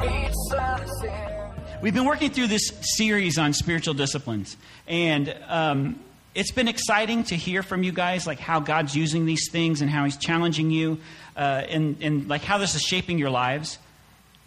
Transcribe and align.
leads 0.00 0.54
us 0.54 1.02
here. 1.02 1.78
We've 1.82 1.92
been 1.92 2.06
working 2.06 2.30
through 2.30 2.46
this 2.46 2.72
series 2.96 3.36
on 3.36 3.52
spiritual 3.52 3.92
disciplines, 3.92 4.56
and 4.88 5.36
um, 5.48 6.00
it's 6.34 6.52
been 6.52 6.68
exciting 6.68 7.24
to 7.24 7.36
hear 7.36 7.62
from 7.62 7.82
you 7.82 7.92
guys, 7.92 8.26
like 8.26 8.40
how 8.40 8.60
God's 8.60 8.96
using 8.96 9.26
these 9.26 9.50
things 9.50 9.82
and 9.82 9.90
how 9.90 10.06
He's 10.06 10.16
challenging 10.16 10.70
you, 10.70 10.98
uh, 11.36 11.64
and, 11.68 11.98
and 12.00 12.28
like 12.30 12.44
how 12.44 12.56
this 12.56 12.74
is 12.74 12.80
shaping 12.80 13.18
your 13.18 13.28
lives. 13.28 13.76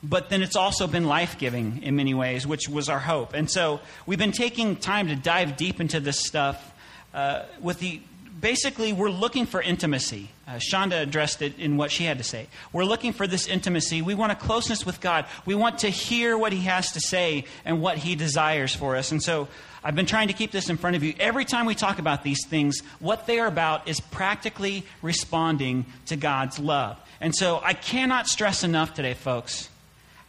But 0.03 0.29
then 0.29 0.43
it's 0.43 0.55
also 0.55 0.87
been 0.87 1.05
life 1.05 1.37
giving 1.37 1.81
in 1.81 1.95
many 1.95 2.13
ways, 2.13 2.45
which 2.45 2.69
was 2.69 2.89
our 2.89 2.99
hope. 2.99 3.33
And 3.33 3.49
so 3.49 3.79
we've 4.05 4.19
been 4.19 4.31
taking 4.31 4.75
time 4.75 5.07
to 5.07 5.15
dive 5.15 5.57
deep 5.57 5.81
into 5.81 5.99
this 5.99 6.19
stuff 6.19 6.73
uh, 7.13 7.45
with 7.61 7.79
the 7.79 8.01
basically, 8.39 8.93
we're 8.93 9.09
looking 9.09 9.45
for 9.45 9.61
intimacy. 9.61 10.29
Uh, 10.47 10.55
Shonda 10.55 11.01
addressed 11.01 11.41
it 11.41 11.57
in 11.57 11.77
what 11.77 11.91
she 11.91 12.03
had 12.03 12.17
to 12.17 12.23
say. 12.23 12.47
We're 12.73 12.83
looking 12.83 13.13
for 13.13 13.25
this 13.25 13.47
intimacy. 13.47 14.01
We 14.01 14.13
want 14.13 14.31
a 14.31 14.35
closeness 14.35 14.85
with 14.85 15.01
God. 15.01 15.25
We 15.45 15.55
want 15.55 15.79
to 15.79 15.89
hear 15.89 16.37
what 16.37 16.51
He 16.53 16.61
has 16.61 16.91
to 16.91 16.99
say 16.99 17.45
and 17.63 17.81
what 17.81 17.97
He 17.97 18.15
desires 18.15 18.75
for 18.75 18.97
us. 18.97 19.11
And 19.11 19.23
so 19.23 19.47
I've 19.83 19.95
been 19.95 20.05
trying 20.05 20.27
to 20.27 20.33
keep 20.33 20.51
this 20.51 20.69
in 20.69 20.77
front 20.77 20.95
of 20.95 21.03
you. 21.03 21.13
Every 21.19 21.45
time 21.45 21.65
we 21.65 21.75
talk 21.75 21.97
about 21.99 22.23
these 22.23 22.45
things, 22.45 22.81
what 22.99 23.25
they 23.25 23.39
are 23.39 23.47
about 23.47 23.87
is 23.87 23.99
practically 23.99 24.85
responding 25.01 25.85
to 26.07 26.15
God's 26.15 26.59
love. 26.59 26.99
And 27.21 27.33
so 27.33 27.61
I 27.63 27.73
cannot 27.73 28.27
stress 28.27 28.63
enough 28.63 28.93
today, 28.93 29.13
folks, 29.13 29.69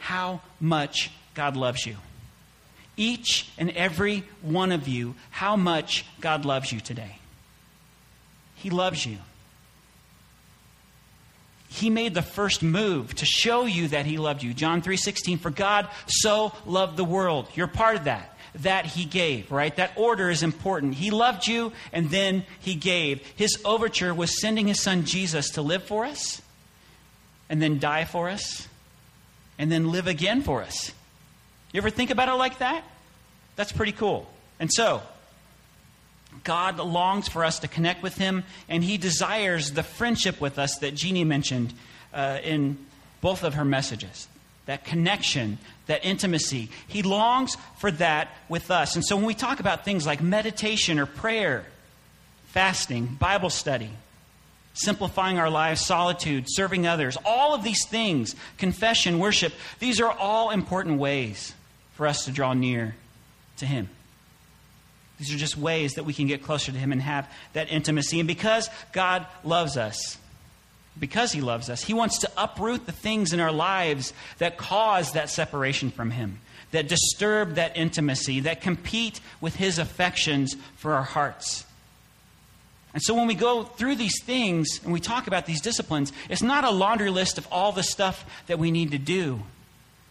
how 0.07 0.41
much 0.61 1.11
God 1.35 1.57
loves 1.57 1.85
you. 1.85 1.97
Each 2.97 3.51
and 3.59 3.71
every 3.71 4.23
one 4.41 4.71
of 4.71 4.87
you, 4.87 5.17
how 5.31 5.57
much 5.57 6.05
God 6.21 6.45
loves 6.45 6.71
you 6.71 6.79
today. 6.79 7.19
He 8.55 8.71
loves 8.71 9.05
you. 9.05 9.19
He 11.69 11.91
made 11.91 12.15
the 12.15 12.23
first 12.23 12.63
move 12.63 13.17
to 13.17 13.27
show 13.27 13.67
you 13.67 13.89
that 13.89 14.07
he 14.07 14.17
loved 14.17 14.45
you. 14.45 14.55
John 14.55 14.81
3:16 14.81 15.39
for 15.39 15.51
God 15.51 15.89
so 16.07 16.53
loved 16.65 16.97
the 16.97 17.05
world. 17.05 17.49
You're 17.57 17.67
part 17.67 17.97
of 17.97 18.05
that. 18.05 18.39
That 18.55 18.87
he 18.87 19.07
gave, 19.07 19.51
right? 19.51 19.75
That 19.75 19.91
order 19.97 20.31
is 20.31 20.45
important. 20.45 20.95
He 20.95 21.11
loved 21.11 21.49
you 21.49 21.73
and 21.93 22.11
then 22.11 22.47
he 22.61 22.77
gave. 22.77 23.27
His 23.35 23.59
overture 23.65 24.15
was 24.15 24.41
sending 24.41 24.69
his 24.69 24.81
son 24.81 25.05
Jesus 25.05 25.51
to 25.51 25.63
live 25.63 25.83
for 25.83 26.05
us 26.05 26.41
and 27.51 27.61
then 27.61 27.81
die 27.81 28.05
for 28.05 28.31
us 28.31 28.69
and 29.59 29.71
then 29.71 29.91
live 29.91 30.07
again 30.07 30.43
for 30.43 30.63
us. 30.63 30.93
You 31.73 31.79
ever 31.79 31.91
think 31.91 32.11
about 32.11 32.29
it 32.29 32.35
like 32.35 32.59
that? 32.59 32.85
That's 33.57 33.73
pretty 33.73 33.93
cool. 33.93 34.29
And 34.61 34.71
so, 34.73 35.03
God 36.45 36.79
longs 36.79 37.29
for 37.29 37.45
us 37.45 37.59
to 37.61 37.69
connect 37.69 38.03
with 38.03 38.17
Him, 38.17 38.45
and 38.69 38.85
He 38.85 38.99
desires 38.99 39.73
the 39.73 39.83
friendship 39.83 40.41
with 40.41 40.59
us 40.59 40.79
that 40.79 40.95
Jeannie 40.95 41.25
mentioned 41.25 41.75
uh, 42.13 42.39
in 42.43 42.79
both 43.21 43.43
of 43.43 43.55
her 43.55 43.65
messages. 43.65 44.29
That 44.67 44.85
connection, 44.85 45.59
that 45.87 46.05
intimacy. 46.05 46.71
He 46.89 47.03
longs 47.03 47.57
for 47.79 47.91
that 47.93 48.29
with 48.49 48.71
us. 48.71 48.97
And 48.97 49.05
so 49.05 49.17
when 49.17 49.25
we 49.25 49.35
talk 49.35 49.61
about 49.61 49.85
things 49.85 50.07
like 50.07 50.21
meditation 50.21 50.99
or 50.99 51.07
prayer, 51.07 51.65
fasting, 52.49 53.07
Bible 53.07 53.51
study, 53.51 53.91
simplifying 54.77 55.39
our 55.39 55.51
lives, 55.51 55.85
solitude, 55.85 56.45
serving 56.47 56.87
others, 56.87 57.17
all 57.25 57.55
of 57.55 57.65
these 57.65 57.87
things, 57.89 58.37
confession, 58.59 59.19
worship, 59.19 59.53
these 59.79 60.01
are 60.01 60.13
all 60.13 60.51
important 60.51 60.99
ways 60.99 61.55
for 61.95 62.07
us 62.07 62.27
to 62.27 62.31
draw 62.31 62.53
near 62.53 62.95
to 63.57 63.67
Him. 63.67 63.89
These 65.19 65.35
are 65.35 65.39
just 65.39 65.57
ways 65.57 65.95
that 65.95 66.05
we 66.05 66.13
can 66.13 66.27
get 66.27 66.43
closer 66.43 66.73
to 66.73 66.79
Him 66.79 66.93
and 66.93 67.01
have 67.01 67.31
that 67.55 67.73
intimacy. 67.73 68.21
And 68.21 68.27
because 68.27 68.69
God 68.93 69.27
loves 69.45 69.77
us, 69.77 70.19
because 70.99 71.33
He 71.33 71.41
loves 71.41 71.71
us, 71.71 71.83
He 71.83 71.95
wants 71.95 72.19
to 72.19 72.31
uproot 72.37 72.87
the 72.87 72.93
things 72.93 73.33
in 73.33 73.41
our 73.41 73.53
lives 73.53 74.13
that 74.39 74.59
cause 74.59 75.13
that 75.13 75.31
separation 75.31 75.91
from 75.91 76.11
Him, 76.11 76.39
that 76.73 76.89
disturb 76.89 77.55
that 77.55 77.77
intimacy, 77.77 78.41
that 78.41 78.61
compete 78.61 79.21
with 79.41 79.57
His 79.57 79.79
affections 79.79 80.55
for 80.77 80.93
our 80.93 81.03
hearts. 81.03 81.66
And 82.97 83.03
so 83.03 83.13
when 83.13 83.27
we 83.27 83.35
go 83.35 83.63
through 83.63 83.97
these 83.97 84.23
things 84.23 84.81
and 84.83 84.91
we 84.91 85.01
talk 85.01 85.27
about 85.27 85.45
these 85.45 85.61
disciplines, 85.61 86.15
it's 86.31 86.41
not 86.41 86.65
a 86.65 86.71
laundry 86.71 87.11
list 87.11 87.37
of 87.37 87.47
all 87.53 87.71
the 87.71 87.83
stuff 87.83 88.25
that 88.47 88.59
we 88.59 88.71
need 88.71 88.93
to 88.93 88.99
do. 88.99 89.43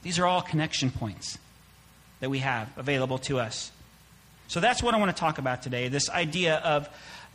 These 0.03 0.19
are 0.19 0.27
all 0.27 0.43
connection 0.43 0.91
points 0.91 1.39
that 2.19 2.29
we 2.29 2.37
have 2.39 2.69
available 2.77 3.17
to 3.17 3.39
us. 3.39 3.71
So 4.49 4.59
that's 4.59 4.83
what 4.83 4.93
I 4.93 4.97
want 4.97 5.09
to 5.09 5.19
talk 5.19 5.39
about 5.39 5.63
today 5.63 5.87
this 5.87 6.11
idea 6.11 6.57
of 6.57 6.87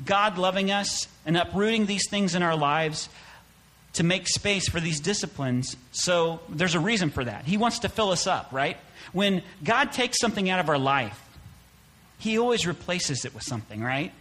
God 0.05 0.39
loving 0.39 0.71
us 0.71 1.09
and 1.27 1.37
uprooting 1.37 1.87
these 1.87 2.09
things 2.09 2.37
in 2.37 2.45
our 2.45 2.57
lives 2.57 3.09
to 3.95 4.05
make 4.05 4.29
space 4.29 4.69
for 4.69 4.79
these 4.79 5.01
disciplines. 5.01 5.77
So 5.91 6.39
there's 6.49 6.77
a 6.77 6.81
reason 6.81 7.11
for 7.11 7.25
that. 7.25 7.45
He 7.45 7.57
wants 7.57 7.81
to 7.81 7.89
fill 7.89 8.11
us 8.11 8.29
up, 8.29 8.53
right? 8.53 8.77
When 9.13 9.43
God 9.65 9.91
takes 9.91 10.21
something 10.21 10.49
out 10.49 10.61
of 10.61 10.69
our 10.69 10.79
life, 10.79 11.21
He 12.21 12.39
always 12.39 12.69
replaces 12.69 13.25
it 13.25 13.35
with 13.35 13.43
something, 13.43 13.83
right? 13.83 14.13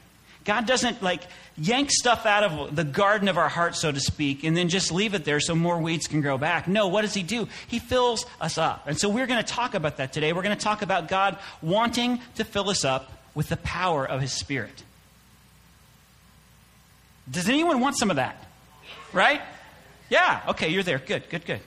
God 0.46 0.66
doesn't 0.66 1.04
like 1.04 1.22
yank 1.58 1.92
stuff 1.92 2.26
out 2.26 2.44
of 2.44 2.76
the 2.76 2.84
garden 2.84 3.28
of 3.28 3.38
our 3.38 3.50
heart, 3.50 3.76
so 3.76 3.92
to 3.92 4.00
speak, 4.00 4.44
and 4.44 4.56
then 4.56 4.70
just 4.70 4.92
leave 4.92 5.14
it 5.14 5.26
there 5.26 5.40
so 5.40 5.54
more 5.54 5.80
weeds 5.80 6.08
can 6.08 6.22
grow 6.22 6.38
back. 6.38 6.68
No, 6.68 6.88
what 6.88 7.02
does 7.02 7.14
He 7.14 7.24
do? 7.24 7.48
He 7.68 7.80
fills 7.80 8.26
us 8.40 8.58
up. 8.58 8.84
And 8.88 8.98
so 8.98 9.10
we're 9.10 9.28
going 9.28 9.44
to 9.44 9.54
talk 9.54 9.74
about 9.74 9.98
that 9.98 10.14
today. 10.14 10.34
We're 10.34 10.44
going 10.44 10.58
to 10.58 10.64
talk 10.64 10.82
about 10.82 11.08
God 11.08 11.38
wanting 11.62 12.22
to 12.36 12.46
fill 12.46 12.70
us 12.70 12.86
up 12.86 13.12
with 13.36 13.50
the 13.50 13.58
power 13.58 14.06
of 14.06 14.22
His 14.22 14.32
Spirit. 14.32 14.84
Does 17.30 17.50
anyone 17.50 17.80
want 17.80 17.98
some 17.98 18.10
of 18.10 18.16
that? 18.16 18.44
Right? 19.14 19.42
Yeah, 20.10 20.42
okay, 20.50 20.70
you're 20.70 20.84
there. 20.84 21.00
Good, 21.00 21.30
good, 21.30 21.46
good. 21.46 21.60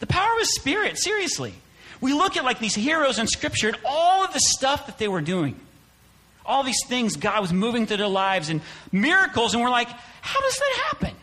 The 0.00 0.06
power 0.06 0.32
of 0.32 0.38
His 0.40 0.54
Spirit, 0.54 0.98
seriously. 0.98 1.54
We 2.00 2.12
look 2.12 2.36
at 2.36 2.44
like 2.44 2.58
these 2.58 2.74
heroes 2.74 3.18
in 3.18 3.26
Scripture 3.26 3.68
and 3.68 3.78
all 3.84 4.24
of 4.24 4.32
the 4.32 4.40
stuff 4.40 4.86
that 4.86 4.98
they 4.98 5.08
were 5.08 5.20
doing 5.20 5.58
all 6.48 6.64
these 6.64 6.84
things 6.86 7.14
God 7.16 7.40
was 7.40 7.52
moving 7.52 7.86
through 7.86 7.98
their 7.98 8.08
lives 8.08 8.48
and 8.48 8.62
miracles, 8.90 9.54
and 9.54 9.62
we're 9.62 9.70
like, 9.70 9.88
how 9.88 10.40
does 10.40 10.58
that 10.58 10.88
happen? 10.88 11.14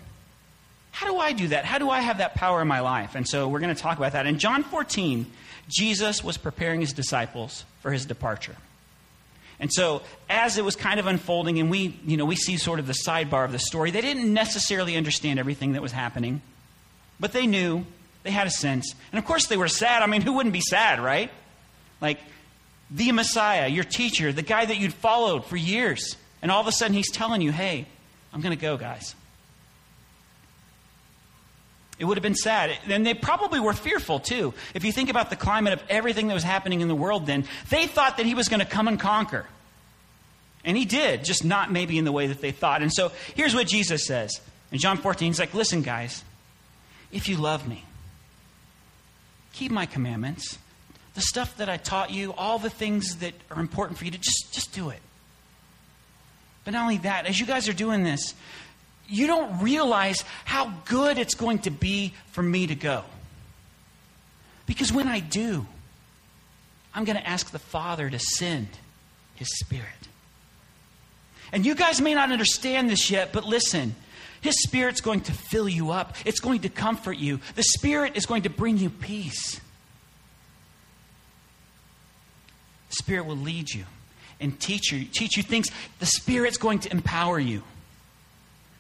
How 0.91 1.11
do 1.11 1.17
I 1.17 1.33
do 1.33 1.49
that? 1.49 1.65
How 1.65 1.79
do 1.79 1.89
I 1.89 1.99
have 1.99 2.19
that 2.19 2.35
power 2.35 2.61
in 2.61 2.67
my 2.69 2.79
life? 2.79 3.15
And 3.15 3.27
so 3.27 3.49
we're 3.49 3.59
going 3.59 3.75
to 3.75 3.81
talk 3.81 3.97
about 3.97 4.13
that. 4.13 4.27
In 4.27 4.39
John 4.39 4.63
14, 4.63 5.25
Jesus 5.67 6.23
was 6.23 6.37
preparing 6.37 6.79
his 6.79 6.93
disciples 6.93 7.65
for 7.81 7.91
his 7.91 8.05
departure. 8.05 8.55
And 9.59 9.73
so, 9.73 10.03
as 10.29 10.57
it 10.57 10.65
was 10.65 10.75
kind 10.75 10.99
of 10.99 11.07
unfolding, 11.07 11.59
and 11.59 11.71
we, 11.71 11.99
you 12.05 12.17
know, 12.17 12.25
we 12.25 12.35
see 12.35 12.57
sort 12.57 12.79
of 12.79 12.87
the 12.87 12.95
sidebar 13.07 13.45
of 13.45 13.51
the 13.51 13.59
story, 13.59 13.89
they 13.89 14.01
didn't 14.01 14.31
necessarily 14.33 14.95
understand 14.95 15.39
everything 15.39 15.73
that 15.73 15.81
was 15.81 15.91
happening, 15.91 16.41
but 17.19 17.31
they 17.31 17.47
knew, 17.47 17.85
they 18.23 18.31
had 18.31 18.47
a 18.47 18.51
sense. 18.51 18.93
And 19.11 19.19
of 19.19 19.25
course, 19.25 19.47
they 19.47 19.57
were 19.57 19.69
sad. 19.69 20.01
I 20.01 20.07
mean, 20.07 20.21
who 20.21 20.33
wouldn't 20.33 20.53
be 20.53 20.61
sad, 20.61 20.99
right? 20.99 21.31
Like, 22.01 22.19
the 22.95 23.11
Messiah, 23.11 23.67
your 23.67 23.83
teacher, 23.83 24.31
the 24.31 24.41
guy 24.41 24.65
that 24.65 24.77
you'd 24.77 24.93
followed 24.93 25.45
for 25.45 25.57
years. 25.57 26.15
And 26.41 26.49
all 26.49 26.61
of 26.61 26.67
a 26.67 26.71
sudden 26.71 26.93
he's 26.93 27.11
telling 27.11 27.41
you, 27.41 27.51
hey, 27.51 27.85
I'm 28.33 28.41
going 28.41 28.55
to 28.55 28.61
go, 28.61 28.77
guys. 28.77 29.15
It 31.99 32.05
would 32.05 32.17
have 32.17 32.23
been 32.23 32.35
sad. 32.35 32.71
And 32.89 33.05
they 33.05 33.13
probably 33.13 33.59
were 33.59 33.73
fearful 33.73 34.19
too. 34.19 34.53
If 34.73 34.85
you 34.85 34.91
think 34.91 35.09
about 35.09 35.29
the 35.29 35.35
climate 35.35 35.73
of 35.73 35.83
everything 35.89 36.27
that 36.27 36.33
was 36.33 36.43
happening 36.43 36.81
in 36.81 36.87
the 36.87 36.95
world 36.95 37.25
then, 37.25 37.45
they 37.69 37.85
thought 37.87 38.17
that 38.17 38.25
he 38.25 38.33
was 38.33 38.47
going 38.47 38.61
to 38.61 38.65
come 38.65 38.87
and 38.87 38.99
conquer. 38.99 39.45
And 40.63 40.77
he 40.77 40.85
did, 40.85 41.23
just 41.23 41.45
not 41.45 41.71
maybe 41.71 41.97
in 41.97 42.05
the 42.05 42.11
way 42.11 42.27
that 42.27 42.41
they 42.41 42.51
thought. 42.51 42.81
And 42.81 42.91
so 42.91 43.11
here's 43.35 43.53
what 43.53 43.67
Jesus 43.67 44.05
says. 44.05 44.39
In 44.71 44.79
John 44.79 44.97
14, 44.97 45.27
he's 45.27 45.39
like, 45.39 45.53
listen, 45.53 45.81
guys, 45.81 46.23
if 47.11 47.29
you 47.29 47.37
love 47.37 47.67
me, 47.67 47.83
keep 49.53 49.71
my 49.71 49.85
commandments 49.85 50.57
the 51.15 51.21
stuff 51.21 51.57
that 51.57 51.69
I 51.69 51.77
taught 51.77 52.11
you, 52.11 52.33
all 52.33 52.59
the 52.59 52.69
things 52.69 53.17
that 53.17 53.33
are 53.49 53.59
important 53.59 53.97
for 53.97 54.05
you 54.05 54.11
to 54.11 54.17
just, 54.17 54.53
just 54.53 54.73
do 54.73 54.89
it. 54.89 54.99
But 56.63 56.73
not 56.73 56.83
only 56.83 56.97
that, 56.99 57.25
as 57.25 57.39
you 57.39 57.45
guys 57.45 57.67
are 57.69 57.73
doing 57.73 58.03
this, 58.03 58.33
you 59.07 59.27
don't 59.27 59.61
realize 59.61 60.23
how 60.43 60.73
good 60.85 61.17
it's 61.17 61.35
going 61.35 61.59
to 61.59 61.69
be 61.71 62.13
for 62.31 62.41
me 62.41 62.67
to 62.67 62.75
go. 62.75 63.03
Because 64.65 64.91
when 64.91 65.07
I 65.07 65.19
do, 65.19 65.65
I'm 66.93 67.05
going 67.05 67.17
to 67.17 67.27
ask 67.27 67.51
the 67.51 67.59
Father 67.59 68.09
to 68.09 68.19
send 68.19 68.67
His 69.35 69.47
Spirit. 69.59 69.85
And 71.51 71.65
you 71.65 71.75
guys 71.75 72.01
may 72.01 72.13
not 72.13 72.31
understand 72.31 72.89
this 72.89 73.09
yet, 73.09 73.31
but 73.31 73.45
listen. 73.45 73.95
His 74.41 74.61
Spirit's 74.63 75.01
going 75.01 75.21
to 75.21 75.31
fill 75.31 75.69
you 75.69 75.91
up. 75.91 76.15
It's 76.25 76.39
going 76.39 76.61
to 76.61 76.69
comfort 76.69 77.17
you. 77.17 77.39
The 77.55 77.63
Spirit 77.63 78.15
is 78.15 78.25
going 78.25 78.43
to 78.43 78.49
bring 78.49 78.77
you 78.77 78.89
peace. 78.89 79.61
Spirit 82.89 83.25
will 83.25 83.37
lead 83.37 83.69
you 83.69 83.85
and 84.39 84.59
teach 84.59 84.91
you, 84.91 85.05
teach 85.05 85.37
you 85.37 85.43
things. 85.43 85.69
The 85.99 86.05
Spirit's 86.05 86.57
going 86.57 86.79
to 86.79 86.91
empower 86.91 87.39
you. 87.39 87.63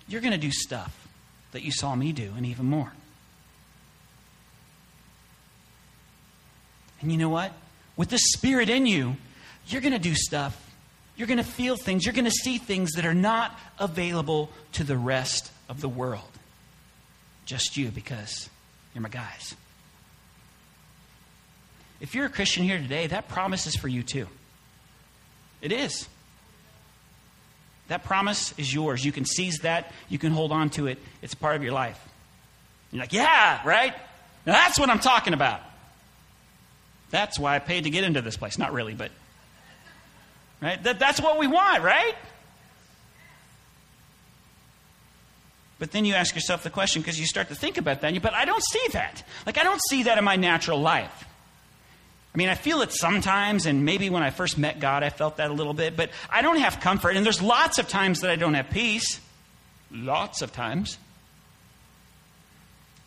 You're 0.07 0.21
going 0.21 0.33
to 0.33 0.37
do 0.37 0.51
stuff 0.51 1.07
that 1.51 1.63
you 1.63 1.71
saw 1.71 1.95
me 1.95 2.11
do, 2.11 2.33
and 2.35 2.45
even 2.45 2.65
more. 2.65 2.91
And 7.01 7.11
you 7.11 7.17
know 7.17 7.29
what? 7.29 7.51
with 7.95 8.09
the 8.09 8.17
Spirit 8.17 8.69
in 8.69 8.85
you, 8.85 9.15
you're 9.67 9.81
going 9.81 9.93
to 9.93 9.99
do 9.99 10.15
stuff. 10.15 10.61
You're 11.15 11.27
going 11.27 11.37
to 11.37 11.43
feel 11.43 11.77
things. 11.77 12.05
You're 12.05 12.13
going 12.13 12.25
to 12.25 12.31
see 12.31 12.57
things 12.57 12.93
that 12.93 13.05
are 13.05 13.13
not 13.13 13.57
available 13.79 14.49
to 14.73 14.83
the 14.83 14.97
rest 14.97 15.51
of 15.69 15.81
the 15.81 15.89
world. 15.89 16.21
Just 17.45 17.77
you, 17.77 17.89
because 17.89 18.49
you're 18.93 19.01
my 19.01 19.09
guys. 19.09 19.55
If 22.05 22.13
you're 22.13 22.27
a 22.27 22.29
Christian 22.29 22.63
here 22.63 22.77
today, 22.77 23.07
that 23.07 23.29
promise 23.29 23.65
is 23.65 23.75
for 23.75 23.87
you 23.87 24.03
too. 24.03 24.27
It 25.59 25.71
is. 25.71 26.07
That 27.87 28.03
promise 28.03 28.53
is 28.59 28.71
yours. 28.71 29.03
You 29.03 29.11
can 29.11 29.25
seize 29.25 29.57
that, 29.63 29.91
you 30.07 30.19
can 30.19 30.31
hold 30.31 30.51
on 30.51 30.69
to 30.71 30.85
it. 30.85 30.99
It's 31.23 31.33
part 31.33 31.55
of 31.55 31.63
your 31.63 31.73
life. 31.73 31.99
You're 32.91 32.99
like, 32.99 33.11
yeah, 33.11 33.59
right? 33.65 33.91
Now 34.45 34.53
that's 34.53 34.77
what 34.77 34.91
I'm 34.91 34.99
talking 34.99 35.33
about. 35.33 35.61
That's 37.09 37.39
why 37.39 37.55
I 37.55 37.59
paid 37.59 37.85
to 37.85 37.89
get 37.89 38.03
into 38.03 38.21
this 38.21 38.37
place. 38.37 38.59
Not 38.59 38.71
really, 38.71 38.93
but 38.93 39.09
right? 40.61 40.83
That, 40.83 40.99
that's 40.99 41.19
what 41.19 41.39
we 41.39 41.47
want, 41.47 41.81
right? 41.81 42.13
But 45.79 45.89
then 45.89 46.05
you 46.05 46.13
ask 46.13 46.35
yourself 46.35 46.61
the 46.61 46.69
question 46.69 47.01
because 47.01 47.19
you 47.19 47.25
start 47.25 47.47
to 47.47 47.55
think 47.55 47.79
about 47.79 48.01
that, 48.01 48.13
you, 48.13 48.19
but 48.19 48.35
I 48.35 48.45
don't 48.45 48.63
see 48.63 48.89
that. 48.91 49.23
Like, 49.47 49.57
I 49.57 49.63
don't 49.63 49.81
see 49.89 50.03
that 50.03 50.19
in 50.19 50.23
my 50.23 50.35
natural 50.35 50.79
life. 50.79 51.25
I 52.35 52.37
mean, 52.37 52.49
I 52.49 52.55
feel 52.55 52.81
it 52.81 52.91
sometimes, 52.91 53.65
and 53.65 53.85
maybe 53.85 54.09
when 54.09 54.21
I 54.21 54.29
first 54.29 54.57
met 54.57 54.81
God, 54.81 55.03
I 55.03 55.09
felt 55.09 55.37
that 55.37 55.51
a 55.51 55.53
little 55.53 55.73
bit, 55.73 55.95
but 55.95 56.09
I 56.29 56.41
don't 56.41 56.57
have 56.57 56.81
comfort, 56.81 57.15
and 57.15 57.25
there's 57.25 57.41
lots 57.41 57.79
of 57.79 57.87
times 57.87 58.19
that 58.21 58.29
I 58.29 58.35
don't 58.35 58.55
have 58.55 58.69
peace. 58.69 59.21
Lots 59.89 60.41
of 60.41 60.51
times. 60.51 60.97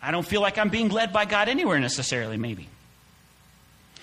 I 0.00 0.12
don't 0.12 0.26
feel 0.26 0.40
like 0.40 0.56
I'm 0.56 0.70
being 0.70 0.88
led 0.88 1.12
by 1.12 1.26
God 1.26 1.50
anywhere 1.50 1.78
necessarily, 1.78 2.38
maybe. 2.38 2.68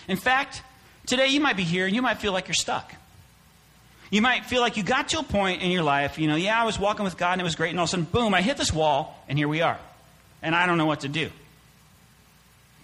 In 0.07 0.17
fact, 0.17 0.61
today 1.07 1.29
you 1.29 1.39
might 1.39 1.57
be 1.57 1.63
here 1.63 1.87
and 1.87 1.95
you 1.95 2.03
might 2.03 2.19
feel 2.19 2.31
like 2.31 2.47
you're 2.47 2.53
stuck. 2.53 2.93
You 4.11 4.21
might 4.21 4.45
feel 4.45 4.61
like 4.61 4.77
you 4.77 4.83
got 4.83 5.09
to 5.09 5.19
a 5.19 5.23
point 5.23 5.63
in 5.63 5.71
your 5.71 5.81
life, 5.81 6.19
you 6.19 6.27
know, 6.27 6.35
yeah, 6.35 6.61
I 6.61 6.65
was 6.65 6.77
walking 6.77 7.03
with 7.03 7.17
God 7.17 7.31
and 7.31 7.41
it 7.41 7.45
was 7.45 7.55
great, 7.55 7.71
and 7.71 7.79
all 7.79 7.85
of 7.85 7.89
a 7.89 7.91
sudden, 7.91 8.05
boom, 8.05 8.35
I 8.35 8.43
hit 8.43 8.57
this 8.57 8.71
wall, 8.71 9.19
and 9.27 9.39
here 9.39 9.47
we 9.47 9.61
are. 9.61 9.79
And 10.43 10.53
I 10.53 10.67
don't 10.67 10.77
know 10.77 10.85
what 10.85 10.99
to 10.99 11.07
do. 11.07 11.31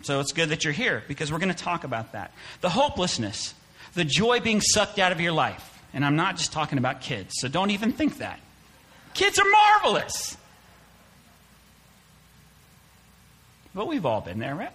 So 0.04 0.20
it's 0.20 0.32
good 0.32 0.50
that 0.50 0.64
you're 0.64 0.74
here 0.74 1.04
because 1.08 1.32
we're 1.32 1.40
going 1.40 1.54
to 1.54 1.64
talk 1.64 1.84
about 1.84 2.14
that. 2.14 2.34
The 2.62 2.70
hopelessness, 2.70 3.54
the 3.94 4.04
joy 4.04 4.40
being 4.40 4.62
sucked 4.62 5.00
out 5.00 5.12
of 5.12 5.22
your 5.22 5.32
life. 5.32 5.68
And 5.94 6.06
I'm 6.06 6.16
not 6.16 6.38
just 6.38 6.54
talking 6.54 6.78
about 6.78 7.02
kids, 7.02 7.34
so 7.36 7.48
don't 7.48 7.72
even 7.72 7.92
think 7.92 8.20
that. 8.20 8.40
Kids 9.14 9.40
are 9.40 9.50
marvelous. 9.50 10.38
But 13.74 13.88
we've 13.88 14.06
all 14.06 14.22
been 14.22 14.40
there, 14.40 14.56
right? 14.56 14.72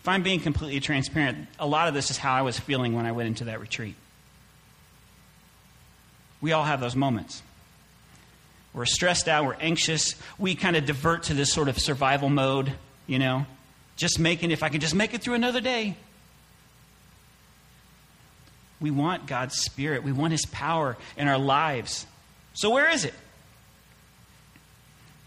If 0.00 0.08
I'm 0.08 0.22
being 0.22 0.40
completely 0.40 0.80
transparent, 0.80 1.48
a 1.58 1.66
lot 1.66 1.88
of 1.88 1.94
this 1.94 2.10
is 2.10 2.16
how 2.16 2.34
I 2.34 2.42
was 2.42 2.58
feeling 2.58 2.94
when 2.94 3.04
I 3.04 3.12
went 3.12 3.28
into 3.28 3.44
that 3.44 3.60
retreat. 3.60 3.96
We 6.40 6.52
all 6.52 6.64
have 6.64 6.80
those 6.80 6.94
moments. 6.96 7.42
We're 8.72 8.84
stressed 8.84 9.28
out, 9.28 9.44
we're 9.44 9.54
anxious, 9.54 10.14
we 10.38 10.54
kind 10.54 10.76
of 10.76 10.86
divert 10.86 11.24
to 11.24 11.34
this 11.34 11.52
sort 11.52 11.68
of 11.68 11.78
survival 11.78 12.28
mode, 12.28 12.72
you 13.06 13.18
know, 13.18 13.44
just 13.98 14.18
making, 14.18 14.50
if 14.50 14.62
I 14.62 14.70
can 14.70 14.80
just 14.80 14.94
make 14.94 15.12
it 15.12 15.20
through 15.20 15.34
another 15.34 15.60
day. 15.60 15.96
We 18.80 18.92
want 18.92 19.26
God's 19.26 19.56
Spirit, 19.56 20.04
we 20.04 20.12
want 20.12 20.32
His 20.32 20.46
power 20.46 20.96
in 21.16 21.28
our 21.28 21.38
lives. 21.38 22.06
So, 22.54 22.70
where 22.70 22.90
is 22.90 23.04
it? 23.04 23.14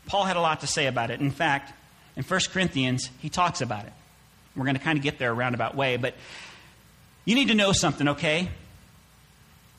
Paul 0.07 0.23
had 0.23 0.38
a 0.38 0.41
lot 0.41 0.62
to 0.62 0.68
say 0.68 0.88
about 0.88 1.12
it. 1.12 1.19
In 1.19 1.31
fact, 1.31 1.73
in 2.15 2.23
1 2.23 2.39
Corinthians, 2.51 3.09
he 3.19 3.29
talks 3.29 3.62
about 3.62 3.85
it. 3.85 3.94
We're 4.56 4.65
going 4.65 4.75
to 4.75 4.81
kind 4.81 4.97
of 4.97 5.03
get 5.03 5.19
there 5.19 5.31
a 5.31 5.33
roundabout 5.33 5.75
way, 5.75 5.97
but 5.97 6.15
you 7.24 7.35
need 7.35 7.50
to 7.50 7.56
know 7.56 7.71
something, 7.71 8.07
okay? 8.09 8.50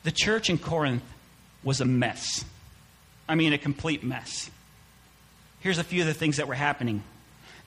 The 0.03 0.11
church 0.11 0.49
in 0.49 0.57
Corinth 0.57 1.03
was 1.63 1.81
a 1.81 1.85
mess. 1.85 2.45
I 3.27 3.35
mean, 3.35 3.53
a 3.53 3.57
complete 3.57 4.03
mess. 4.03 4.49
Here's 5.59 5.77
a 5.77 5.83
few 5.83 6.01
of 6.01 6.07
the 6.07 6.13
things 6.13 6.37
that 6.37 6.47
were 6.47 6.55
happening. 6.55 7.03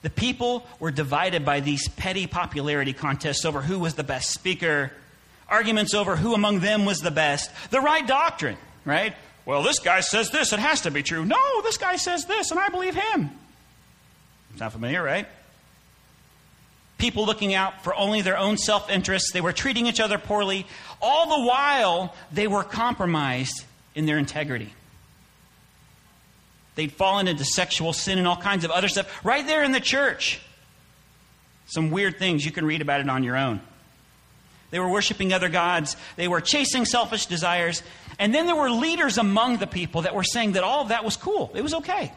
The 0.01 0.09
people 0.09 0.65
were 0.79 0.91
divided 0.91 1.43
by 1.43 1.59
these 1.59 1.87
petty 1.89 2.27
popularity 2.27 2.93
contests 2.93 3.45
over 3.45 3.61
who 3.61 3.79
was 3.79 3.95
the 3.95 4.03
best 4.03 4.31
speaker, 4.31 4.91
arguments 5.49 5.93
over 5.93 6.15
who 6.15 6.33
among 6.33 6.59
them 6.59 6.85
was 6.85 6.99
the 6.99 7.11
best, 7.11 7.51
the 7.71 7.81
right 7.81 8.05
doctrine, 8.05 8.57
right? 8.85 9.15
Well, 9.45 9.63
this 9.63 9.79
guy 9.79 10.01
says 10.01 10.29
this, 10.29 10.53
it 10.53 10.59
has 10.59 10.81
to 10.81 10.91
be 10.91 11.03
true. 11.03 11.25
No, 11.25 11.61
this 11.61 11.77
guy 11.77 11.95
says 11.95 12.25
this, 12.25 12.51
and 12.51 12.59
I 12.59 12.69
believe 12.69 12.95
him. 12.95 13.31
Sound 14.57 14.73
familiar, 14.73 15.01
right? 15.01 15.27
People 16.97 17.25
looking 17.25 17.53
out 17.53 17.83
for 17.83 17.93
only 17.95 18.21
their 18.21 18.37
own 18.37 18.57
self 18.57 18.89
interest. 18.89 19.31
They 19.33 19.41
were 19.41 19.53
treating 19.53 19.85
each 19.85 19.99
other 19.99 20.17
poorly. 20.17 20.65
All 21.01 21.39
the 21.39 21.47
while, 21.47 22.15
they 22.31 22.47
were 22.47 22.63
compromised 22.63 23.63
in 23.93 24.05
their 24.05 24.17
integrity. 24.17 24.73
They'd 26.77 26.91
fallen 26.91 27.27
into 27.27 27.43
sexual 27.43 27.91
sin 27.91 28.19
and 28.19 28.27
all 28.27 28.37
kinds 28.37 28.63
of 28.63 28.69
other 28.69 28.87
stuff 28.87 29.25
right 29.25 29.45
there 29.47 29.63
in 29.63 29.71
the 29.71 29.79
church. 29.79 30.39
Some 31.65 31.89
weird 31.89 32.19
things. 32.19 32.45
You 32.45 32.51
can 32.51 32.67
read 32.67 32.83
about 32.83 33.01
it 33.01 33.09
on 33.09 33.23
your 33.23 33.35
own. 33.35 33.61
They 34.69 34.79
were 34.79 34.87
worshiping 34.87 35.33
other 35.33 35.49
gods. 35.49 35.97
They 36.17 36.27
were 36.27 36.39
chasing 36.39 36.85
selfish 36.85 37.25
desires. 37.25 37.81
And 38.19 38.31
then 38.31 38.45
there 38.45 38.55
were 38.55 38.69
leaders 38.69 39.17
among 39.17 39.57
the 39.57 39.65
people 39.65 40.03
that 40.03 40.13
were 40.13 40.23
saying 40.23 40.51
that 40.51 40.63
all 40.63 40.83
of 40.83 40.89
that 40.89 41.03
was 41.03 41.17
cool. 41.17 41.51
It 41.55 41.63
was 41.63 41.73
okay. 41.73 42.11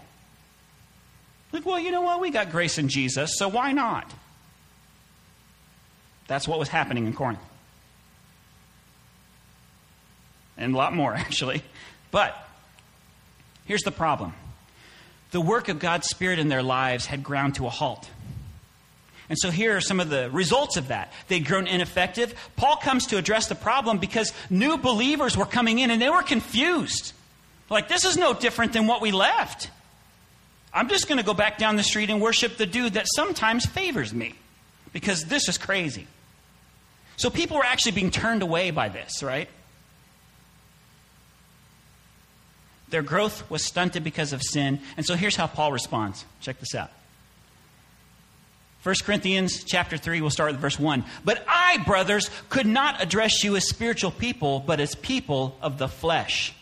Like, 1.53 1.65
well, 1.65 1.81
you 1.81 1.91
know 1.91 2.03
what? 2.03 2.21
We 2.21 2.31
got 2.31 2.51
grace 2.51 2.77
in 2.77 2.89
Jesus, 2.89 3.39
so 3.39 3.49
why 3.49 3.73
not? 3.73 4.13
That's 6.27 6.47
what 6.47 6.59
was 6.59 6.69
happening 6.69 7.07
in 7.07 7.15
Corinth. 7.15 7.41
And 10.59 10.75
a 10.75 10.77
lot 10.77 10.95
more, 10.95 11.15
actually. 11.15 11.63
But 12.11 12.37
here's 13.65 13.85
the 13.85 13.91
problem 13.91 14.35
the 15.31 15.41
work 15.41 15.69
of 15.69 15.79
God's 15.79 16.09
Spirit 16.09 16.39
in 16.39 16.49
their 16.49 16.63
lives 16.63 17.07
had 17.07 17.23
ground 17.23 17.57
to 17.57 17.67
a 17.67 17.71
halt. 17.71 18.09
And 19.29 19.39
so 19.39 19.51
here 19.51 19.77
are 19.77 19.81
some 19.81 20.01
of 20.01 20.11
the 20.11 20.29
results 20.31 20.77
of 20.77 20.89
that. 20.89 21.13
They'd 21.29 21.47
grown 21.47 21.69
ineffective. 21.69 22.35
Paul 22.57 22.77
comes 22.77 23.07
to 23.07 23.17
address 23.17 23.47
the 23.47 23.55
problem 23.55 23.99
because 23.99 24.33
new 24.51 24.77
believers 24.77 25.37
were 25.37 25.47
coming 25.47 25.79
in 25.79 25.93
and 25.93 26.03
they 26.03 26.11
were 26.11 26.23
confused. 26.23 27.13
Like, 27.71 27.87
this 27.87 28.05
is 28.05 28.17
no 28.17 28.35
different 28.35 28.73
than 28.73 28.89
what 28.89 29.01
we 29.01 29.13
left. 29.13 29.71
I'm 30.75 30.89
just 30.89 31.07
going 31.07 31.19
to 31.19 31.25
go 31.25 31.35
back 31.35 31.59
down 31.59 31.77
the 31.77 31.85
street 31.85 32.11
and 32.11 32.21
worship 32.21 32.57
the 32.57 32.67
dude 32.67 32.95
that 32.95 33.07
sometimes 33.15 33.65
favors 33.67 34.13
me 34.13 34.35
because 34.93 35.25
this 35.25 35.49
is 35.49 35.59
crazy. 35.59 36.09
So 37.17 37.31
people 37.31 37.59
were 37.59 37.65
actually 37.65 37.93
being 37.93 38.11
turned 38.11 38.43
away 38.43 38.73
by 38.73 38.89
this, 38.89 39.23
right? 39.23 39.49
Their 42.91 43.03
growth 43.03 43.49
was 43.51 43.65
stunted 43.65 44.05
because 44.05 44.33
of 44.33 44.43
sin. 44.43 44.81
And 44.97 45.07
so 45.07 45.15
here's 45.15 45.37
how 45.37 45.47
Paul 45.47 45.73
responds. 45.73 46.25
Check 46.41 46.59
this 46.61 46.75
out. 46.75 46.91
1 48.83 48.95
Corinthians 49.05 49.63
chapter 49.65 49.99
3, 49.99 50.21
we'll 50.21 50.31
start 50.31 50.53
with 50.53 50.61
verse 50.61 50.79
1. 50.79 51.05
But 51.25 51.45
I, 51.47 51.79
brothers, 51.85 52.31
could 52.49 52.67
not 52.67 53.03
address 53.03 53.45
you 53.45 53.55
as 53.57 53.69
spiritual 53.69 54.11
people, 54.11 54.61
but 54.61 54.81
as 54.81 54.95
people 54.95 55.57
of 55.61 55.77
the 55.77 55.89
flesh. 55.89 56.55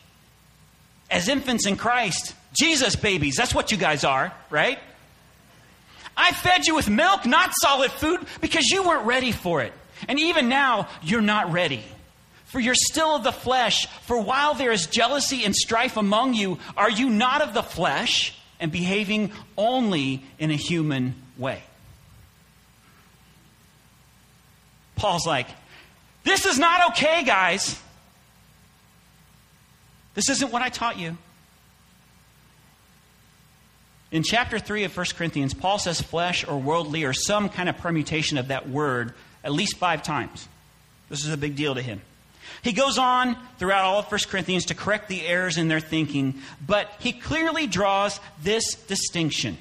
As 1.10 1.28
infants 1.28 1.66
in 1.66 1.76
Christ. 1.76 2.34
Jesus 2.54 2.96
babies, 2.96 3.36
that's 3.36 3.54
what 3.54 3.70
you 3.70 3.78
guys 3.78 4.04
are, 4.04 4.32
right? 4.50 4.78
I 6.16 6.32
fed 6.32 6.66
you 6.66 6.74
with 6.74 6.90
milk, 6.90 7.24
not 7.24 7.52
solid 7.62 7.92
food, 7.92 8.20
because 8.40 8.66
you 8.66 8.82
weren't 8.82 9.06
ready 9.06 9.30
for 9.30 9.62
it. 9.62 9.72
And 10.08 10.18
even 10.18 10.48
now, 10.48 10.88
you're 11.02 11.20
not 11.20 11.52
ready. 11.52 11.84
For 12.48 12.58
you're 12.58 12.74
still 12.74 13.14
of 13.14 13.24
the 13.24 13.32
flesh. 13.32 13.86
For 14.06 14.18
while 14.20 14.54
there 14.54 14.72
is 14.72 14.86
jealousy 14.86 15.44
and 15.44 15.54
strife 15.54 15.98
among 15.98 16.32
you, 16.32 16.58
are 16.76 16.90
you 16.90 17.10
not 17.10 17.42
of 17.42 17.52
the 17.52 17.62
flesh 17.62 18.34
and 18.58 18.72
behaving 18.72 19.32
only 19.58 20.22
in 20.38 20.50
a 20.50 20.56
human 20.56 21.14
way? 21.36 21.62
Paul's 24.96 25.26
like, 25.26 25.46
This 26.24 26.46
is 26.46 26.58
not 26.58 26.90
okay, 26.92 27.22
guys. 27.22 27.78
This 30.14 30.30
isn't 30.30 30.50
what 30.50 30.62
I 30.62 30.70
taught 30.70 30.98
you. 30.98 31.18
In 34.10 34.22
chapter 34.22 34.58
3 34.58 34.84
of 34.84 34.96
1 34.96 35.06
Corinthians, 35.16 35.52
Paul 35.52 35.78
says 35.78 36.00
flesh 36.00 36.48
or 36.48 36.58
worldly 36.58 37.04
or 37.04 37.12
some 37.12 37.50
kind 37.50 37.68
of 37.68 37.76
permutation 37.76 38.38
of 38.38 38.48
that 38.48 38.70
word 38.70 39.12
at 39.44 39.52
least 39.52 39.76
five 39.76 40.02
times. 40.02 40.48
This 41.10 41.26
is 41.26 41.32
a 41.32 41.36
big 41.36 41.54
deal 41.54 41.74
to 41.74 41.82
him. 41.82 42.00
He 42.62 42.72
goes 42.72 42.98
on 42.98 43.36
throughout 43.58 43.84
all 43.84 43.98
of 43.98 44.10
1 44.10 44.20
Corinthians 44.28 44.66
to 44.66 44.74
correct 44.74 45.08
the 45.08 45.26
errors 45.26 45.58
in 45.58 45.68
their 45.68 45.80
thinking, 45.80 46.34
but 46.66 46.90
he 46.98 47.12
clearly 47.12 47.66
draws 47.66 48.20
this 48.42 48.74
distinction. 48.74 49.58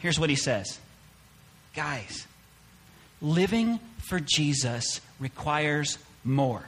Here's 0.00 0.18
what 0.18 0.30
he 0.30 0.36
says 0.36 0.78
Guys, 1.74 2.26
living 3.20 3.78
for 3.98 4.20
Jesus 4.20 5.00
requires 5.18 5.98
more. 6.24 6.64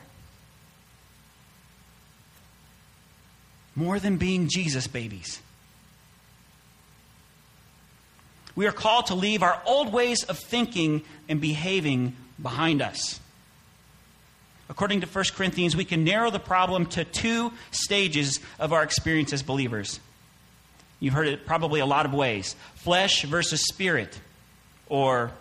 More 3.74 3.98
than 3.98 4.18
being 4.18 4.48
Jesus 4.48 4.86
babies. 4.86 5.40
We 8.54 8.66
are 8.66 8.72
called 8.72 9.06
to 9.06 9.14
leave 9.14 9.42
our 9.42 9.60
old 9.64 9.92
ways 9.92 10.24
of 10.24 10.38
thinking 10.38 11.02
and 11.28 11.40
behaving 11.40 12.14
behind 12.40 12.82
us. 12.82 13.18
According 14.68 15.02
to 15.02 15.06
1 15.06 15.24
Corinthians, 15.34 15.76
we 15.76 15.84
can 15.84 16.04
narrow 16.04 16.30
the 16.30 16.38
problem 16.38 16.86
to 16.86 17.04
two 17.04 17.52
stages 17.70 18.40
of 18.58 18.72
our 18.72 18.82
experience 18.82 19.32
as 19.32 19.42
believers. 19.42 20.00
You've 21.00 21.14
heard 21.14 21.26
it 21.26 21.46
probably 21.46 21.80
a 21.80 21.86
lot 21.86 22.06
of 22.06 22.14
ways 22.14 22.54
flesh 22.76 23.24
versus 23.24 23.66
spirit, 23.66 24.20
or 24.88 25.32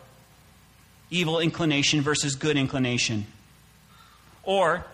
evil 1.10 1.40
inclination 1.40 2.02
versus 2.02 2.36
good 2.36 2.58
inclination, 2.58 3.28
or 4.44 4.86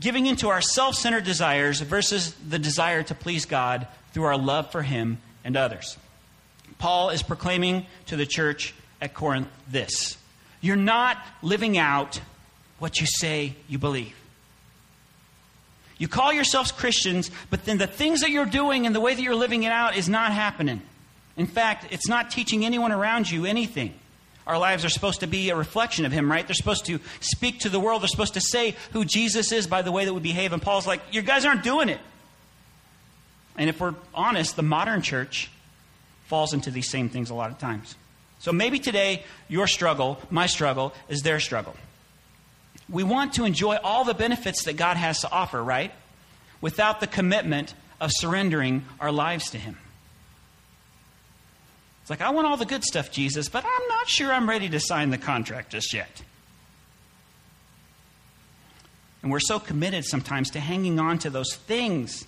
giving 0.00 0.26
into 0.26 0.48
our 0.48 0.60
self 0.60 0.94
centered 0.94 1.24
desires 1.24 1.80
versus 1.80 2.34
the 2.48 2.58
desire 2.58 3.02
to 3.02 3.14
please 3.14 3.44
God 3.44 3.86
through 4.12 4.24
our 4.24 4.38
love 4.38 4.72
for 4.72 4.82
Him 4.82 5.18
and 5.44 5.56
others. 5.56 5.96
Paul 6.78 7.10
is 7.10 7.22
proclaiming 7.22 7.86
to 8.06 8.16
the 8.16 8.26
church 8.26 8.74
at 9.00 9.14
Corinth 9.14 9.48
this 9.68 10.16
You're 10.60 10.76
not 10.76 11.18
living 11.42 11.76
out 11.76 12.20
what 12.82 13.00
you 13.00 13.06
say 13.06 13.54
you 13.68 13.78
believe. 13.78 14.12
You 15.98 16.08
call 16.08 16.32
yourselves 16.32 16.72
Christians, 16.72 17.30
but 17.48 17.64
then 17.64 17.78
the 17.78 17.86
things 17.86 18.22
that 18.22 18.30
you're 18.30 18.44
doing 18.44 18.86
and 18.86 18.94
the 18.94 18.98
way 18.98 19.14
that 19.14 19.22
you're 19.22 19.36
living 19.36 19.62
it 19.62 19.70
out 19.70 19.96
is 19.96 20.08
not 20.08 20.32
happening. 20.32 20.82
In 21.36 21.46
fact, 21.46 21.86
it's 21.92 22.08
not 22.08 22.32
teaching 22.32 22.64
anyone 22.64 22.90
around 22.90 23.30
you 23.30 23.46
anything. 23.46 23.94
Our 24.48 24.58
lives 24.58 24.84
are 24.84 24.88
supposed 24.88 25.20
to 25.20 25.28
be 25.28 25.50
a 25.50 25.54
reflection 25.54 26.06
of 26.06 26.10
Him, 26.10 26.28
right? 26.28 26.44
They're 26.44 26.54
supposed 26.54 26.86
to 26.86 26.98
speak 27.20 27.60
to 27.60 27.68
the 27.68 27.78
world. 27.78 28.02
They're 28.02 28.08
supposed 28.08 28.34
to 28.34 28.40
say 28.40 28.74
who 28.90 29.04
Jesus 29.04 29.52
is 29.52 29.68
by 29.68 29.82
the 29.82 29.92
way 29.92 30.04
that 30.04 30.12
we 30.12 30.18
behave. 30.18 30.52
And 30.52 30.60
Paul's 30.60 30.84
like, 30.84 31.02
You 31.12 31.22
guys 31.22 31.44
aren't 31.44 31.62
doing 31.62 31.88
it. 31.88 32.00
And 33.56 33.70
if 33.70 33.80
we're 33.80 33.94
honest, 34.12 34.56
the 34.56 34.62
modern 34.62 35.02
church 35.02 35.52
falls 36.26 36.52
into 36.52 36.72
these 36.72 36.90
same 36.90 37.08
things 37.08 37.30
a 37.30 37.34
lot 37.34 37.52
of 37.52 37.60
times. 37.60 37.94
So 38.40 38.50
maybe 38.50 38.80
today, 38.80 39.22
your 39.48 39.68
struggle, 39.68 40.18
my 40.30 40.46
struggle, 40.46 40.92
is 41.08 41.22
their 41.22 41.38
struggle. 41.38 41.76
We 42.88 43.02
want 43.02 43.34
to 43.34 43.44
enjoy 43.44 43.76
all 43.76 44.04
the 44.04 44.14
benefits 44.14 44.64
that 44.64 44.76
God 44.76 44.96
has 44.96 45.20
to 45.20 45.30
offer, 45.30 45.62
right? 45.62 45.92
Without 46.60 47.00
the 47.00 47.06
commitment 47.06 47.74
of 48.00 48.10
surrendering 48.12 48.84
our 49.00 49.12
lives 49.12 49.50
to 49.50 49.58
Him. 49.58 49.78
It's 52.02 52.10
like, 52.10 52.20
I 52.20 52.30
want 52.30 52.48
all 52.48 52.56
the 52.56 52.66
good 52.66 52.82
stuff, 52.82 53.12
Jesus, 53.12 53.48
but 53.48 53.64
I'm 53.64 53.88
not 53.88 54.08
sure 54.08 54.32
I'm 54.32 54.48
ready 54.48 54.68
to 54.70 54.80
sign 54.80 55.10
the 55.10 55.18
contract 55.18 55.70
just 55.70 55.94
yet. 55.94 56.22
And 59.22 59.30
we're 59.30 59.40
so 59.40 59.60
committed 59.60 60.04
sometimes 60.04 60.50
to 60.50 60.60
hanging 60.60 60.98
on 60.98 61.18
to 61.20 61.30
those 61.30 61.54
things 61.54 62.26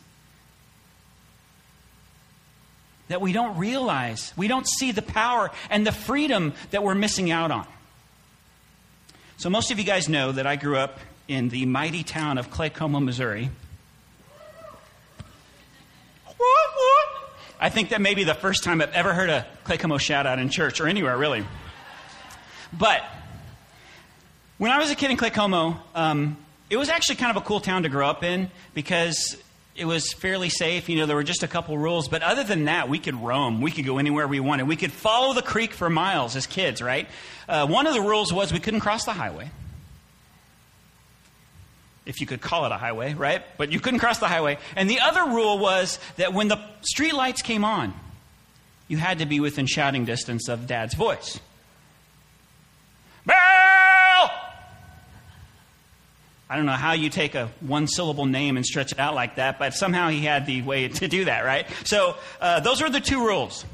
that 3.08 3.20
we 3.20 3.32
don't 3.32 3.58
realize, 3.58 4.32
we 4.36 4.48
don't 4.48 4.66
see 4.66 4.92
the 4.92 5.02
power 5.02 5.50
and 5.70 5.86
the 5.86 5.92
freedom 5.92 6.54
that 6.70 6.82
we're 6.82 6.94
missing 6.94 7.30
out 7.30 7.50
on. 7.50 7.66
So, 9.36 9.50
most 9.50 9.70
of 9.70 9.78
you 9.78 9.84
guys 9.84 10.08
know 10.08 10.32
that 10.32 10.46
I 10.46 10.56
grew 10.56 10.76
up 10.76 11.00
in 11.26 11.48
the 11.48 11.66
mighty 11.66 12.04
town 12.04 12.38
of 12.38 12.50
Claycomo, 12.50 13.02
Missouri. 13.02 13.50
I 17.60 17.70
think 17.70 17.88
that 17.90 18.00
may 18.00 18.14
be 18.14 18.24
the 18.24 18.34
first 18.34 18.62
time 18.62 18.80
I've 18.80 18.92
ever 18.92 19.12
heard 19.12 19.30
a 19.30 19.46
Claycomo 19.64 19.98
shout 19.98 20.26
out 20.26 20.38
in 20.38 20.50
church 20.50 20.80
or 20.80 20.86
anywhere, 20.86 21.16
really. 21.16 21.44
But 22.72 23.02
when 24.58 24.70
I 24.70 24.78
was 24.78 24.90
a 24.90 24.94
kid 24.94 25.10
in 25.10 25.16
Claycomo, 25.16 25.78
um, 25.94 26.36
it 26.70 26.76
was 26.76 26.88
actually 26.88 27.16
kind 27.16 27.36
of 27.36 27.42
a 27.42 27.46
cool 27.46 27.60
town 27.60 27.82
to 27.84 27.88
grow 27.88 28.08
up 28.08 28.22
in 28.22 28.50
because 28.74 29.36
it 29.76 29.86
was 29.86 30.12
fairly 30.12 30.48
safe. 30.48 30.88
You 30.88 30.96
know, 30.96 31.06
there 31.06 31.16
were 31.16 31.24
just 31.24 31.42
a 31.42 31.48
couple 31.48 31.76
rules, 31.76 32.08
but 32.08 32.22
other 32.22 32.44
than 32.44 32.66
that, 32.66 32.88
we 32.88 32.98
could 32.98 33.14
roam. 33.14 33.60
We 33.60 33.70
could 33.70 33.84
go 33.84 33.98
anywhere 33.98 34.28
we 34.28 34.40
wanted. 34.40 34.68
We 34.68 34.76
could 34.76 34.92
follow 34.92 35.34
the 35.34 35.42
creek 35.42 35.72
for 35.72 35.90
miles 35.90 36.36
as 36.36 36.46
kids, 36.46 36.80
right? 36.80 37.08
Uh, 37.48 37.66
one 37.66 37.86
of 37.86 37.94
the 37.94 38.00
rules 38.00 38.32
was 38.32 38.52
we 38.52 38.60
couldn't 38.60 38.80
cross 38.80 39.04
the 39.04 39.12
highway. 39.12 39.50
If 42.06 42.20
you 42.20 42.26
could 42.26 42.40
call 42.40 42.66
it 42.66 42.72
a 42.72 42.76
highway, 42.76 43.14
right? 43.14 43.42
But 43.56 43.72
you 43.72 43.80
couldn't 43.80 44.00
cross 44.00 44.18
the 44.18 44.28
highway. 44.28 44.58
And 44.76 44.88
the 44.88 45.00
other 45.00 45.24
rule 45.24 45.58
was 45.58 45.98
that 46.16 46.34
when 46.34 46.48
the 46.48 46.60
street 46.82 47.14
lights 47.14 47.42
came 47.42 47.64
on, 47.64 47.94
you 48.86 48.98
had 48.98 49.20
to 49.20 49.26
be 49.26 49.40
within 49.40 49.66
shouting 49.66 50.04
distance 50.04 50.48
of 50.48 50.66
dad's 50.66 50.94
voice. 50.94 51.40
I 56.54 56.56
don't 56.56 56.66
know 56.66 56.72
how 56.72 56.92
you 56.92 57.10
take 57.10 57.34
a 57.34 57.50
one 57.58 57.88
syllable 57.88 58.26
name 58.26 58.56
and 58.56 58.64
stretch 58.64 58.92
it 58.92 59.00
out 59.00 59.16
like 59.16 59.34
that, 59.34 59.58
but 59.58 59.74
somehow 59.74 60.08
he 60.08 60.20
had 60.20 60.46
the 60.46 60.62
way 60.62 60.86
to 60.86 61.08
do 61.08 61.24
that, 61.24 61.44
right? 61.44 61.66
So 61.82 62.14
uh, 62.40 62.60
those 62.60 62.80
were 62.80 62.88
the 62.88 63.00
two 63.00 63.26
rules. 63.26 63.64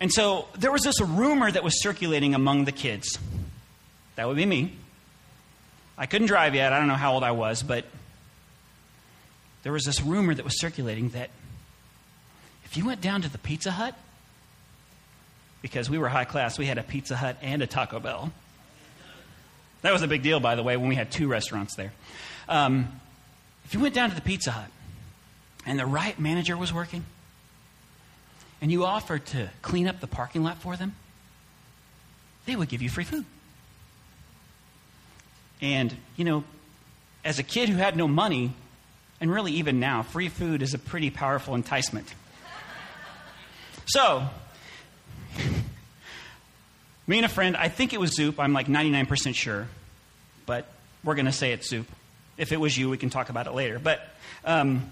And 0.00 0.12
so 0.12 0.48
there 0.58 0.72
was 0.72 0.82
this 0.82 1.00
rumor 1.00 1.48
that 1.52 1.62
was 1.62 1.80
circulating 1.80 2.34
among 2.34 2.64
the 2.64 2.72
kids. 2.72 3.16
That 4.16 4.26
would 4.26 4.36
be 4.36 4.44
me. 4.44 4.74
I 5.96 6.06
couldn't 6.06 6.26
drive 6.26 6.56
yet. 6.56 6.72
I 6.72 6.80
don't 6.80 6.88
know 6.88 6.94
how 6.94 7.12
old 7.12 7.22
I 7.22 7.30
was, 7.30 7.62
but 7.62 7.84
there 9.62 9.72
was 9.72 9.84
this 9.84 10.02
rumor 10.02 10.34
that 10.34 10.44
was 10.44 10.58
circulating 10.58 11.10
that 11.10 11.30
if 12.64 12.76
you 12.76 12.84
went 12.84 13.00
down 13.00 13.22
to 13.22 13.28
the 13.28 13.38
Pizza 13.38 13.70
Hut, 13.70 13.94
because 15.62 15.88
we 15.88 15.96
were 15.96 16.08
high 16.08 16.24
class, 16.24 16.58
we 16.58 16.66
had 16.66 16.76
a 16.76 16.82
Pizza 16.82 17.14
Hut 17.14 17.36
and 17.40 17.62
a 17.62 17.68
Taco 17.68 18.00
Bell. 18.00 18.32
That 19.82 19.92
was 19.92 20.02
a 20.02 20.08
big 20.08 20.22
deal, 20.22 20.40
by 20.40 20.56
the 20.56 20.62
way, 20.62 20.76
when 20.76 20.88
we 20.88 20.94
had 20.94 21.10
two 21.10 21.28
restaurants 21.28 21.74
there. 21.74 21.92
Um, 22.50 23.00
if 23.64 23.72
you 23.72 23.80
went 23.80 23.94
down 23.94 24.08
to 24.10 24.14
the 24.16 24.20
Pizza 24.20 24.50
Hut 24.50 24.68
and 25.64 25.78
the 25.78 25.86
right 25.86 26.18
manager 26.18 26.56
was 26.56 26.72
working, 26.72 27.04
and 28.60 28.72
you 28.72 28.84
offered 28.84 29.24
to 29.26 29.48
clean 29.62 29.86
up 29.86 30.00
the 30.00 30.08
parking 30.08 30.42
lot 30.42 30.58
for 30.58 30.76
them, 30.76 30.96
they 32.46 32.56
would 32.56 32.68
give 32.68 32.82
you 32.82 32.90
free 32.90 33.04
food. 33.04 33.24
And, 35.62 35.94
you 36.16 36.24
know, 36.24 36.42
as 37.24 37.38
a 37.38 37.44
kid 37.44 37.68
who 37.68 37.76
had 37.76 37.96
no 37.96 38.08
money, 38.08 38.52
and 39.20 39.30
really 39.30 39.52
even 39.52 39.78
now, 39.78 40.02
free 40.02 40.28
food 40.28 40.60
is 40.60 40.74
a 40.74 40.78
pretty 40.78 41.10
powerful 41.10 41.54
enticement. 41.54 42.12
So, 43.86 44.24
me 47.08 47.16
and 47.16 47.26
a 47.26 47.28
friend, 47.28 47.56
I 47.56 47.68
think 47.68 47.92
it 47.92 47.98
was 47.98 48.14
Zoop. 48.14 48.38
I'm 48.38 48.52
like 48.52 48.68
99% 48.68 49.34
sure. 49.34 49.66
But 50.46 50.66
we're 51.02 51.16
going 51.16 51.26
to 51.26 51.32
say 51.32 51.50
it's 51.50 51.68
Zoop. 51.68 51.88
If 52.40 52.52
it 52.52 52.58
was 52.58 52.76
you, 52.76 52.90
we 52.90 52.96
can 52.96 53.10
talk 53.10 53.28
about 53.28 53.46
it 53.46 53.52
later. 53.52 53.78
But 53.78 54.00
um, 54.44 54.90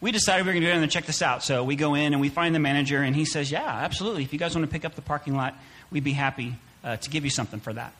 we 0.00 0.10
decided 0.10 0.44
we 0.44 0.48
were 0.48 0.52
going 0.54 0.64
to 0.64 0.70
go 0.70 0.76
in 0.76 0.82
and 0.82 0.90
check 0.90 1.06
this 1.06 1.22
out. 1.22 1.44
So 1.44 1.64
we 1.64 1.76
go 1.76 1.94
in 1.94 2.12
and 2.12 2.20
we 2.20 2.28
find 2.28 2.54
the 2.54 2.58
manager, 2.58 3.02
and 3.02 3.14
he 3.14 3.24
says, 3.24 3.50
Yeah, 3.50 3.64
absolutely. 3.64 4.24
If 4.24 4.32
you 4.32 4.38
guys 4.38 4.54
want 4.54 4.66
to 4.66 4.72
pick 4.72 4.84
up 4.84 4.94
the 4.94 5.02
parking 5.02 5.36
lot, 5.36 5.54
we'd 5.90 6.04
be 6.04 6.12
happy 6.12 6.54
uh, 6.82 6.96
to 6.96 7.10
give 7.10 7.24
you 7.24 7.30
something 7.30 7.60
for 7.60 7.72
that. 7.72 7.92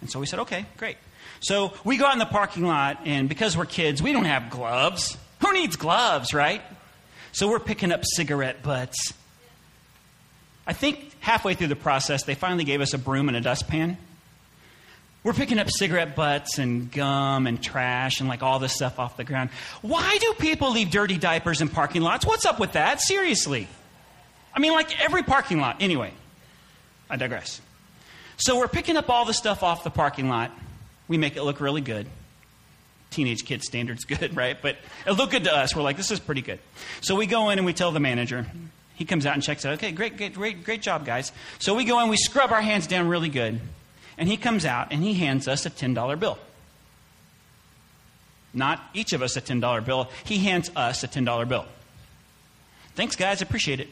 And 0.00 0.10
so 0.10 0.18
we 0.20 0.26
said, 0.26 0.38
Okay, 0.40 0.64
great. 0.76 0.96
So 1.40 1.72
we 1.84 1.96
go 1.96 2.06
out 2.06 2.14
in 2.14 2.18
the 2.18 2.26
parking 2.26 2.64
lot, 2.64 3.00
and 3.04 3.28
because 3.28 3.56
we're 3.56 3.66
kids, 3.66 4.02
we 4.02 4.12
don't 4.12 4.24
have 4.24 4.50
gloves. 4.50 5.16
Who 5.40 5.52
needs 5.52 5.76
gloves, 5.76 6.32
right? 6.32 6.62
So 7.32 7.48
we're 7.48 7.60
picking 7.60 7.92
up 7.92 8.02
cigarette 8.04 8.62
butts 8.62 9.14
I 10.70 10.72
think 10.72 11.16
halfway 11.18 11.54
through 11.54 11.66
the 11.66 11.74
process, 11.74 12.22
they 12.22 12.36
finally 12.36 12.62
gave 12.62 12.80
us 12.80 12.94
a 12.94 12.98
broom 12.98 13.26
and 13.26 13.36
a 13.36 13.40
dustpan. 13.40 13.96
We're 15.22 15.34
picking 15.34 15.58
up 15.58 15.68
cigarette 15.68 16.16
butts 16.16 16.58
and 16.58 16.90
gum 16.90 17.46
and 17.46 17.62
trash 17.62 18.20
and 18.20 18.28
like 18.28 18.42
all 18.42 18.58
this 18.58 18.72
stuff 18.72 18.98
off 18.98 19.18
the 19.18 19.24
ground. 19.24 19.50
Why 19.82 20.16
do 20.18 20.32
people 20.38 20.70
leave 20.70 20.90
dirty 20.90 21.18
diapers 21.18 21.60
in 21.60 21.68
parking 21.68 22.00
lots? 22.00 22.24
What's 22.24 22.46
up 22.46 22.58
with 22.58 22.72
that? 22.72 23.00
Seriously. 23.02 23.68
I 24.54 24.60
mean, 24.60 24.72
like 24.72 24.98
every 25.02 25.22
parking 25.22 25.60
lot. 25.60 25.76
Anyway, 25.80 26.12
I 27.10 27.16
digress. 27.16 27.60
So 28.38 28.58
we're 28.58 28.68
picking 28.68 28.96
up 28.96 29.10
all 29.10 29.26
the 29.26 29.34
stuff 29.34 29.62
off 29.62 29.84
the 29.84 29.90
parking 29.90 30.30
lot. 30.30 30.52
We 31.06 31.18
make 31.18 31.36
it 31.36 31.42
look 31.42 31.60
really 31.60 31.82
good. 31.82 32.06
Teenage 33.10 33.44
kid 33.44 33.62
standards 33.62 34.04
good, 34.06 34.34
right? 34.34 34.56
But 34.60 34.78
it 35.06 35.12
looked 35.12 35.32
good 35.32 35.44
to 35.44 35.54
us. 35.54 35.76
We're 35.76 35.82
like, 35.82 35.98
this 35.98 36.10
is 36.10 36.18
pretty 36.18 36.40
good. 36.40 36.60
So 37.02 37.14
we 37.14 37.26
go 37.26 37.50
in 37.50 37.58
and 37.58 37.66
we 37.66 37.74
tell 37.74 37.92
the 37.92 38.00
manager, 38.00 38.46
he 38.94 39.04
comes 39.04 39.26
out 39.26 39.34
and 39.34 39.42
checks 39.42 39.66
out. 39.66 39.74
Okay, 39.74 39.92
great, 39.92 40.16
great, 40.16 40.32
great, 40.32 40.64
great 40.64 40.80
job, 40.80 41.04
guys. 41.04 41.30
So 41.58 41.74
we 41.74 41.84
go 41.84 42.00
in, 42.00 42.08
we 42.08 42.16
scrub 42.16 42.52
our 42.52 42.62
hands 42.62 42.86
down 42.86 43.08
really 43.08 43.28
good. 43.28 43.60
And 44.20 44.28
he 44.28 44.36
comes 44.36 44.66
out 44.66 44.92
and 44.92 45.02
he 45.02 45.14
hands 45.14 45.48
us 45.48 45.64
a 45.64 45.70
$10 45.70 46.20
bill. 46.20 46.38
Not 48.52 48.82
each 48.92 49.14
of 49.14 49.22
us 49.22 49.36
a 49.36 49.40
$10 49.40 49.84
bill. 49.84 50.10
He 50.24 50.38
hands 50.38 50.70
us 50.76 51.02
a 51.02 51.08
$10 51.08 51.48
bill. 51.48 51.64
Thanks, 52.94 53.16
guys. 53.16 53.40
Appreciate 53.40 53.80
it. 53.80 53.88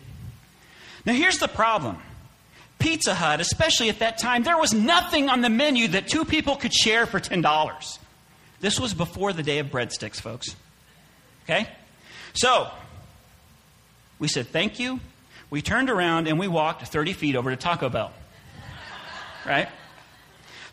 Now, 1.07 1.15
here's 1.15 1.39
the 1.39 1.49
problem 1.49 1.97
Pizza 2.79 3.15
Hut, 3.15 3.41
especially 3.41 3.89
at 3.89 4.01
that 4.01 4.19
time, 4.19 4.43
there 4.43 4.59
was 4.59 4.75
nothing 4.75 5.31
on 5.31 5.41
the 5.41 5.49
menu 5.49 5.89
that 5.89 6.09
two 6.09 6.27
people 6.27 6.57
could 6.57 6.75
share 6.75 7.07
for 7.07 7.19
$10. 7.19 7.99
This 8.61 8.79
was 8.79 8.93
before 8.93 9.33
the 9.33 9.43
day 9.43 9.61
of 9.61 9.69
breadsticks, 9.69 10.21
folks. 10.21 10.55
Okay? 11.45 11.69
So, 12.35 12.71
we 14.19 14.29
said, 14.29 14.49
Thank 14.49 14.79
you. 14.79 15.01
We 15.49 15.63
turned 15.63 15.89
around 15.89 16.29
and 16.29 16.39
we 16.39 16.49
walked 16.49 16.87
30 16.87 17.15
feet 17.15 17.35
over 17.35 17.49
to 17.49 17.57
Taco 17.57 17.89
Bell. 17.89 18.13
Right? 19.47 19.69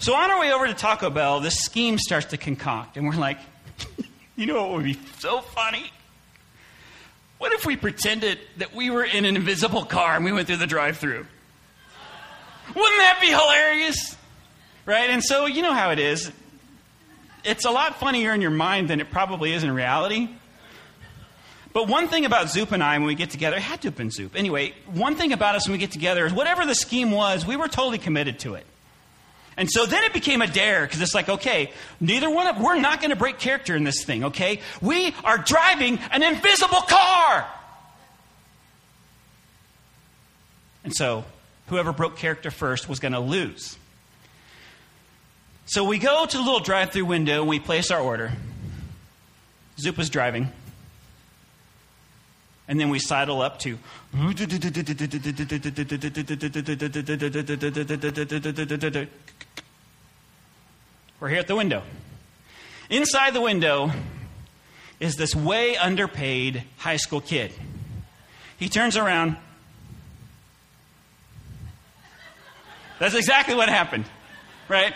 So 0.06 0.14
on 0.14 0.30
our 0.30 0.40
way 0.40 0.52
over 0.52 0.68
to 0.68 0.76
Taco 0.76 1.10
Bell, 1.10 1.40
this 1.40 1.56
scheme 1.56 1.98
starts 1.98 2.28
to 2.28 2.38
concoct. 2.38 2.96
And 2.96 3.08
we're 3.08 3.16
like, 3.16 3.40
You 4.36 4.46
know 4.46 4.62
what 4.62 4.74
would 4.74 4.84
be 4.84 5.00
so 5.18 5.42
funny? 5.42 5.92
What 7.40 7.54
if 7.54 7.66
we 7.66 7.76
pretended 7.76 8.38
that 8.58 8.76
we 8.76 8.92
were 8.92 9.04
in 9.04 9.26
an 9.26 9.36
invisible 9.36 9.84
car 9.84 10.16
and 10.16 10.24
we 10.24 10.32
went 10.32 10.46
through 10.46 10.58
the 10.58 10.68
drive 10.68 11.00
through? 11.00 11.26
Wouldn't 12.76 13.00
that 13.00 13.18
be 13.20 13.30
hilarious? 13.30 14.16
Right? 14.86 15.10
And 15.10 15.24
so, 15.24 15.48
you 15.48 15.64
know 15.64 15.74
how 15.74 15.90
it 15.90 15.98
is. 15.98 16.32
It's 17.44 17.66
a 17.66 17.72
lot 17.72 17.96
funnier 17.96 18.32
in 18.32 18.42
your 18.42 18.52
mind 18.52 18.92
than 18.92 19.02
it 19.02 19.10
probably 19.10 19.54
is 19.54 19.64
in 19.64 19.72
reality. 19.72 20.30
But 21.74 21.88
one 21.88 22.10
thing 22.10 22.26
about 22.26 22.52
Zoop 22.52 22.72
and 22.74 22.84
I 22.84 22.96
when 23.00 23.08
we 23.08 23.16
get 23.16 23.32
together, 23.32 23.58
it 23.58 23.64
had 23.64 23.82
to 23.82 23.88
have 23.88 23.96
been 23.96 24.12
Zoop. 24.12 24.36
Anyway, 24.36 24.76
one 24.86 25.16
thing 25.16 25.34
about 25.34 25.56
us 25.56 25.68
when 25.68 25.72
we 25.72 25.80
get 25.80 25.92
together 25.92 26.28
is 26.28 26.32
whatever 26.32 26.64
the 26.64 26.76
scheme 26.76 27.10
was, 27.10 27.44
we 27.44 27.58
were 27.58 27.68
totally 27.68 27.98
committed 27.98 28.38
to 28.42 28.54
it. 28.54 28.68
And 29.58 29.70
so 29.72 29.86
then 29.86 30.04
it 30.04 30.14
became 30.14 30.42
a 30.42 30.48
dare 30.48 30.86
because 30.86 31.02
it's 31.02 31.16
like, 31.16 31.30
okay, 31.30 31.72
neither 32.02 32.30
one 32.30 32.48
of 32.48 32.60
we're 32.60 32.80
not 32.80 33.00
going 33.00 33.12
to 33.12 33.16
break 33.16 33.40
character 33.40 33.76
in 33.76 33.84
this 33.86 34.04
thing, 34.04 34.26
okay? 34.26 34.60
We 34.82 35.16
are 35.24 35.38
driving 35.38 35.98
an 36.12 36.24
invisible 36.24 36.82
car. 36.82 37.48
And 40.84 40.94
so 40.94 41.24
whoever 41.68 41.94
broke 41.94 42.18
character 42.18 42.52
first 42.52 42.90
was 42.90 43.00
going 43.00 43.14
to 43.14 43.20
lose. 43.20 43.78
So 45.68 45.84
we 45.84 46.00
go 46.00 46.26
to 46.26 46.38
the 46.38 46.44
little 46.44 46.60
drive 46.60 46.92
through 46.92 47.06
window 47.06 47.40
and 47.40 47.50
we 47.50 47.60
place 47.60 47.92
our 47.92 48.00
order. 48.00 48.34
Zoop 49.80 49.98
is 50.00 50.10
driving. 50.10 50.52
And 52.68 52.80
then 52.80 52.90
we 52.90 53.00
sidle 53.00 53.42
up 53.42 53.60
to. 53.60 53.78
We're 61.20 61.30
here 61.30 61.40
at 61.40 61.48
the 61.48 61.56
window. 61.56 61.82
Inside 62.90 63.34
the 63.34 63.42
window 63.42 63.92
is 65.00 65.16
this 65.16 65.34
way 65.36 65.78
underpaid 65.78 66.64
high 66.78 66.98
school 66.98 67.22
kid. 67.22 67.52
He 68.58 68.70
turns 68.70 68.98
around. 68.98 69.38
That's 73.00 73.16
exactly 73.16 73.56
what 73.56 73.70
happened, 73.70 74.06
right? 74.70 74.94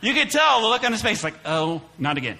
You 0.00 0.14
could 0.14 0.30
tell 0.30 0.60
the 0.60 0.68
look 0.68 0.84
on 0.84 0.92
his 0.92 1.02
face, 1.02 1.22
like, 1.22 1.34
oh, 1.44 1.82
not 1.98 2.16
again. 2.16 2.38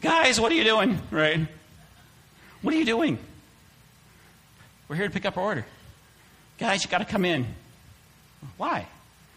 Guys, 0.00 0.40
what 0.40 0.52
are 0.52 0.54
you 0.54 0.64
doing? 0.64 1.00
Right? 1.10 1.46
What 2.62 2.74
are 2.74 2.78
you 2.78 2.84
doing? 2.84 3.18
We're 4.88 4.96
here 4.96 5.08
to 5.08 5.12
pick 5.12 5.24
up 5.24 5.36
our 5.36 5.44
order. 5.44 5.66
Guys, 6.58 6.84
you 6.84 6.90
got 6.90 6.98
to 6.98 7.04
come 7.04 7.24
in. 7.24 7.46
Why? 8.56 8.86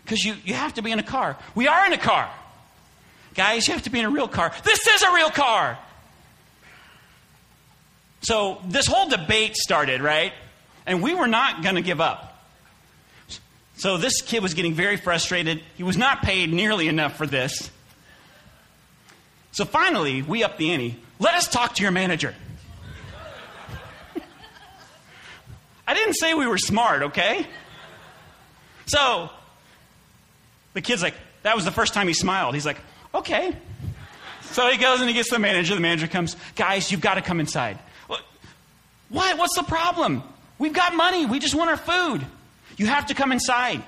Because 0.10 0.26
you, 0.26 0.34
you 0.44 0.56
have 0.56 0.74
to 0.74 0.82
be 0.82 0.92
in 0.92 0.98
a 0.98 1.04
car. 1.04 1.38
We 1.54 1.68
are 1.68 1.86
in 1.86 1.94
a 1.94 1.98
car. 2.00 2.28
Guys, 3.36 3.68
you 3.68 3.76
have 3.76 3.84
to 3.84 3.92
be 3.92 4.00
in 4.00 4.06
a 4.06 4.10
real 4.10 4.28
car. 4.28 4.52
This 4.64 4.88
is 4.88 5.04
a 5.04 5.14
real 5.14 5.30
car. 5.30 5.78
So 8.22 8.60
this 8.66 8.88
whole 8.88 9.08
debate 9.08 9.56
started, 9.56 10.02
right? 10.02 10.34
And 10.88 11.04
we 11.04 11.14
were 11.14 11.28
not 11.28 11.62
going 11.62 11.76
to 11.76 11.84
give 11.84 12.02
up. 12.02 12.44
So 13.76 13.98
this 13.98 14.22
kid 14.22 14.42
was 14.42 14.56
getting 14.56 14.74
very 14.74 14.98
frustrated. 14.98 15.62
He 15.78 15.84
was 15.84 15.96
not 15.96 16.24
paid 16.24 16.52
nearly 16.52 16.88
enough 16.88 17.16
for 17.16 17.28
this. 17.28 17.70
So 19.52 19.64
finally, 19.64 20.24
we 20.24 20.44
up 20.44 20.58
the 20.58 20.72
ante. 20.72 21.00
Let 21.20 21.36
us 21.36 21.48
talk 21.48 21.76
to 21.76 21.84
your 21.84 21.92
manager. 21.92 22.34
I 25.88 25.94
didn't 25.94 26.16
say 26.16 26.34
we 26.34 26.48
were 26.48 26.58
smart, 26.58 27.04
okay? 27.04 27.46
So 28.88 29.30
the 30.80 30.84
kid's 30.84 31.04
like, 31.04 31.16
that 31.44 31.58
was 31.58 31.66
the 31.66 31.72
first 31.72 31.94
time 31.94 32.08
he 32.08 32.14
smiled. 32.14 32.54
He's 32.54 32.66
like, 32.66 32.78
okay. 33.14 33.54
So 34.44 34.72
he 34.72 34.78
goes 34.78 35.02
and 35.02 35.10
he 35.10 35.14
gets 35.14 35.30
the 35.30 35.38
manager. 35.38 35.76
The 35.76 35.82
manager 35.82 36.08
comes, 36.08 36.38
guys, 36.56 36.90
you've 36.90 37.02
got 37.02 37.16
to 37.16 37.22
come 37.22 37.42
inside. 37.42 37.78
What? 39.10 39.38
What's 39.38 39.58
the 39.58 39.64
problem? 39.64 40.24
We've 40.58 40.72
got 40.72 40.96
money. 40.96 41.26
We 41.26 41.40
just 41.40 41.54
want 41.54 41.70
our 41.70 41.76
food. 41.76 42.26
You 42.78 42.86
have 42.86 43.08
to 43.08 43.14
come 43.14 43.34
inside. 43.34 43.84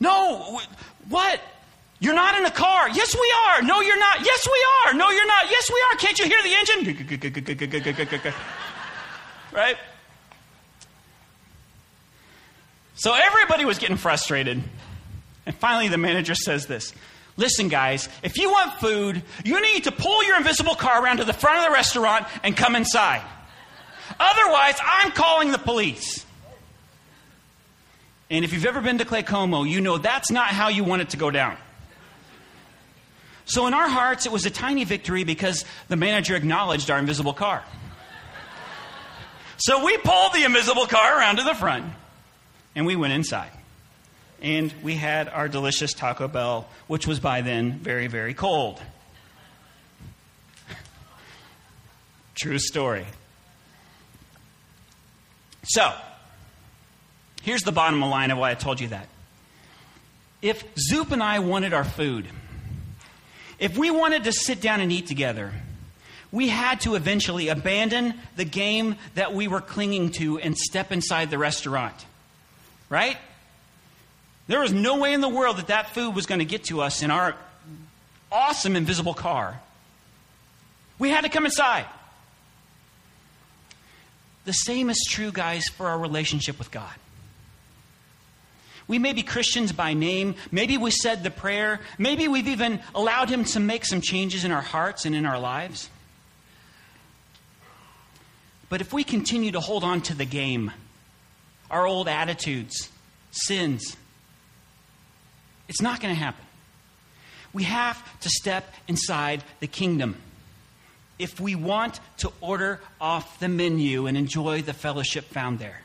No, 0.00 0.62
what? 1.10 1.42
You're 1.98 2.14
not 2.14 2.38
in 2.38 2.46
a 2.46 2.50
car. 2.50 2.88
Yes, 2.88 3.14
we 3.14 3.34
are. 3.48 3.60
No, 3.62 3.82
you're 3.82 3.98
not. 3.98 4.24
Yes, 4.24 4.48
we 4.50 4.66
are. 4.86 4.94
No, 4.94 5.10
you're 5.10 5.26
not. 5.26 5.50
Yes, 5.50 5.70
we 5.70 5.84
are. 5.90 5.96
Can't 5.98 6.18
you 6.18 6.24
hear 6.24 6.42
the 6.42 6.54
engine? 6.54 8.32
right? 9.52 9.76
So 12.94 13.12
everybody 13.12 13.66
was 13.66 13.78
getting 13.78 13.98
frustrated. 13.98 14.62
And 15.46 15.54
finally, 15.56 15.88
the 15.88 15.98
manager 15.98 16.34
says 16.34 16.66
this 16.66 16.92
Listen, 17.36 17.68
guys, 17.68 18.08
if 18.22 18.36
you 18.36 18.50
want 18.50 18.74
food, 18.80 19.22
you 19.44 19.60
need 19.60 19.84
to 19.84 19.92
pull 19.92 20.24
your 20.24 20.36
invisible 20.36 20.74
car 20.74 21.02
around 21.02 21.18
to 21.18 21.24
the 21.24 21.32
front 21.32 21.58
of 21.58 21.64
the 21.64 21.72
restaurant 21.72 22.26
and 22.42 22.56
come 22.56 22.76
inside. 22.76 23.22
Otherwise, 24.18 24.76
I'm 24.84 25.12
calling 25.12 25.50
the 25.52 25.58
police. 25.58 26.26
And 28.28 28.44
if 28.44 28.52
you've 28.52 28.66
ever 28.66 28.80
been 28.80 28.98
to 28.98 29.04
Claycomo, 29.04 29.68
you 29.68 29.80
know 29.80 29.98
that's 29.98 30.30
not 30.30 30.48
how 30.48 30.68
you 30.68 30.84
want 30.84 31.02
it 31.02 31.10
to 31.10 31.16
go 31.16 31.30
down. 31.30 31.56
So 33.44 33.66
in 33.66 33.74
our 33.74 33.88
hearts, 33.88 34.26
it 34.26 34.32
was 34.32 34.46
a 34.46 34.50
tiny 34.50 34.84
victory 34.84 35.24
because 35.24 35.64
the 35.88 35.96
manager 35.96 36.36
acknowledged 36.36 36.90
our 36.90 36.98
invisible 36.98 37.32
car. 37.32 37.64
So 39.56 39.84
we 39.84 39.96
pulled 39.98 40.32
the 40.32 40.44
invisible 40.44 40.86
car 40.86 41.18
around 41.18 41.36
to 41.36 41.42
the 41.42 41.54
front 41.54 41.84
and 42.76 42.86
we 42.86 42.94
went 42.96 43.12
inside. 43.12 43.50
And 44.42 44.72
we 44.82 44.94
had 44.94 45.28
our 45.28 45.48
delicious 45.48 45.92
Taco 45.92 46.26
Bell, 46.28 46.66
which 46.86 47.06
was 47.06 47.20
by 47.20 47.42
then 47.42 47.72
very, 47.72 48.06
very 48.06 48.34
cold. 48.34 48.80
True 52.34 52.58
story. 52.58 53.04
So, 55.64 55.92
here's 57.42 57.62
the 57.62 57.72
bottom 57.72 58.00
line 58.00 58.30
of 58.30 58.38
why 58.38 58.50
I 58.50 58.54
told 58.54 58.80
you 58.80 58.88
that. 58.88 59.08
If 60.40 60.64
Zoop 60.78 61.12
and 61.12 61.22
I 61.22 61.40
wanted 61.40 61.74
our 61.74 61.84
food, 61.84 62.26
if 63.58 63.76
we 63.76 63.90
wanted 63.90 64.24
to 64.24 64.32
sit 64.32 64.62
down 64.62 64.80
and 64.80 64.90
eat 64.90 65.06
together, 65.06 65.52
we 66.32 66.48
had 66.48 66.80
to 66.82 66.94
eventually 66.94 67.48
abandon 67.48 68.14
the 68.36 68.46
game 68.46 68.96
that 69.14 69.34
we 69.34 69.48
were 69.48 69.60
clinging 69.60 70.10
to 70.12 70.38
and 70.38 70.56
step 70.56 70.92
inside 70.92 71.28
the 71.28 71.38
restaurant. 71.38 71.94
Right? 72.88 73.18
There 74.50 74.58
was 74.58 74.72
no 74.72 74.96
way 74.96 75.12
in 75.12 75.20
the 75.20 75.28
world 75.28 75.58
that 75.58 75.68
that 75.68 75.94
food 75.94 76.12
was 76.16 76.26
going 76.26 76.40
to 76.40 76.44
get 76.44 76.64
to 76.64 76.80
us 76.80 77.04
in 77.04 77.12
our 77.12 77.36
awesome 78.32 78.74
invisible 78.74 79.14
car. 79.14 79.60
We 80.98 81.08
had 81.08 81.20
to 81.20 81.28
come 81.28 81.44
inside. 81.44 81.86
The 84.46 84.52
same 84.52 84.90
is 84.90 85.06
true, 85.08 85.30
guys, 85.30 85.68
for 85.68 85.86
our 85.86 85.96
relationship 85.96 86.58
with 86.58 86.72
God. 86.72 86.92
We 88.88 88.98
may 88.98 89.12
be 89.12 89.22
Christians 89.22 89.70
by 89.70 89.94
name. 89.94 90.34
Maybe 90.50 90.76
we 90.76 90.90
said 90.90 91.22
the 91.22 91.30
prayer. 91.30 91.78
Maybe 91.96 92.26
we've 92.26 92.48
even 92.48 92.80
allowed 92.92 93.28
Him 93.28 93.44
to 93.44 93.60
make 93.60 93.86
some 93.86 94.00
changes 94.00 94.44
in 94.44 94.50
our 94.50 94.62
hearts 94.62 95.04
and 95.06 95.14
in 95.14 95.26
our 95.26 95.38
lives. 95.38 95.88
But 98.68 98.80
if 98.80 98.92
we 98.92 99.04
continue 99.04 99.52
to 99.52 99.60
hold 99.60 99.84
on 99.84 100.00
to 100.02 100.14
the 100.14 100.24
game, 100.24 100.72
our 101.70 101.86
old 101.86 102.08
attitudes, 102.08 102.88
sins, 103.30 103.96
it's 105.70 105.80
not 105.80 106.00
going 106.00 106.12
to 106.12 106.20
happen. 106.20 106.44
We 107.52 107.62
have 107.62 108.20
to 108.20 108.28
step 108.28 108.74
inside 108.88 109.44
the 109.60 109.68
kingdom 109.68 110.16
if 111.16 111.38
we 111.38 111.54
want 111.54 112.00
to 112.18 112.32
order 112.40 112.80
off 113.00 113.38
the 113.38 113.48
menu 113.48 114.06
and 114.06 114.16
enjoy 114.16 114.62
the 114.62 114.72
fellowship 114.72 115.26
found 115.26 115.60
there. 115.60 115.80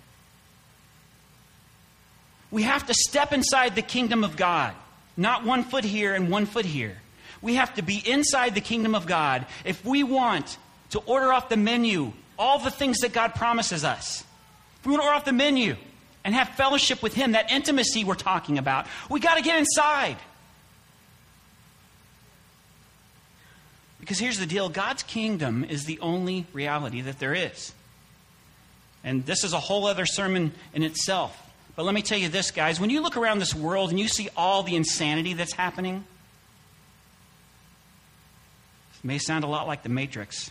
We 2.50 2.63
have 2.63 2.88
to 2.88 2.95
step 2.95 3.32
inside 3.32 3.76
the 3.76 3.84
kingdom 3.84 4.24
of 4.24 4.36
God, 4.36 4.74
not 5.15 5.45
one 5.45 5.63
foot 5.63 5.84
here 5.84 6.15
and 6.15 6.32
one 6.32 6.48
foot 6.48 6.65
here. 6.65 6.98
We 7.41 7.56
have 7.56 7.76
to 7.76 7.84
be 7.84 8.02
inside 8.10 8.56
the 8.56 8.62
kingdom 8.62 8.95
of 8.95 9.06
God 9.06 9.45
if 9.65 9.86
we 9.86 10.04
want 10.04 10.58
to 10.91 11.00
order 11.00 11.32
off 11.32 11.48
the 11.48 11.58
menu 11.58 12.12
all 12.39 12.58
the 12.58 12.71
things 12.71 13.00
that 13.00 13.13
God 13.13 13.36
promises 13.36 13.84
us. 13.84 14.24
If 14.80 14.88
we 14.88 14.93
want 14.93 15.04
to 15.04 15.06
order 15.06 15.17
off 15.17 15.26
the 15.26 15.34
menu 15.34 15.76
and 16.26 16.34
have 16.34 16.50
fellowship 16.50 17.04
with 17.04 17.14
Him, 17.14 17.34
that 17.34 17.52
intimacy 17.52 18.04
we're 18.04 18.16
talking 18.16 18.58
about, 18.58 18.88
we 19.10 19.22
got 19.22 19.36
to 19.36 19.44
get 19.44 19.60
inside. 19.60 20.18
Because 24.00 24.20
here's 24.20 24.40
the 24.40 24.48
deal 24.48 24.68
God's 24.68 25.04
kingdom 25.04 25.64
is 25.64 25.86
the 25.86 26.00
only 26.00 26.48
reality 26.52 27.02
that 27.02 27.20
there 27.20 27.34
is. 27.34 27.74
And 29.04 29.24
this 29.26 29.44
is 29.44 29.54
a 29.54 29.60
whole 29.60 29.86
other 29.86 30.08
sermon 30.08 30.52
in 30.74 30.82
itself. 30.82 31.40
But 31.76 31.84
let 31.84 31.94
me 31.94 32.02
tell 32.02 32.18
you 32.18 32.30
this, 32.30 32.50
guys. 32.50 32.80
When 32.80 32.90
you 32.90 33.02
look 33.02 33.18
around 33.18 33.38
this 33.40 33.54
world 33.54 33.92
and 33.92 34.00
you 34.00 34.08
see 34.08 34.30
all 34.36 34.64
the 34.64 34.76
insanity 34.76 35.34
that's 35.34 35.54
happening, 35.54 36.04
it 38.98 39.06
may 39.06 39.20
sound 39.20 39.44
a 39.44 39.48
lot 39.48 39.68
like 39.68 39.84
the 39.84 39.90
Matrix, 39.90 40.50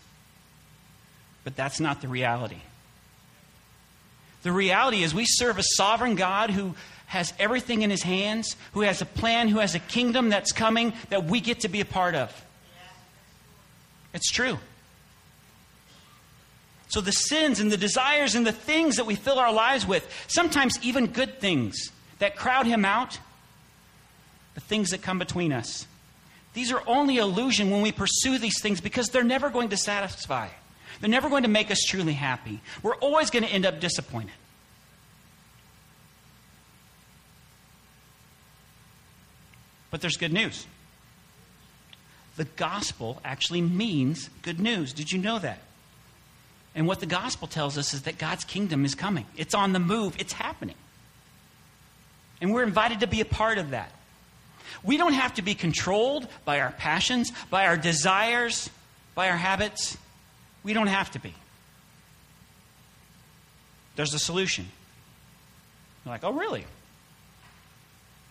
but 1.42 1.56
that's 1.56 1.80
not 1.80 2.00
the 2.00 2.06
reality. 2.06 2.60
The 4.44 4.52
reality 4.52 5.02
is 5.02 5.14
we 5.14 5.24
serve 5.26 5.58
a 5.58 5.62
sovereign 5.62 6.14
God 6.14 6.50
who 6.50 6.74
has 7.06 7.32
everything 7.38 7.82
in 7.82 7.90
his 7.90 8.02
hands, 8.02 8.56
who 8.72 8.82
has 8.82 9.00
a 9.00 9.06
plan, 9.06 9.48
who 9.48 9.58
has 9.58 9.74
a 9.74 9.78
kingdom 9.78 10.28
that's 10.28 10.52
coming 10.52 10.92
that 11.08 11.24
we 11.24 11.40
get 11.40 11.60
to 11.60 11.68
be 11.68 11.80
a 11.80 11.84
part 11.84 12.14
of. 12.14 12.44
It's 14.12 14.30
true. 14.30 14.58
So 16.88 17.00
the 17.00 17.10
sins 17.10 17.58
and 17.58 17.72
the 17.72 17.78
desires 17.78 18.34
and 18.34 18.46
the 18.46 18.52
things 18.52 18.96
that 18.96 19.06
we 19.06 19.14
fill 19.14 19.38
our 19.38 19.52
lives 19.52 19.86
with, 19.86 20.06
sometimes 20.28 20.78
even 20.82 21.06
good 21.06 21.40
things 21.40 21.90
that 22.18 22.36
crowd 22.36 22.66
him 22.66 22.84
out, 22.84 23.18
the 24.54 24.60
things 24.60 24.90
that 24.90 25.00
come 25.00 25.18
between 25.18 25.52
us. 25.52 25.86
These 26.52 26.70
are 26.70 26.82
only 26.86 27.16
illusion 27.16 27.70
when 27.70 27.80
we 27.80 27.92
pursue 27.92 28.38
these 28.38 28.60
things 28.60 28.80
because 28.80 29.08
they're 29.08 29.24
never 29.24 29.48
going 29.48 29.70
to 29.70 29.76
satisfy. 29.76 30.48
They're 31.04 31.10
never 31.10 31.28
going 31.28 31.42
to 31.42 31.50
make 31.50 31.70
us 31.70 31.82
truly 31.86 32.14
happy. 32.14 32.60
We're 32.82 32.94
always 32.94 33.28
going 33.28 33.44
to 33.44 33.50
end 33.50 33.66
up 33.66 33.78
disappointed. 33.78 34.32
But 39.90 40.00
there's 40.00 40.16
good 40.16 40.32
news. 40.32 40.66
The 42.36 42.46
gospel 42.46 43.20
actually 43.22 43.60
means 43.60 44.30
good 44.40 44.58
news. 44.58 44.94
Did 44.94 45.12
you 45.12 45.18
know 45.18 45.38
that? 45.38 45.58
And 46.74 46.86
what 46.86 47.00
the 47.00 47.06
gospel 47.06 47.48
tells 47.48 47.76
us 47.76 47.92
is 47.92 48.04
that 48.04 48.16
God's 48.16 48.44
kingdom 48.44 48.86
is 48.86 48.94
coming. 48.94 49.26
It's 49.36 49.52
on 49.52 49.74
the 49.74 49.80
move, 49.80 50.16
it's 50.18 50.32
happening. 50.32 50.76
And 52.40 52.54
we're 52.54 52.64
invited 52.64 53.00
to 53.00 53.06
be 53.06 53.20
a 53.20 53.26
part 53.26 53.58
of 53.58 53.72
that. 53.72 53.92
We 54.82 54.96
don't 54.96 55.12
have 55.12 55.34
to 55.34 55.42
be 55.42 55.54
controlled 55.54 56.26
by 56.46 56.60
our 56.60 56.72
passions, 56.72 57.30
by 57.50 57.66
our 57.66 57.76
desires, 57.76 58.70
by 59.14 59.28
our 59.28 59.36
habits. 59.36 59.98
We 60.64 60.72
don't 60.72 60.86
have 60.86 61.10
to 61.12 61.18
be. 61.18 61.34
There's 63.96 64.14
a 64.14 64.18
solution. 64.18 64.66
You're 66.04 66.14
like, 66.14 66.24
oh, 66.24 66.32
really? 66.32 66.64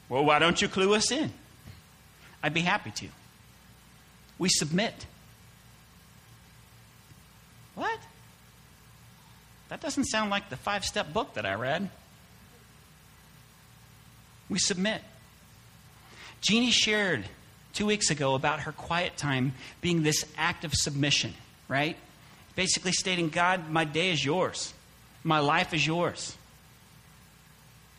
Well, 0.09 0.25
why 0.25 0.39
don't 0.39 0.61
you 0.61 0.67
clue 0.67 0.93
us 0.93 1.11
in? 1.11 1.31
I'd 2.41 2.53
be 2.53 2.61
happy 2.61 2.91
to. 2.91 3.07
We 4.37 4.49
submit. 4.49 5.05
What? 7.75 7.99
That 9.69 9.79
doesn't 9.79 10.05
sound 10.05 10.29
like 10.29 10.49
the 10.49 10.57
five 10.57 10.83
step 10.83 11.13
book 11.13 11.35
that 11.35 11.45
I 11.45 11.53
read. 11.53 11.89
We 14.49 14.59
submit. 14.59 15.01
Jeannie 16.41 16.71
shared 16.71 17.23
two 17.73 17.85
weeks 17.85 18.11
ago 18.11 18.35
about 18.35 18.61
her 18.61 18.71
quiet 18.71 19.17
time 19.17 19.53
being 19.81 20.03
this 20.03 20.25
act 20.37 20.65
of 20.65 20.73
submission, 20.73 21.33
right? 21.67 21.97
Basically 22.55 22.91
stating, 22.91 23.29
God, 23.29 23.69
my 23.69 23.83
day 23.83 24.11
is 24.11 24.23
yours, 24.23 24.73
my 25.23 25.39
life 25.39 25.73
is 25.73 25.85
yours. 25.85 26.35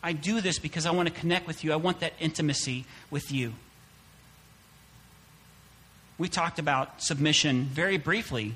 I 0.01 0.13
do 0.13 0.39
this 0.39 0.59
because 0.59 0.85
I 0.85 0.91
want 0.91 1.09
to 1.09 1.13
connect 1.13 1.47
with 1.47 1.63
you. 1.63 1.73
I 1.73 1.77
want 1.77 2.01
that 2.01 2.13
intimacy 2.19 2.85
with 3.09 3.31
you. 3.31 3.53
We 6.19 6.29
talked 6.29 6.59
about 6.59 7.01
submission 7.01 7.63
very 7.63 7.97
briefly 7.97 8.53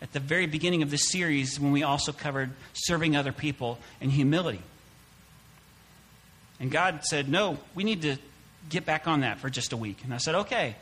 at 0.00 0.12
the 0.12 0.20
very 0.20 0.46
beginning 0.46 0.82
of 0.82 0.92
this 0.92 1.10
series 1.10 1.58
when 1.58 1.72
we 1.72 1.82
also 1.82 2.12
covered 2.12 2.50
serving 2.74 3.16
other 3.16 3.32
people 3.32 3.80
and 4.00 4.12
humility. 4.12 4.62
And 6.60 6.70
God 6.70 7.02
said, 7.04 7.28
No, 7.28 7.58
we 7.74 7.82
need 7.82 8.02
to 8.02 8.16
get 8.68 8.86
back 8.86 9.08
on 9.08 9.20
that 9.20 9.38
for 9.38 9.50
just 9.50 9.72
a 9.72 9.76
week. 9.76 10.04
And 10.04 10.14
I 10.14 10.18
said, 10.18 10.34
Okay. 10.36 10.76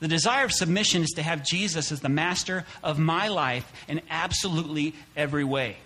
The 0.00 0.08
desire 0.08 0.44
of 0.44 0.52
submission 0.52 1.02
is 1.02 1.10
to 1.12 1.22
have 1.22 1.44
Jesus 1.44 1.90
as 1.90 2.00
the 2.00 2.08
master 2.08 2.64
of 2.82 2.98
my 2.98 3.28
life 3.28 3.70
in 3.88 4.02
absolutely 4.10 4.94
every 5.16 5.44
way. 5.44 5.76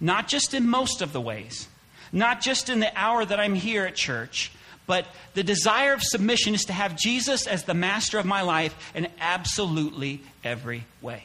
Not 0.00 0.28
just 0.28 0.54
in 0.54 0.68
most 0.68 1.02
of 1.02 1.12
the 1.12 1.20
ways, 1.20 1.68
not 2.12 2.40
just 2.40 2.68
in 2.68 2.80
the 2.80 2.96
hour 2.96 3.24
that 3.24 3.38
I'm 3.38 3.54
here 3.54 3.84
at 3.84 3.96
church, 3.96 4.52
but 4.86 5.06
the 5.34 5.42
desire 5.42 5.92
of 5.92 6.02
submission 6.02 6.54
is 6.54 6.64
to 6.64 6.72
have 6.72 6.96
Jesus 6.96 7.46
as 7.46 7.64
the 7.64 7.74
master 7.74 8.18
of 8.18 8.24
my 8.24 8.40
life 8.40 8.92
in 8.94 9.08
absolutely 9.20 10.22
every 10.42 10.84
way. 11.02 11.24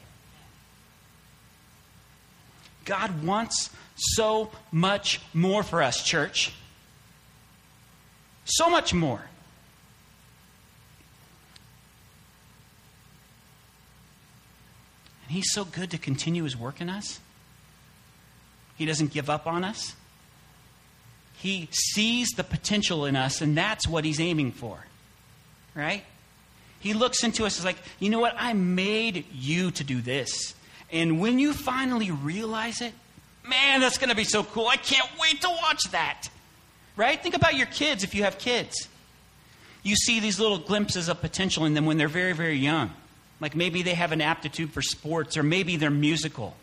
God 2.83 3.23
wants 3.23 3.69
so 3.95 4.51
much 4.71 5.21
more 5.33 5.63
for 5.63 5.81
us, 5.81 6.03
church. 6.03 6.51
So 8.43 8.69
much 8.69 8.93
more. 8.93 9.23
He's 15.33 15.51
so 15.51 15.65
good 15.65 15.91
to 15.91 15.97
continue 15.97 16.43
His 16.43 16.55
work 16.55 16.79
in 16.79 16.89
us. 16.89 17.19
He 18.75 18.85
doesn't 18.85 19.11
give 19.11 19.29
up 19.29 19.47
on 19.47 19.63
us. 19.63 19.95
He 21.37 21.67
sees 21.71 22.29
the 22.29 22.43
potential 22.43 23.05
in 23.05 23.15
us, 23.15 23.41
and 23.41 23.57
that's 23.57 23.87
what 23.87 24.05
he's 24.05 24.19
aiming 24.19 24.51
for. 24.53 24.85
Right? 25.75 26.03
He 26.79 26.93
looks 26.93 27.23
into 27.23 27.45
us 27.45 27.59
as 27.59 27.65
like, 27.65 27.77
you 27.99 28.09
know 28.09 28.19
what? 28.19 28.35
I 28.37 28.53
made 28.53 29.25
you 29.33 29.71
to 29.71 29.83
do 29.83 30.01
this. 30.01 30.53
And 30.91 31.19
when 31.19 31.39
you 31.39 31.53
finally 31.53 32.11
realize 32.11 32.81
it, 32.81 32.93
man, 33.47 33.81
that's 33.81 33.97
going 33.97 34.09
to 34.09 34.15
be 34.15 34.23
so 34.23 34.43
cool. 34.43 34.67
I 34.67 34.77
can't 34.77 35.09
wait 35.19 35.41
to 35.41 35.49
watch 35.49 35.83
that. 35.91 36.29
Right? 36.95 37.21
Think 37.21 37.35
about 37.35 37.55
your 37.55 37.67
kids 37.67 38.03
if 38.03 38.13
you 38.13 38.23
have 38.23 38.37
kids. 38.37 38.87
You 39.81 39.95
see 39.95 40.19
these 40.19 40.39
little 40.39 40.59
glimpses 40.59 41.09
of 41.09 41.19
potential 41.19 41.65
in 41.65 41.73
them 41.73 41.85
when 41.85 41.97
they're 41.97 42.07
very, 42.07 42.33
very 42.33 42.57
young. 42.57 42.91
Like 43.43 43.57
maybe 43.57 43.81
they 43.81 43.93
have 43.93 44.13
an 44.13 44.21
aptitude 44.21 44.71
for 44.71 44.81
sports 44.81 45.35
or 45.35 45.43
maybe 45.43 45.75
they're 45.75 45.89
musical. 45.89 46.55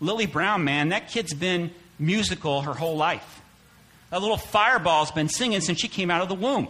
Lily 0.00 0.24
Brown, 0.24 0.64
man, 0.64 0.88
that 0.88 1.10
kid's 1.10 1.34
been 1.34 1.70
musical 1.98 2.62
her 2.62 2.72
whole 2.72 2.96
life. 2.96 3.42
That 4.08 4.22
little 4.22 4.38
fireball's 4.38 5.10
been 5.10 5.28
singing 5.28 5.60
since 5.60 5.78
she 5.78 5.88
came 5.88 6.10
out 6.10 6.22
of 6.22 6.30
the 6.30 6.34
womb. 6.34 6.68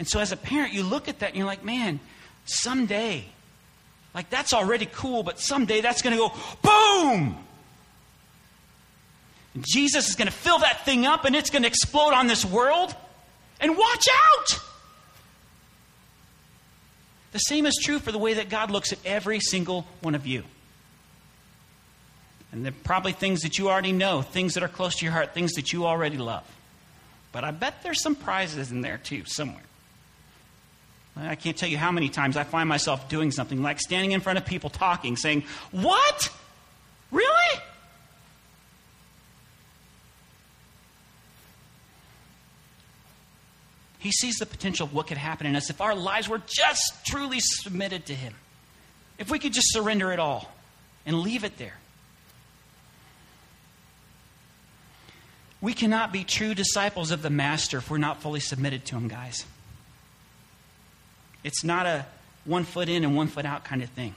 And 0.00 0.08
so, 0.08 0.18
as 0.18 0.32
a 0.32 0.36
parent, 0.36 0.72
you 0.72 0.82
look 0.82 1.06
at 1.06 1.20
that 1.20 1.28
and 1.28 1.36
you're 1.36 1.46
like, 1.46 1.64
man, 1.64 2.00
someday, 2.46 3.24
like 4.16 4.30
that's 4.30 4.52
already 4.52 4.88
cool, 4.92 5.22
but 5.22 5.38
someday 5.38 5.80
that's 5.80 6.02
going 6.02 6.16
to 6.16 6.18
go 6.18 6.32
boom! 6.60 7.36
And 9.54 9.64
Jesus 9.64 10.08
is 10.08 10.16
going 10.16 10.26
to 10.26 10.34
fill 10.34 10.58
that 10.58 10.84
thing 10.84 11.06
up 11.06 11.24
and 11.24 11.36
it's 11.36 11.50
going 11.50 11.62
to 11.62 11.68
explode 11.68 12.14
on 12.14 12.26
this 12.26 12.44
world. 12.44 12.96
And 13.60 13.76
watch 13.76 14.06
out! 14.10 14.71
The 17.32 17.38
same 17.38 17.66
is 17.66 17.78
true 17.82 17.98
for 17.98 18.12
the 18.12 18.18
way 18.18 18.34
that 18.34 18.48
God 18.48 18.70
looks 18.70 18.92
at 18.92 18.98
every 19.04 19.40
single 19.40 19.86
one 20.00 20.14
of 20.14 20.26
you. 20.26 20.44
And 22.52 22.64
there 22.64 22.72
are 22.72 22.84
probably 22.84 23.12
things 23.12 23.40
that 23.40 23.58
you 23.58 23.70
already 23.70 23.92
know, 23.92 24.20
things 24.20 24.54
that 24.54 24.62
are 24.62 24.68
close 24.68 24.96
to 24.96 25.06
your 25.06 25.12
heart, 25.12 25.32
things 25.32 25.52
that 25.54 25.72
you 25.72 25.86
already 25.86 26.18
love. 26.18 26.44
But 27.32 27.44
I 27.44 27.50
bet 27.50 27.82
there's 27.82 28.02
some 28.02 28.14
prizes 28.14 28.70
in 28.70 28.82
there 28.82 28.98
too, 28.98 29.22
somewhere. 29.24 29.62
I 31.16 31.34
can't 31.34 31.56
tell 31.56 31.68
you 31.68 31.78
how 31.78 31.90
many 31.90 32.08
times 32.08 32.36
I 32.36 32.44
find 32.44 32.68
myself 32.68 33.08
doing 33.08 33.30
something 33.30 33.62
like 33.62 33.80
standing 33.80 34.12
in 34.12 34.20
front 34.20 34.38
of 34.38 34.46
people 34.46 34.70
talking, 34.70 35.16
saying, 35.16 35.44
What? 35.70 36.30
Really? 37.10 37.60
He 44.02 44.10
sees 44.10 44.38
the 44.38 44.46
potential 44.46 44.84
of 44.84 44.92
what 44.92 45.06
could 45.06 45.16
happen 45.16 45.46
in 45.46 45.54
us 45.54 45.70
if 45.70 45.80
our 45.80 45.94
lives 45.94 46.28
were 46.28 46.42
just 46.44 47.06
truly 47.06 47.38
submitted 47.38 48.06
to 48.06 48.14
Him. 48.14 48.34
If 49.16 49.30
we 49.30 49.38
could 49.38 49.52
just 49.52 49.72
surrender 49.72 50.12
it 50.12 50.18
all 50.18 50.52
and 51.06 51.20
leave 51.20 51.44
it 51.44 51.56
there. 51.56 51.76
We 55.60 55.72
cannot 55.72 56.12
be 56.12 56.24
true 56.24 56.52
disciples 56.52 57.12
of 57.12 57.22
the 57.22 57.30
Master 57.30 57.78
if 57.78 57.88
we're 57.88 57.98
not 57.98 58.20
fully 58.20 58.40
submitted 58.40 58.84
to 58.86 58.96
Him, 58.96 59.06
guys. 59.06 59.46
It's 61.44 61.62
not 61.62 61.86
a 61.86 62.04
one 62.44 62.64
foot 62.64 62.88
in 62.88 63.04
and 63.04 63.16
one 63.16 63.28
foot 63.28 63.44
out 63.44 63.62
kind 63.62 63.84
of 63.84 63.90
thing. 63.90 64.16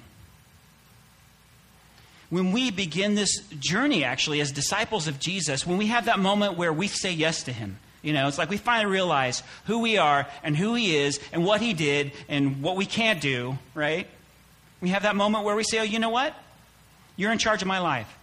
When 2.32 2.52
we 2.52 2.72
begin 2.72 3.14
this 3.14 3.38
journey, 3.60 4.04
actually, 4.04 4.42
as 4.42 4.52
disciples 4.52 5.08
of 5.08 5.20
Jesus, 5.20 5.68
when 5.68 5.78
we 5.78 5.88
have 5.88 6.06
that 6.06 6.18
moment 6.18 6.58
where 6.58 6.74
we 6.74 6.88
say 6.88 7.12
yes 7.12 7.44
to 7.44 7.54
Him, 7.54 7.78
you 8.06 8.14
know, 8.14 8.28
it's 8.28 8.38
like 8.38 8.50
we 8.50 8.58
finally 8.58 8.92
realize 8.92 9.44
who 9.66 9.80
we 9.80 9.98
are 9.98 10.28
and 10.44 10.56
who 10.56 10.76
He 10.76 10.96
is 10.96 11.20
and 11.34 11.44
what 11.44 11.60
He 11.60 11.74
did 11.74 12.14
and 12.30 12.62
what 12.62 12.78
we 12.78 12.86
can't 12.86 13.20
do, 13.20 13.58
right? 13.74 14.08
We 14.80 14.90
have 14.90 15.04
that 15.04 15.16
moment 15.16 15.44
where 15.44 15.56
we 15.56 15.64
say, 15.64 15.80
oh, 15.80 15.84
you 15.84 16.00
know 16.00 16.10
what? 16.10 16.34
You're 17.18 17.32
in 17.32 17.38
charge 17.38 17.62
of 17.62 17.68
my 17.68 17.80
life 17.80 18.14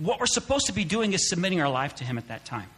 what 0.00 0.20
we're 0.20 0.26
supposed 0.26 0.66
to 0.66 0.72
be 0.72 0.84
doing 0.84 1.12
is 1.12 1.28
submitting 1.28 1.60
our 1.60 1.68
life 1.68 1.96
to 1.96 2.04
Him 2.04 2.18
at 2.18 2.28
that 2.28 2.44
time. 2.44 2.68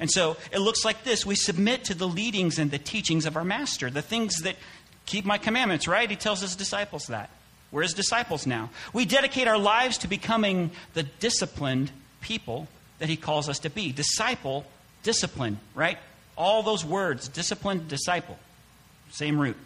And 0.00 0.10
so 0.10 0.36
it 0.52 0.58
looks 0.58 0.84
like 0.84 1.04
this 1.04 1.26
we 1.26 1.34
submit 1.34 1.84
to 1.84 1.94
the 1.94 2.08
leadings 2.08 2.58
and 2.58 2.70
the 2.70 2.78
teachings 2.78 3.26
of 3.26 3.36
our 3.36 3.44
Master, 3.44 3.90
the 3.90 4.02
things 4.02 4.42
that 4.42 4.56
keep 5.06 5.24
my 5.24 5.38
commandments, 5.38 5.86
right? 5.86 6.08
He 6.08 6.16
tells 6.16 6.40
his 6.40 6.56
disciples 6.56 7.06
that. 7.06 7.30
We're 7.70 7.82
his 7.82 7.94
disciples 7.94 8.46
now. 8.46 8.70
We 8.92 9.04
dedicate 9.04 9.48
our 9.48 9.58
lives 9.58 9.98
to 9.98 10.08
becoming 10.08 10.70
the 10.94 11.02
disciplined 11.02 11.90
people 12.20 12.68
that 13.02 13.08
he 13.08 13.16
calls 13.16 13.48
us 13.48 13.58
to 13.58 13.68
be. 13.68 13.90
Disciple, 13.90 14.64
discipline, 15.02 15.58
right? 15.74 15.98
All 16.36 16.62
those 16.62 16.84
words, 16.84 17.26
disciplined, 17.26 17.88
disciple, 17.88 18.38
same 19.10 19.40
root. 19.40 19.56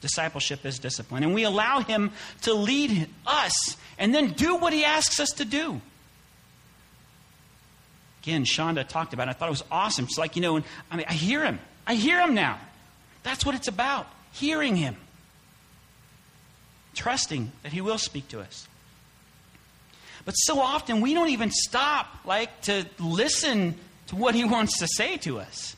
Discipleship 0.00 0.64
is 0.64 0.78
discipline. 0.78 1.22
And 1.22 1.34
we 1.34 1.44
allow 1.44 1.80
Him 1.80 2.12
to 2.42 2.54
lead 2.54 3.08
us 3.26 3.76
and 3.98 4.14
then 4.14 4.32
do 4.32 4.56
what 4.56 4.72
He 4.72 4.86
asks 4.86 5.20
us 5.20 5.28
to 5.36 5.44
do. 5.44 5.82
Again, 8.22 8.44
Shonda 8.44 8.88
talked 8.88 9.12
about 9.12 9.28
it. 9.28 9.32
I 9.32 9.34
thought 9.34 9.48
it 9.48 9.50
was 9.50 9.64
awesome. 9.70 10.06
It's 10.06 10.16
like, 10.16 10.36
you 10.36 10.40
know, 10.40 10.62
I 10.90 10.96
mean, 10.96 11.06
I 11.08 11.12
hear 11.12 11.44
Him. 11.44 11.58
I 11.86 11.94
hear 11.94 12.20
him 12.20 12.34
now. 12.34 12.58
That's 13.22 13.44
what 13.44 13.54
it's 13.54 13.68
about 13.68 14.06
hearing 14.32 14.76
him, 14.76 14.96
trusting 16.94 17.52
that 17.62 17.72
he 17.72 17.82
will 17.82 17.98
speak 17.98 18.28
to 18.28 18.40
us. 18.40 18.66
But 20.24 20.32
so 20.32 20.60
often 20.60 21.00
we 21.00 21.14
don't 21.14 21.28
even 21.28 21.50
stop 21.50 22.06
like 22.24 22.62
to 22.62 22.86
listen 22.98 23.74
to 24.08 24.16
what 24.16 24.34
he 24.34 24.44
wants 24.44 24.78
to 24.78 24.88
say 24.88 25.16
to 25.18 25.38
us. 25.38 25.76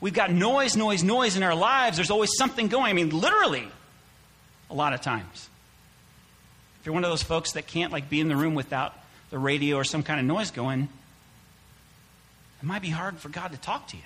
We've 0.00 0.12
got 0.12 0.32
noise, 0.32 0.76
noise, 0.76 1.04
noise 1.04 1.36
in 1.36 1.44
our 1.44 1.54
lives. 1.54 1.96
There's 1.96 2.10
always 2.10 2.30
something 2.36 2.66
going. 2.66 2.86
I 2.86 2.92
mean, 2.92 3.10
literally, 3.10 3.68
a 4.68 4.74
lot 4.74 4.94
of 4.94 5.00
times. 5.00 5.48
If 6.80 6.86
you're 6.86 6.92
one 6.92 7.04
of 7.04 7.10
those 7.10 7.22
folks 7.22 7.52
that 7.52 7.68
can't 7.68 7.92
like 7.92 8.10
be 8.10 8.20
in 8.20 8.28
the 8.28 8.34
room 8.34 8.56
without 8.56 8.94
the 9.30 9.38
radio 9.38 9.76
or 9.76 9.84
some 9.84 10.02
kind 10.02 10.18
of 10.18 10.26
noise 10.26 10.50
going, 10.50 10.88
it 12.60 12.66
might 12.66 12.82
be 12.82 12.90
hard 12.90 13.18
for 13.18 13.28
God 13.28 13.52
to 13.52 13.58
talk 13.58 13.86
to 13.88 13.96
you. 13.96 14.02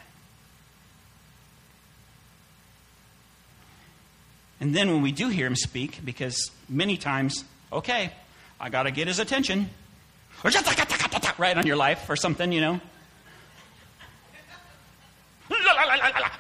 And 4.61 4.75
then 4.75 4.91
when 4.91 5.03
we 5.03 5.13
do 5.13 5.29
hear 5.29 5.47
him 5.47 5.57
speak, 5.57 6.01
because 6.05 6.51
many 6.69 6.97
times, 6.97 7.45
okay, 7.73 8.13
I 8.61 8.69
got 8.71 8.85
to 8.85 8.91
get 8.91 9.07
his 9.09 9.19
attention. 9.19 9.69
Right 11.39 11.57
on 11.57 11.67
your 11.67 11.77
life 11.77 12.09
or 12.09 12.17
something, 12.17 12.51
you 12.53 12.61
know. 12.61 12.81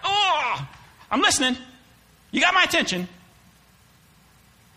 Oh, 0.05 0.69
I'm 1.11 1.21
listening. 1.21 1.57
You 2.31 2.41
got 2.41 2.55
my 2.55 2.63
attention. 2.63 3.09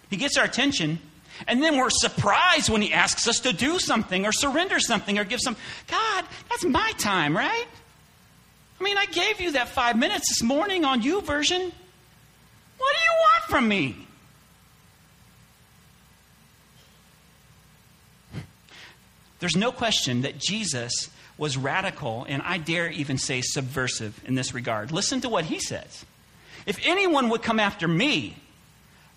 He 0.09 0.17
gets 0.17 0.37
our 0.37 0.45
attention, 0.45 0.99
and 1.47 1.61
then 1.61 1.77
we're 1.77 1.89
surprised 1.89 2.69
when 2.69 2.81
he 2.81 2.93
asks 2.93 3.27
us 3.27 3.39
to 3.41 3.53
do 3.53 3.79
something 3.79 4.25
or 4.25 4.31
surrender 4.31 4.79
something 4.79 5.19
or 5.19 5.23
give 5.23 5.39
some. 5.39 5.55
God, 5.87 6.25
that's 6.49 6.65
my 6.65 6.91
time, 6.97 7.35
right? 7.37 7.65
I 8.79 8.83
mean, 8.83 8.97
I 8.97 9.05
gave 9.05 9.39
you 9.39 9.51
that 9.51 9.69
five 9.69 9.97
minutes 9.97 10.29
this 10.29 10.43
morning 10.43 10.85
on 10.85 11.01
you 11.01 11.21
YouVersion. 11.21 11.71
What 12.77 12.95
do 12.95 13.01
you 13.03 13.15
want 13.19 13.43
from 13.49 13.67
me? 13.67 14.07
There's 19.39 19.55
no 19.55 19.71
question 19.71 20.21
that 20.21 20.37
Jesus 20.37 21.09
was 21.37 21.57
radical 21.57 22.25
and 22.27 22.41
I 22.41 22.57
dare 22.57 22.89
even 22.89 23.17
say 23.17 23.41
subversive 23.41 24.19
in 24.25 24.35
this 24.35 24.53
regard. 24.53 24.91
Listen 24.91 25.21
to 25.21 25.29
what 25.29 25.45
he 25.45 25.59
says. 25.59 26.05
If 26.65 26.79
anyone 26.85 27.29
would 27.29 27.41
come 27.41 27.59
after 27.59 27.87
me, 27.87 28.35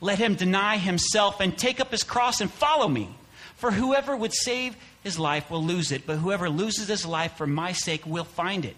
let 0.01 0.19
him 0.19 0.35
deny 0.35 0.79
himself 0.79 1.41
and 1.41 1.57
take 1.57 1.81
up 1.81 1.91
his 1.91 2.05
cross 2.05 2.41
and 2.41 2.51
follow 2.51 2.89
me. 2.89 3.09
For 3.57 3.71
whoever 3.71 4.17
would 4.17 4.33
save 4.33 4.77
his 5.05 5.19
life 5.19 5.51
will 5.51 5.63
lose 5.63 5.93
it, 5.93 6.07
but 6.07 6.17
whoever 6.17 6.49
loses 6.49 6.89
his 6.89 7.07
life 7.07 7.37
for 7.37 7.47
my 7.47 7.73
sake 7.73 8.05
will 8.07 8.25
find 8.25 8.65
it. 8.65 8.77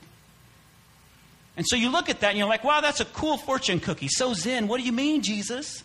And 1.56 1.66
so 1.66 1.76
you 1.76 1.90
look 1.90 2.08
at 2.08 2.20
that 2.20 2.30
and 2.30 2.38
you're 2.38 2.48
like, 2.48 2.64
wow, 2.64 2.80
that's 2.80 3.00
a 3.00 3.04
cool 3.04 3.36
fortune 3.36 3.80
cookie. 3.80 4.08
So 4.08 4.34
zen. 4.34 4.68
What 4.68 4.78
do 4.78 4.84
you 4.84 4.92
mean, 4.92 5.22
Jesus? 5.22 5.82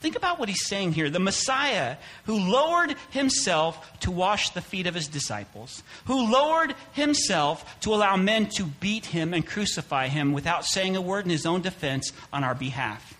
Think 0.00 0.14
about 0.14 0.38
what 0.38 0.48
he's 0.48 0.66
saying 0.66 0.92
here. 0.92 1.08
The 1.08 1.18
Messiah 1.18 1.96
who 2.24 2.38
lowered 2.38 2.94
himself 3.10 3.98
to 4.00 4.10
wash 4.10 4.50
the 4.50 4.60
feet 4.60 4.86
of 4.86 4.94
his 4.94 5.08
disciples, 5.08 5.82
who 6.04 6.30
lowered 6.30 6.74
himself 6.92 7.80
to 7.80 7.94
allow 7.94 8.16
men 8.16 8.46
to 8.50 8.64
beat 8.64 9.06
him 9.06 9.32
and 9.32 9.46
crucify 9.46 10.08
him 10.08 10.32
without 10.32 10.64
saying 10.64 10.96
a 10.96 11.00
word 11.00 11.24
in 11.24 11.30
his 11.30 11.46
own 11.46 11.62
defense 11.62 12.12
on 12.32 12.44
our 12.44 12.54
behalf. 12.54 13.14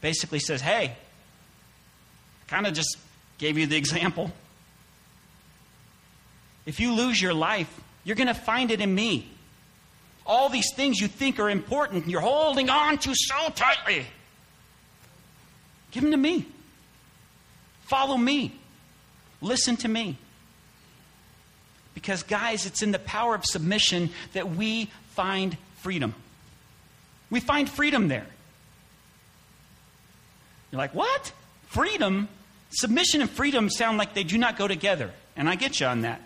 Basically 0.00 0.38
says, 0.38 0.62
hey, 0.62 0.96
kind 2.46 2.66
of 2.66 2.72
just 2.72 2.96
gave 3.36 3.58
you 3.58 3.66
the 3.66 3.76
example. 3.76 4.32
If 6.64 6.80
you 6.80 6.94
lose 6.94 7.20
your 7.20 7.34
life, 7.34 7.80
you're 8.04 8.16
going 8.16 8.28
to 8.28 8.34
find 8.34 8.70
it 8.70 8.80
in 8.80 8.94
me 8.94 9.28
all 10.28 10.50
these 10.50 10.72
things 10.74 11.00
you 11.00 11.08
think 11.08 11.40
are 11.40 11.48
important 11.48 12.04
and 12.04 12.12
you're 12.12 12.20
holding 12.20 12.68
on 12.68 12.98
to 12.98 13.14
so 13.14 13.48
tightly. 13.56 14.06
Give 15.90 16.02
them 16.02 16.12
to 16.12 16.18
me. 16.18 16.46
Follow 17.86 18.18
me. 18.18 18.54
Listen 19.40 19.76
to 19.78 19.88
me. 19.88 20.18
Because, 21.94 22.22
guys, 22.22 22.66
it's 22.66 22.82
in 22.82 22.92
the 22.92 22.98
power 22.98 23.34
of 23.34 23.44
submission 23.44 24.10
that 24.34 24.50
we 24.50 24.90
find 25.14 25.56
freedom. 25.78 26.14
We 27.30 27.40
find 27.40 27.68
freedom 27.68 28.08
there. 28.08 28.26
You're 30.70 30.78
like, 30.78 30.94
what? 30.94 31.32
Freedom? 31.68 32.28
Submission 32.70 33.22
and 33.22 33.30
freedom 33.30 33.70
sound 33.70 33.96
like 33.96 34.12
they 34.12 34.24
do 34.24 34.36
not 34.36 34.58
go 34.58 34.68
together. 34.68 35.10
And 35.36 35.48
I 35.48 35.54
get 35.54 35.80
you 35.80 35.86
on 35.86 36.02
that. 36.02 36.20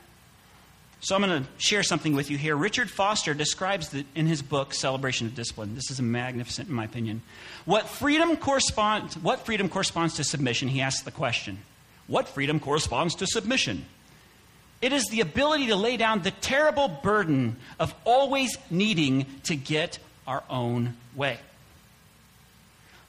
So 1.02 1.16
I'm 1.16 1.22
going 1.22 1.42
to 1.42 1.48
share 1.58 1.82
something 1.82 2.14
with 2.14 2.30
you 2.30 2.38
here. 2.38 2.54
Richard 2.54 2.88
Foster 2.88 3.34
describes 3.34 3.88
the, 3.88 4.06
in 4.14 4.26
his 4.26 4.40
book 4.40 4.72
Celebration 4.72 5.26
of 5.26 5.34
Discipline. 5.34 5.74
This 5.74 5.90
is 5.90 6.00
magnificent 6.00 6.68
in 6.68 6.74
my 6.76 6.84
opinion. 6.84 7.22
What 7.64 7.88
freedom 7.88 8.36
corresponds 8.36 9.16
what 9.16 9.44
freedom 9.44 9.68
corresponds 9.68 10.14
to 10.14 10.24
submission? 10.24 10.68
He 10.68 10.80
asks 10.80 11.02
the 11.02 11.10
question. 11.10 11.58
What 12.06 12.28
freedom 12.28 12.60
corresponds 12.60 13.16
to 13.16 13.26
submission? 13.26 13.84
It 14.80 14.92
is 14.92 15.06
the 15.06 15.20
ability 15.20 15.66
to 15.68 15.76
lay 15.76 15.96
down 15.96 16.22
the 16.22 16.30
terrible 16.30 16.86
burden 16.86 17.56
of 17.80 17.92
always 18.04 18.56
needing 18.70 19.26
to 19.44 19.56
get 19.56 19.98
our 20.24 20.44
own 20.48 20.96
way. 21.16 21.38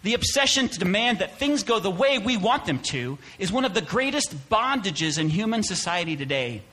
The 0.01 0.15
obsession 0.15 0.67
to 0.67 0.79
demand 0.79 1.19
that 1.19 1.37
things 1.37 1.61
go 1.61 1.79
the 1.79 1.91
way 1.91 2.17
we 2.17 2.37
want 2.37 2.65
them 2.65 2.79
to 2.79 3.19
is 3.37 3.51
one 3.51 3.65
of 3.65 3.75
the 3.75 3.81
greatest 3.81 4.49
bondages 4.49 5.19
in 5.19 5.29
human 5.29 5.61
society 5.61 6.15
today. 6.15 6.63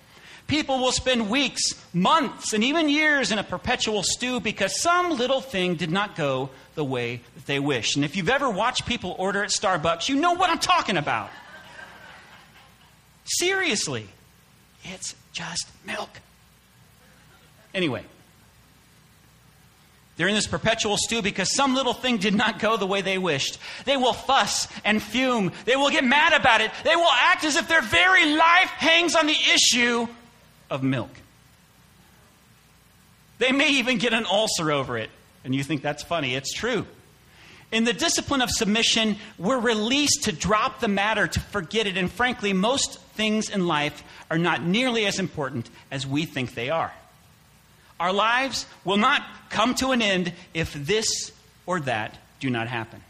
People 0.51 0.81
will 0.81 0.91
spend 0.91 1.31
weeks, 1.31 1.63
months, 1.95 2.55
and 2.55 2.65
even 2.65 2.89
years 2.89 3.31
in 3.31 3.39
a 3.39 3.45
perpetual 3.45 4.03
stew 4.03 4.41
because 4.41 4.83
some 4.83 5.17
little 5.17 5.41
thing 5.41 5.77
did 5.77 5.93
not 5.93 6.17
go 6.17 6.51
the 6.75 6.85
way 6.85 7.21
that 7.37 7.47
they 7.47 7.61
wish. 7.61 7.95
And 7.95 8.05
if 8.05 8.17
you've 8.17 8.29
ever 8.29 8.51
watched 8.51 8.85
people 8.85 9.15
order 9.17 9.45
at 9.45 9.51
Starbucks, 9.51 10.09
you 10.09 10.17
know 10.17 10.33
what 10.33 10.51
I'm 10.51 10.59
talking 10.59 10.97
about. 10.97 11.31
Seriously, 13.23 14.09
it's 14.83 15.15
just 15.33 15.69
milk. 15.87 16.11
Anyway, 17.73 18.03
they're 20.17 20.27
in 20.27 20.35
this 20.35 20.49
perpetual 20.49 20.97
stew 20.97 21.23
because 21.23 21.55
some 21.55 21.77
little 21.77 21.95
thing 21.95 22.17
did 22.17 22.35
not 22.35 22.59
go 22.59 22.77
the 22.77 22.89
way 22.89 23.03
they 23.03 23.19
wished. 23.19 23.61
They 23.85 23.97
will 23.97 24.15
fuss 24.15 24.67
and 24.85 25.01
fume. 25.01 25.53
They 25.65 25.77
will 25.77 25.91
get 25.91 26.03
mad 26.03 26.33
about 26.33 26.61
it. 26.61 26.73
They 26.83 26.97
will 26.97 27.07
act 27.09 27.45
as 27.45 27.55
if 27.55 27.69
their 27.69 27.83
very 27.83 28.35
life 28.35 28.71
hangs 28.71 29.15
on 29.15 29.29
the 29.29 29.39
issue 29.55 30.09
of 30.71 30.83
milk. 30.83 31.11
They 33.39 33.53
may 33.53 33.71
even 33.71 33.99
get 33.99 34.13
an 34.13 34.27
ulcer 34.27 34.71
over 34.71 34.97
it. 34.99 35.11
And 35.45 35.55
you 35.55 35.65
think 35.65 35.83
that's 35.83 36.03
funny. 36.03 36.35
It's 36.35 36.53
true. 36.53 36.87
In 37.73 37.85
the 37.85 37.93
discipline 37.93 38.43
of 38.43 38.51
submission, 38.51 39.17
we're 39.39 39.59
released 39.59 40.25
to 40.25 40.33
drop 40.33 40.81
the 40.81 40.89
matter, 40.89 41.27
to 41.27 41.41
forget 41.41 41.87
it. 41.87 41.97
And 41.97 42.11
frankly, 42.11 42.53
most 42.53 43.01
things 43.15 43.49
in 43.49 43.67
life 43.67 44.03
are 44.31 44.39
not 44.39 44.63
nearly 44.63 45.07
as 45.07 45.19
important 45.19 45.71
as 45.91 46.07
we 46.07 46.25
think 46.25 46.55
they 46.55 46.69
are. 46.71 46.93
Our 47.99 48.13
lives 48.13 48.67
will 48.85 48.97
not 48.97 49.23
come 49.51 49.75
to 49.77 49.91
an 49.91 50.03
end 50.03 50.33
if 50.53 50.73
this 50.73 51.33
or 51.67 51.81
that 51.81 52.19
do 52.41 52.51
not 52.51 52.67
happen. 52.67 53.03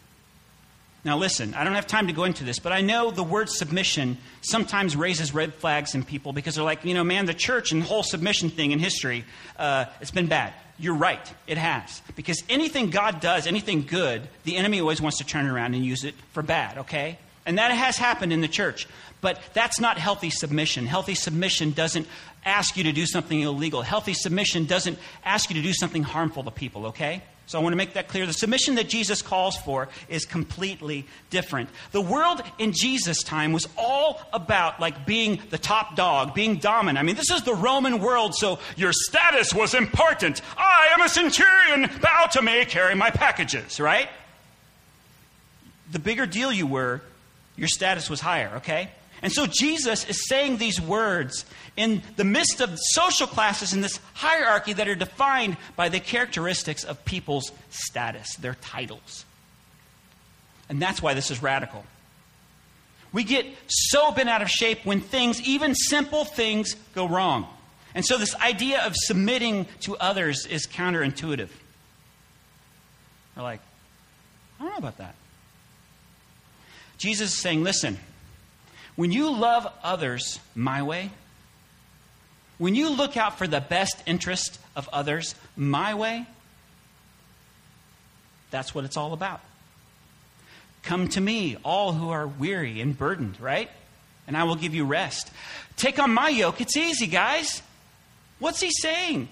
Now, 1.02 1.16
listen, 1.16 1.54
I 1.54 1.64
don't 1.64 1.74
have 1.74 1.86
time 1.86 2.08
to 2.08 2.12
go 2.12 2.24
into 2.24 2.44
this, 2.44 2.58
but 2.58 2.72
I 2.72 2.82
know 2.82 3.10
the 3.10 3.22
word 3.22 3.48
submission 3.48 4.18
sometimes 4.42 4.96
raises 4.96 5.32
red 5.32 5.54
flags 5.54 5.94
in 5.94 6.04
people 6.04 6.34
because 6.34 6.56
they're 6.56 6.64
like, 6.64 6.84
you 6.84 6.92
know, 6.92 7.04
man, 7.04 7.24
the 7.24 7.32
church 7.32 7.72
and 7.72 7.80
the 7.80 7.86
whole 7.86 8.02
submission 8.02 8.50
thing 8.50 8.72
in 8.72 8.78
history, 8.78 9.24
uh, 9.58 9.86
it's 10.02 10.10
been 10.10 10.26
bad. 10.26 10.52
You're 10.78 10.94
right, 10.94 11.32
it 11.46 11.56
has. 11.56 12.02
Because 12.16 12.42
anything 12.50 12.90
God 12.90 13.20
does, 13.20 13.46
anything 13.46 13.82
good, 13.82 14.22
the 14.44 14.56
enemy 14.56 14.80
always 14.80 15.00
wants 15.00 15.18
to 15.18 15.24
turn 15.24 15.46
around 15.46 15.74
and 15.74 15.84
use 15.84 16.04
it 16.04 16.14
for 16.32 16.42
bad, 16.42 16.78
okay? 16.78 17.18
And 17.46 17.56
that 17.58 17.70
has 17.70 17.96
happened 17.96 18.32
in 18.32 18.42
the 18.42 18.48
church. 18.48 18.86
But 19.22 19.40
that's 19.54 19.80
not 19.80 19.98
healthy 19.98 20.30
submission. 20.30 20.86
Healthy 20.86 21.14
submission 21.14 21.72
doesn't 21.72 22.06
ask 22.44 22.76
you 22.76 22.84
to 22.84 22.92
do 22.92 23.06
something 23.06 23.40
illegal. 23.40 23.82
Healthy 23.82 24.14
submission 24.14 24.66
doesn't 24.66 24.98
ask 25.24 25.50
you 25.50 25.56
to 25.56 25.62
do 25.62 25.72
something 25.72 26.02
harmful 26.02 26.44
to 26.44 26.50
people, 26.50 26.86
okay? 26.86 27.22
So 27.50 27.58
I 27.58 27.62
want 27.62 27.72
to 27.72 27.76
make 27.76 27.94
that 27.94 28.06
clear. 28.06 28.26
The 28.26 28.32
submission 28.32 28.76
that 28.76 28.88
Jesus 28.88 29.22
calls 29.22 29.56
for 29.56 29.88
is 30.08 30.24
completely 30.24 31.04
different. 31.30 31.68
The 31.90 32.00
world 32.00 32.40
in 32.60 32.72
Jesus' 32.72 33.24
time 33.24 33.52
was 33.52 33.66
all 33.76 34.22
about 34.32 34.78
like 34.78 35.04
being 35.04 35.42
the 35.50 35.58
top 35.58 35.96
dog, 35.96 36.32
being 36.32 36.58
dominant. 36.58 36.96
I 36.96 37.02
mean, 37.02 37.16
this 37.16 37.32
is 37.32 37.42
the 37.42 37.56
Roman 37.56 37.98
world, 37.98 38.36
so 38.36 38.60
your 38.76 38.92
status 38.92 39.52
was 39.52 39.74
important. 39.74 40.42
I 40.56 40.90
am 40.96 41.04
a 41.04 41.08
centurion, 41.08 41.90
bow 42.00 42.26
to 42.34 42.40
me, 42.40 42.64
carry 42.66 42.94
my 42.94 43.10
packages, 43.10 43.80
right? 43.80 44.08
The 45.90 45.98
bigger 45.98 46.26
deal 46.26 46.52
you 46.52 46.68
were, 46.68 47.02
your 47.56 47.66
status 47.66 48.08
was 48.08 48.20
higher, 48.20 48.52
okay? 48.58 48.90
And 49.22 49.33
so 49.33 49.46
Jesus 49.46 50.09
is 50.09 50.28
saying 50.28 50.56
these 50.56 50.80
words 50.80 51.44
in 51.76 52.02
the 52.16 52.24
midst 52.24 52.61
of 52.61 52.78
social 52.78 53.26
classes 53.26 53.72
in 53.72 53.80
this 53.80 54.00
hierarchy 54.14 54.72
that 54.72 54.88
are 54.88 54.94
defined 54.94 55.56
by 55.76 55.88
the 55.88 56.00
characteristics 56.00 56.85
of 56.85 57.04
people's 57.04 57.52
status, 57.70 58.35
their 58.37 58.54
titles. 58.54 59.24
And 60.68 60.80
that's 60.80 61.02
why 61.02 61.14
this 61.14 61.30
is 61.30 61.42
radical. 61.42 61.85
We 63.12 63.24
get 63.24 63.46
so 63.66 64.12
bent 64.12 64.28
out 64.28 64.40
of 64.40 64.48
shape 64.48 64.87
when 64.87 65.00
things, 65.00 65.40
even 65.42 65.74
simple 65.74 66.24
things, 66.24 66.74
go 66.94 67.09
wrong. 67.09 67.46
And 67.94 68.04
so, 68.04 68.16
this 68.18 68.37
idea 68.37 68.83
of 68.87 68.94
submitting 68.94 69.66
to 69.80 69.96
others 69.96 70.46
is 70.46 70.68
counterintuitive. 70.68 71.48
We're 73.37 73.42
like, 73.42 73.61
I 74.59 74.62
don't 74.62 74.72
know 74.72 74.78
about 74.78 74.98
that. 74.98 75.16
Jesus 76.98 77.33
is 77.33 77.38
saying, 77.40 77.64
listen, 77.64 77.98
when 79.00 79.12
you 79.12 79.30
love 79.30 79.66
others 79.82 80.38
my 80.54 80.82
way, 80.82 81.10
when 82.58 82.74
you 82.74 82.90
look 82.90 83.16
out 83.16 83.38
for 83.38 83.46
the 83.46 83.58
best 83.58 83.96
interest 84.04 84.58
of 84.76 84.90
others 84.92 85.34
my 85.56 85.94
way, 85.94 86.26
that's 88.50 88.74
what 88.74 88.84
it's 88.84 88.98
all 88.98 89.14
about. 89.14 89.40
Come 90.82 91.08
to 91.08 91.20
me, 91.22 91.56
all 91.64 91.92
who 91.92 92.10
are 92.10 92.26
weary 92.26 92.82
and 92.82 92.94
burdened, 92.94 93.40
right? 93.40 93.70
And 94.26 94.36
I 94.36 94.44
will 94.44 94.56
give 94.56 94.74
you 94.74 94.84
rest. 94.84 95.30
Take 95.76 95.98
on 95.98 96.12
my 96.12 96.28
yoke. 96.28 96.60
It's 96.60 96.76
easy, 96.76 97.06
guys. 97.06 97.62
What's 98.38 98.60
he 98.60 98.70
saying? 98.70 99.30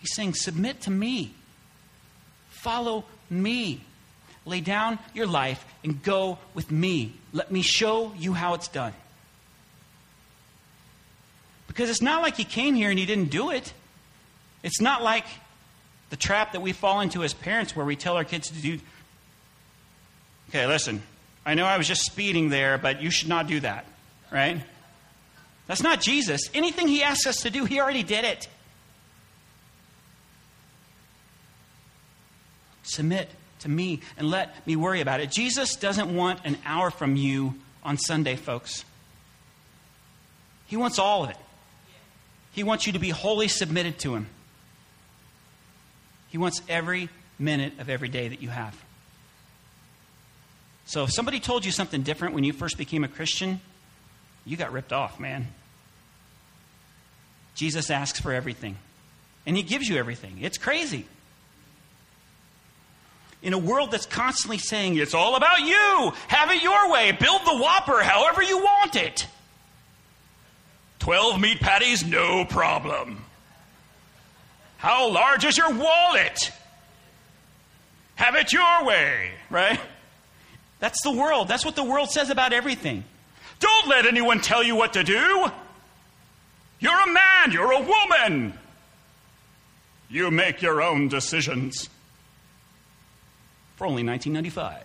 He's 0.00 0.14
saying, 0.14 0.34
Submit 0.34 0.82
to 0.82 0.90
me. 0.90 1.32
Follow 2.50 3.06
me. 3.30 3.80
Lay 4.46 4.60
down 4.60 4.98
your 5.14 5.26
life 5.26 5.64
and 5.84 6.02
go 6.02 6.38
with 6.54 6.70
me. 6.70 7.14
Let 7.32 7.50
me 7.50 7.62
show 7.62 8.12
you 8.16 8.32
how 8.32 8.54
it's 8.54 8.68
done. 8.68 8.94
Because 11.66 11.90
it's 11.90 12.02
not 12.02 12.22
like 12.22 12.36
he 12.36 12.44
came 12.44 12.74
here 12.74 12.90
and 12.90 12.98
he 12.98 13.06
didn't 13.06 13.30
do 13.30 13.50
it. 13.50 13.72
It's 14.62 14.80
not 14.80 15.02
like 15.02 15.24
the 16.10 16.16
trap 16.16 16.52
that 16.52 16.62
we 16.62 16.72
fall 16.72 17.00
into 17.00 17.22
as 17.22 17.32
parents 17.32 17.76
where 17.76 17.86
we 17.86 17.96
tell 17.96 18.16
our 18.16 18.24
kids 18.24 18.48
to 18.48 18.60
do. 18.60 18.78
Okay, 20.48 20.66
listen, 20.66 21.02
I 21.46 21.54
know 21.54 21.64
I 21.64 21.78
was 21.78 21.86
just 21.86 22.02
speeding 22.02 22.48
there, 22.48 22.76
but 22.76 23.00
you 23.00 23.10
should 23.10 23.28
not 23.28 23.46
do 23.46 23.60
that, 23.60 23.84
right? 24.32 24.60
That's 25.66 25.82
not 25.82 26.00
Jesus. 26.00 26.40
Anything 26.52 26.88
he 26.88 27.02
asks 27.02 27.26
us 27.26 27.42
to 27.42 27.50
do, 27.50 27.64
he 27.64 27.78
already 27.78 28.02
did 28.02 28.24
it. 28.24 28.48
Submit 32.82 33.28
to 33.60 33.68
me 33.68 34.00
and 34.16 34.30
let 34.30 34.66
me 34.66 34.76
worry 34.76 35.00
about 35.00 35.20
it. 35.20 35.30
Jesus 35.30 35.76
doesn't 35.76 36.14
want 36.14 36.40
an 36.44 36.58
hour 36.64 36.90
from 36.90 37.16
you 37.16 37.54
on 37.82 37.96
Sunday, 37.96 38.36
folks. 38.36 38.84
He 40.66 40.76
wants 40.76 40.98
all 40.98 41.24
of 41.24 41.30
it. 41.30 41.36
He 42.52 42.62
wants 42.62 42.86
you 42.86 42.92
to 42.92 42.98
be 42.98 43.10
wholly 43.10 43.48
submitted 43.48 43.98
to 44.00 44.14
him. 44.14 44.26
He 46.28 46.38
wants 46.38 46.62
every 46.68 47.08
minute 47.38 47.78
of 47.78 47.88
every 47.88 48.08
day 48.08 48.28
that 48.28 48.42
you 48.42 48.48
have. 48.48 48.76
So 50.86 51.04
if 51.04 51.12
somebody 51.12 51.40
told 51.40 51.64
you 51.64 51.72
something 51.72 52.02
different 52.02 52.34
when 52.34 52.44
you 52.44 52.52
first 52.52 52.76
became 52.76 53.04
a 53.04 53.08
Christian, 53.08 53.60
you 54.44 54.56
got 54.56 54.72
ripped 54.72 54.92
off, 54.92 55.20
man. 55.20 55.48
Jesus 57.54 57.90
asks 57.90 58.18
for 58.18 58.32
everything, 58.32 58.76
and 59.46 59.56
he 59.56 59.62
gives 59.62 59.88
you 59.88 59.96
everything. 59.96 60.38
It's 60.40 60.58
crazy. 60.58 61.06
In 63.42 63.52
a 63.54 63.58
world 63.58 63.90
that's 63.90 64.06
constantly 64.06 64.58
saying, 64.58 64.96
it's 64.96 65.14
all 65.14 65.34
about 65.34 65.60
you, 65.60 66.12
have 66.28 66.50
it 66.50 66.62
your 66.62 66.90
way, 66.90 67.12
build 67.12 67.40
the 67.42 67.56
Whopper 67.56 68.02
however 68.02 68.42
you 68.42 68.58
want 68.58 68.96
it. 68.96 69.26
12 70.98 71.40
meat 71.40 71.60
patties, 71.60 72.04
no 72.04 72.44
problem. 72.44 73.24
How 74.76 75.10
large 75.10 75.44
is 75.44 75.56
your 75.56 75.72
wallet? 75.72 76.52
Have 78.16 78.34
it 78.34 78.52
your 78.52 78.84
way, 78.84 79.30
right? 79.48 79.80
That's 80.78 81.02
the 81.02 81.10
world. 81.10 81.48
That's 81.48 81.64
what 81.64 81.76
the 81.76 81.84
world 81.84 82.10
says 82.10 82.28
about 82.28 82.52
everything. 82.52 83.04
Don't 83.60 83.88
let 83.88 84.06
anyone 84.06 84.40
tell 84.40 84.62
you 84.62 84.76
what 84.76 84.94
to 84.94 85.04
do. 85.04 85.46
You're 86.80 87.00
a 87.00 87.12
man, 87.12 87.52
you're 87.52 87.72
a 87.72 87.80
woman. 87.80 88.54
You 90.08 90.30
make 90.30 90.60
your 90.60 90.82
own 90.82 91.08
decisions. 91.08 91.88
For 93.80 93.86
only 93.86 94.04
1995. 94.04 94.84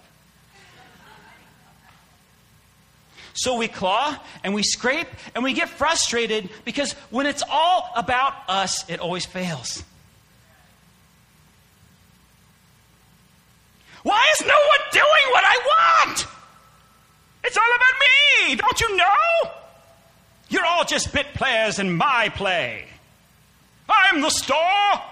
So 3.33 3.57
we 3.57 3.67
claw 3.67 4.17
and 4.41 4.53
we 4.53 4.63
scrape 4.63 5.09
and 5.35 5.43
we 5.43 5.51
get 5.51 5.67
frustrated 5.67 6.49
because 6.63 6.93
when 7.09 7.25
it's 7.25 7.43
all 7.51 7.89
about 7.97 8.35
us, 8.47 8.89
it 8.89 9.01
always 9.01 9.25
fails. 9.25 9.83
Why 14.03 14.33
is 14.39 14.45
no 14.47 14.55
one 14.55 14.89
doing 14.93 15.25
what 15.31 15.43
I 15.45 16.05
want? 16.07 16.27
It's 17.43 17.57
all 17.57 17.63
about 17.75 17.99
me, 17.99 18.55
don't 18.55 18.79
you 18.79 18.95
know? 18.95 19.51
You're 20.47 20.65
all 20.65 20.85
just 20.85 21.11
bit 21.11 21.33
players 21.33 21.79
in 21.79 21.91
my 21.91 22.29
play. 22.29 22.85
I'm 23.89 24.21
the 24.21 24.29
star. 24.29 25.03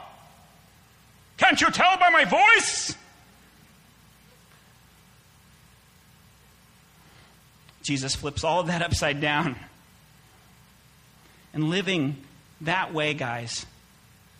Can't 1.36 1.60
you 1.60 1.70
tell 1.70 1.98
by 1.98 2.12
my 2.12 2.24
voice? 2.24 2.96
Jesus 7.84 8.16
flips 8.16 8.44
all 8.44 8.62
of 8.62 8.68
that 8.68 8.82
upside 8.82 9.22
down. 9.22 9.56
And 11.54 11.70
living 11.70 12.18
that 12.62 12.94
way, 12.94 13.14
guys, 13.14 13.66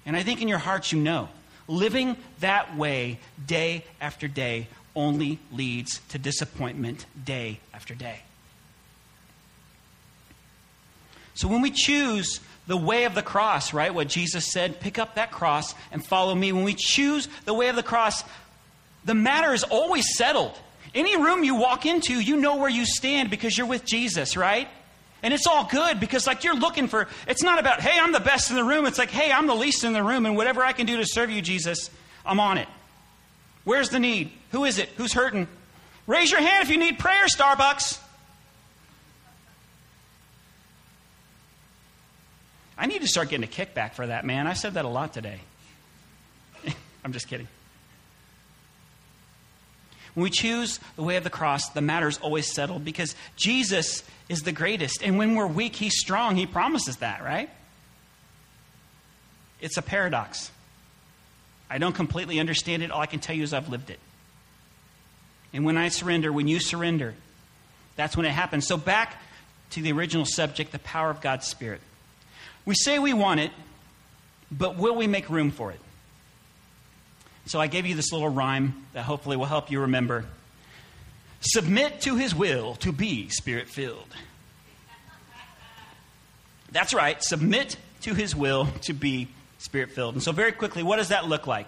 and 0.06 0.16
I 0.16 0.24
think 0.24 0.42
in 0.42 0.48
your 0.48 0.58
hearts 0.58 0.92
you 0.92 1.00
know, 1.00 1.30
living 1.68 2.18
that 2.40 2.76
way 2.76 3.20
day 3.46 3.86
after 4.02 4.28
day 4.28 4.68
only 4.96 5.40
leads 5.52 6.02
to 6.10 6.18
disappointment 6.18 7.06
day 7.24 7.60
after 7.74 7.94
day. 7.96 8.22
So 11.36 11.48
when 11.48 11.62
we 11.62 11.72
choose 11.72 12.40
the 12.68 12.78
way 12.78 13.06
of 13.06 13.16
the 13.16 13.22
cross, 13.22 13.74
right, 13.74 13.94
what 13.94 14.08
Jesus 14.08 14.52
said, 14.52 14.80
pick 14.80 15.00
up 15.00 15.16
that 15.16 15.32
cross 15.32 15.74
and 15.92 16.06
follow 16.06 16.36
me. 16.36 16.52
When 16.52 16.64
we 16.64 16.76
choose 16.78 17.28
the 17.46 17.54
way 17.54 17.70
of 17.70 17.76
the 17.76 17.84
cross, 17.84 18.24
the 19.04 19.16
matter 19.16 19.54
is 19.54 19.64
always 19.64 20.16
settled. 20.16 20.58
Any 20.94 21.18
room 21.18 21.44
you 21.44 21.56
walk 21.56 21.86
into, 21.86 22.20
you 22.20 22.38
know 22.38 22.58
where 22.58 22.70
you 22.70 22.86
stand 22.86 23.30
because 23.30 23.58
you're 23.58 23.68
with 23.68 23.84
Jesus, 23.86 24.38
right? 24.38 24.68
And 25.24 25.34
it's 25.34 25.48
all 25.48 25.66
good 25.66 26.00
because, 26.00 26.28
like, 26.28 26.44
you're 26.44 26.56
looking 26.56 26.88
for, 26.88 27.08
it's 27.28 27.42
not 27.42 27.58
about, 27.58 27.80
hey, 27.80 27.98
I'm 28.00 28.12
the 28.12 28.20
best 28.20 28.50
in 28.50 28.58
the 28.58 28.64
room. 28.64 28.86
It's 28.86 28.98
like, 28.98 29.10
hey, 29.10 29.32
I'm 29.32 29.48
the 29.48 29.56
least 29.56 29.84
in 29.84 29.94
the 29.94 30.04
room, 30.04 30.26
and 30.26 30.36
whatever 30.36 30.64
I 30.64 30.74
can 30.74 30.86
do 30.86 30.98
to 30.98 31.06
serve 31.06 31.32
you, 31.32 31.42
Jesus, 31.42 31.90
I'm 32.26 32.40
on 32.40 32.58
it. 32.58 32.68
Where's 33.64 33.90
the 33.90 34.00
need? 34.00 34.32
Who 34.52 34.66
is 34.66 34.78
it? 34.78 34.90
Who's 34.98 35.14
hurting? 35.14 35.48
Raise 36.06 36.30
your 36.30 36.42
hand 36.42 36.64
if 36.64 36.70
you 36.70 36.78
need 36.78 37.00
prayer, 37.00 37.26
Starbucks. 37.26 38.00
I 42.78 42.86
need 42.86 43.02
to 43.02 43.08
start 43.08 43.30
getting 43.30 43.46
a 43.46 43.52
kickback 43.52 43.94
for 43.94 44.06
that, 44.06 44.26
man. 44.26 44.46
I 44.46 44.54
said 44.54 44.74
that 44.74 44.84
a 44.84 44.90
lot 44.90 45.14
today. 45.14 45.40
I'm 47.06 47.14
just 47.14 47.30
kidding. 47.30 47.48
When 50.14 50.24
we 50.24 50.30
choose 50.30 50.80
the 50.96 51.04
way 51.04 51.16
of 51.16 51.24
the 51.24 51.30
cross, 51.30 51.70
the 51.70 51.82
matter 51.82 52.08
is 52.08 52.18
always 52.20 52.52
settled 52.52 52.86
because 52.86 53.16
Jesus 53.36 54.04
is 54.30 54.42
the 54.42 54.52
greatest. 54.52 55.02
And 55.04 55.18
when 55.18 55.36
we're 55.36 55.48
weak, 55.48 55.76
He's 55.76 56.00
strong. 56.00 56.36
He 56.36 56.46
promises 56.46 56.98
that, 56.98 57.24
right? 57.24 57.50
It's 59.60 59.78
a 59.78 59.82
paradox. 59.82 60.52
I 61.70 61.78
don't 61.80 61.96
completely 61.96 62.40
understand 62.40 62.84
it. 62.84 62.92
All 62.92 63.02
I 63.02 63.08
can 63.08 63.20
tell 63.20 63.36
you 63.36 63.44
is 63.44 63.54
I've 63.54 63.70
lived 63.70 63.90
it. 63.90 64.00
And 65.54 65.66
when 65.66 65.78
I 65.78 65.90
surrender, 65.90 66.32
when 66.32 66.48
you 66.48 66.60
surrender, 66.60 67.16
that's 67.96 68.18
when 68.18 68.26
it 68.26 68.32
happens. 68.32 68.68
So, 68.68 68.78
back 68.78 69.22
to 69.72 69.82
the 69.82 69.92
original 69.92 70.26
subject 70.26 70.72
the 70.72 70.80
power 70.80 71.10
of 71.10 71.22
God's 71.22 71.48
Spirit. 71.48 71.82
We 72.66 72.76
say 72.76 73.00
we 73.00 73.14
want 73.14 73.40
it, 73.40 73.52
but 74.52 74.78
will 74.78 74.96
we 74.96 75.08
make 75.08 75.30
room 75.30 75.52
for 75.52 75.72
it? 75.72 75.80
So 77.46 77.60
I 77.60 77.68
gave 77.68 77.86
you 77.86 77.96
this 77.96 78.12
little 78.12 78.30
rhyme 78.30 78.86
that 78.94 79.04
hopefully 79.04 79.38
will 79.38 79.46
help 79.46 79.70
you 79.70 79.82
remember. 79.82 80.26
Submit 81.42 82.02
to 82.02 82.16
his 82.16 82.34
will 82.34 82.76
to 82.76 82.92
be 82.92 83.30
spirit 83.30 83.68
filled. 83.68 84.16
That's 86.72 86.94
right, 86.94 87.22
submit 87.22 87.78
to 88.02 88.14
his 88.14 88.36
will 88.36 88.68
to 88.82 88.94
be 88.94 89.28
spirit 89.60 89.92
filled. 89.92 90.16
And 90.16 90.24
so, 90.24 90.32
very 90.32 90.52
quickly, 90.52 90.84
what 90.84 90.98
does 90.98 91.10
that 91.10 91.28
look 91.28 91.46
like? 91.46 91.68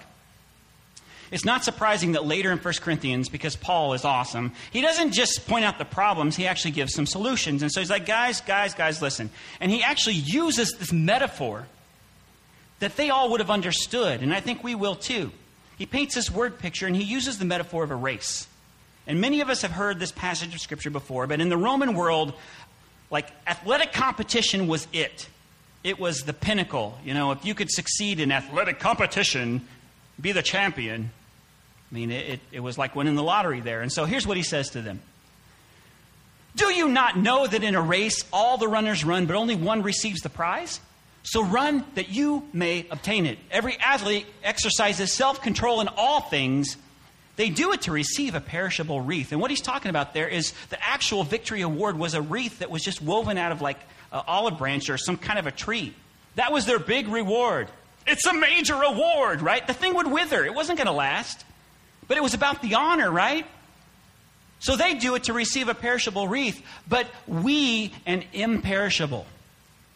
It's 1.31 1.45
not 1.45 1.63
surprising 1.63 2.13
that 2.13 2.25
later 2.25 2.51
in 2.51 2.59
1 2.59 2.73
Corinthians, 2.81 3.29
because 3.29 3.55
Paul 3.55 3.93
is 3.93 4.05
awesome, 4.05 4.53
he 4.71 4.81
doesn't 4.81 5.11
just 5.11 5.47
point 5.47 5.65
out 5.65 5.77
the 5.77 5.85
problems, 5.85 6.35
he 6.35 6.47
actually 6.47 6.71
gives 6.71 6.93
some 6.93 7.05
solutions. 7.05 7.61
And 7.61 7.71
so 7.71 7.81
he's 7.81 7.89
like, 7.89 8.05
guys, 8.05 8.41
guys, 8.41 8.73
guys, 8.73 9.01
listen. 9.01 9.29
And 9.59 9.71
he 9.71 9.83
actually 9.83 10.15
uses 10.15 10.71
this 10.77 10.93
metaphor 10.93 11.67
that 12.79 12.95
they 12.95 13.09
all 13.09 13.31
would 13.31 13.39
have 13.39 13.49
understood, 13.49 14.21
and 14.21 14.33
I 14.33 14.39
think 14.39 14.63
we 14.63 14.75
will 14.75 14.95
too. 14.95 15.31
He 15.77 15.85
paints 15.85 16.15
this 16.15 16.31
word 16.31 16.59
picture 16.59 16.87
and 16.87 16.95
he 16.95 17.03
uses 17.03 17.37
the 17.37 17.45
metaphor 17.45 17.83
of 17.83 17.91
a 17.91 17.95
race. 17.95 18.47
And 19.07 19.21
many 19.21 19.41
of 19.41 19.49
us 19.49 19.61
have 19.61 19.71
heard 19.71 19.99
this 19.99 20.11
passage 20.11 20.55
of 20.55 20.61
Scripture 20.61 20.89
before, 20.89 21.27
but 21.27 21.39
in 21.39 21.49
the 21.49 21.57
Roman 21.57 21.93
world, 21.93 22.33
like 23.11 23.29
athletic 23.45 23.93
competition 23.93 24.67
was 24.67 24.87
it. 24.93 25.27
It 25.83 25.99
was 25.99 26.23
the 26.23 26.33
pinnacle. 26.33 26.97
You 27.03 27.13
know, 27.13 27.31
if 27.31 27.45
you 27.45 27.53
could 27.53 27.69
succeed 27.69 28.19
in 28.19 28.31
athletic 28.31 28.79
competition, 28.79 29.67
be 30.19 30.31
the 30.31 30.41
champion, 30.41 31.11
I 31.91 31.95
mean, 31.95 32.11
it, 32.11 32.29
it, 32.29 32.39
it 32.51 32.59
was 32.61 32.77
like 32.77 32.95
winning 32.95 33.15
the 33.15 33.23
lottery 33.23 33.59
there. 33.59 33.81
And 33.81 33.91
so 33.91 34.05
here's 34.05 34.25
what 34.25 34.37
he 34.37 34.43
says 34.43 34.71
to 34.71 34.81
them 34.81 35.01
Do 36.55 36.73
you 36.73 36.87
not 36.87 37.17
know 37.17 37.45
that 37.45 37.63
in 37.63 37.75
a 37.75 37.81
race 37.81 38.23
all 38.33 38.57
the 38.57 38.67
runners 38.67 39.05
run, 39.05 39.27
but 39.27 39.35
only 39.35 39.55
one 39.55 39.83
receives 39.83 40.21
the 40.21 40.29
prize? 40.29 40.79
So 41.25 41.43
run 41.43 41.83
that 41.95 42.09
you 42.09 42.47
may 42.53 42.85
obtain 42.91 43.25
it. 43.25 43.39
Every 43.49 43.77
athlete 43.79 44.27
exercises 44.43 45.11
self 45.11 45.41
control 45.41 45.81
in 45.81 45.87
all 45.97 46.21
things. 46.21 46.77
They 47.35 47.49
do 47.49 47.73
it 47.73 47.81
to 47.81 47.91
receive 47.91 48.35
a 48.35 48.39
perishable 48.39 49.01
wreath. 49.01 49.31
And 49.31 49.41
what 49.41 49.49
he's 49.49 49.61
talking 49.61 49.89
about 49.89 50.13
there 50.13 50.27
is 50.27 50.53
the 50.69 50.81
actual 50.85 51.23
victory 51.23 51.61
award 51.61 51.97
was 51.97 52.13
a 52.13 52.21
wreath 52.21 52.59
that 52.59 52.69
was 52.69 52.83
just 52.83 53.01
woven 53.01 53.37
out 53.37 53.51
of 53.51 53.59
like 53.59 53.79
an 54.11 54.21
olive 54.27 54.57
branch 54.57 54.89
or 54.89 54.97
some 54.97 55.17
kind 55.17 55.39
of 55.39 55.47
a 55.47 55.51
tree. 55.51 55.93
That 56.35 56.53
was 56.53 56.65
their 56.65 56.79
big 56.79 57.07
reward. 57.07 57.69
It's 58.05 58.25
a 58.27 58.33
major 58.33 58.79
award, 58.81 59.41
right? 59.41 59.65
The 59.65 59.73
thing 59.73 59.95
would 59.95 60.07
wither, 60.07 60.45
it 60.45 60.53
wasn't 60.53 60.77
going 60.77 60.87
to 60.87 60.93
last. 60.93 61.43
But 62.07 62.17
it 62.17 62.23
was 62.23 62.35
about 62.35 62.61
the 62.61 62.75
honor, 62.75 63.09
right? 63.09 63.47
So 64.59 64.75
they 64.75 64.93
do 64.93 65.15
it 65.15 65.23
to 65.23 65.33
receive 65.33 65.69
a 65.69 65.73
perishable 65.73 66.27
wreath, 66.27 66.63
but 66.87 67.07
we 67.27 67.93
an 68.05 68.23
imperishable. 68.31 69.25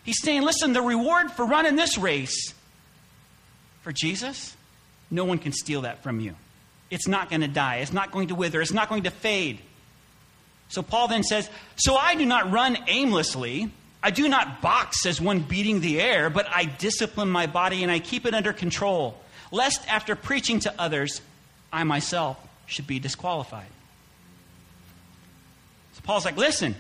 He's 0.03 0.21
saying, 0.21 0.43
listen, 0.43 0.73
the 0.73 0.81
reward 0.81 1.31
for 1.31 1.45
running 1.45 1.75
this 1.75 1.97
race 1.97 2.53
for 3.81 3.91
Jesus, 3.91 4.55
no 5.11 5.25
one 5.25 5.37
can 5.37 5.51
steal 5.51 5.81
that 5.81 6.03
from 6.03 6.19
you. 6.19 6.35
It's 6.89 7.07
not 7.07 7.29
going 7.29 7.41
to 7.41 7.47
die, 7.47 7.77
it's 7.77 7.93
not 7.93 8.11
going 8.11 8.29
to 8.29 8.35
wither, 8.35 8.61
it's 8.61 8.73
not 8.73 8.89
going 8.89 9.03
to 9.03 9.11
fade. 9.11 9.59
So 10.69 10.81
Paul 10.81 11.07
then 11.07 11.23
says, 11.23 11.49
So 11.75 11.95
I 11.95 12.15
do 12.15 12.25
not 12.25 12.51
run 12.51 12.77
aimlessly. 12.87 13.71
I 14.01 14.11
do 14.11 14.29
not 14.29 14.61
box 14.61 15.05
as 15.05 15.19
one 15.19 15.41
beating 15.41 15.81
the 15.81 15.99
air, 15.99 16.29
but 16.29 16.47
I 16.47 16.65
discipline 16.65 17.29
my 17.29 17.47
body 17.47 17.83
and 17.83 17.91
I 17.91 17.99
keep 17.99 18.25
it 18.25 18.33
under 18.33 18.53
control, 18.53 19.19
lest 19.51 19.85
after 19.89 20.15
preaching 20.15 20.61
to 20.61 20.73
others, 20.79 21.21
I 21.73 21.83
myself 21.83 22.37
should 22.65 22.87
be 22.87 22.99
disqualified. 22.99 23.67
So 25.93 26.01
Paul's 26.03 26.23
like, 26.23 26.37
listen, 26.37 26.75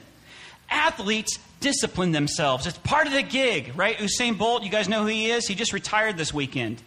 athletes 0.69 1.39
discipline 1.59 2.11
themselves. 2.11 2.65
It's 2.65 2.77
part 2.77 3.07
of 3.07 3.13
the 3.13 3.23
gig, 3.23 3.73
right? 3.75 3.97
Usain 3.97 4.37
Bolt, 4.37 4.63
you 4.63 4.69
guys 4.69 4.87
know 4.87 5.01
who 5.01 5.07
he 5.07 5.29
is? 5.29 5.47
He 5.47 5.55
just 5.55 5.73
retired 5.73 6.17
this 6.17 6.33
weekend. 6.33 6.81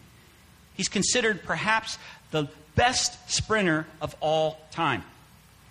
He's 0.74 0.88
considered 0.88 1.42
perhaps 1.42 1.98
the 2.30 2.48
best 2.74 3.30
sprinter 3.30 3.86
of 4.00 4.16
all 4.20 4.58
time. 4.70 5.04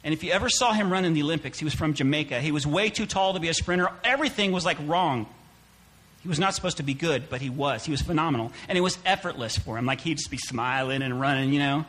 And 0.04 0.14
if 0.14 0.24
you 0.24 0.32
ever 0.32 0.50
saw 0.50 0.74
him 0.74 0.92
run 0.92 1.06
in 1.06 1.14
the 1.14 1.22
Olympics, 1.22 1.60
he 1.60 1.66
was 1.66 1.74
from 1.74 1.94
Jamaica. 1.94 2.42
He 2.42 2.52
was 2.52 2.66
way 2.66 2.90
too 2.90 3.06
tall 3.06 3.34
to 3.34 3.40
be 3.40 3.50
a 3.50 3.54
sprinter. 3.54 3.90
Everything 4.04 4.52
was 4.52 4.66
like 4.66 4.78
wrong. 4.86 5.28
He 6.22 6.28
was 6.28 6.40
not 6.40 6.54
supposed 6.54 6.78
to 6.78 6.84
be 6.84 6.94
good, 6.94 7.30
but 7.30 7.42
he 7.42 7.50
was. 7.50 7.84
He 7.86 7.92
was 7.92 8.02
phenomenal. 8.02 8.52
And 8.68 8.78
it 8.78 8.82
was 8.82 8.98
effortless 9.06 9.58
for 9.58 9.78
him. 9.78 9.86
Like 9.86 10.02
he'd 10.02 10.18
just 10.18 10.32
be 10.32 10.38
smiling 10.38 11.02
and 11.02 11.20
running, 11.20 11.54
you 11.54 11.60
know. 11.60 11.86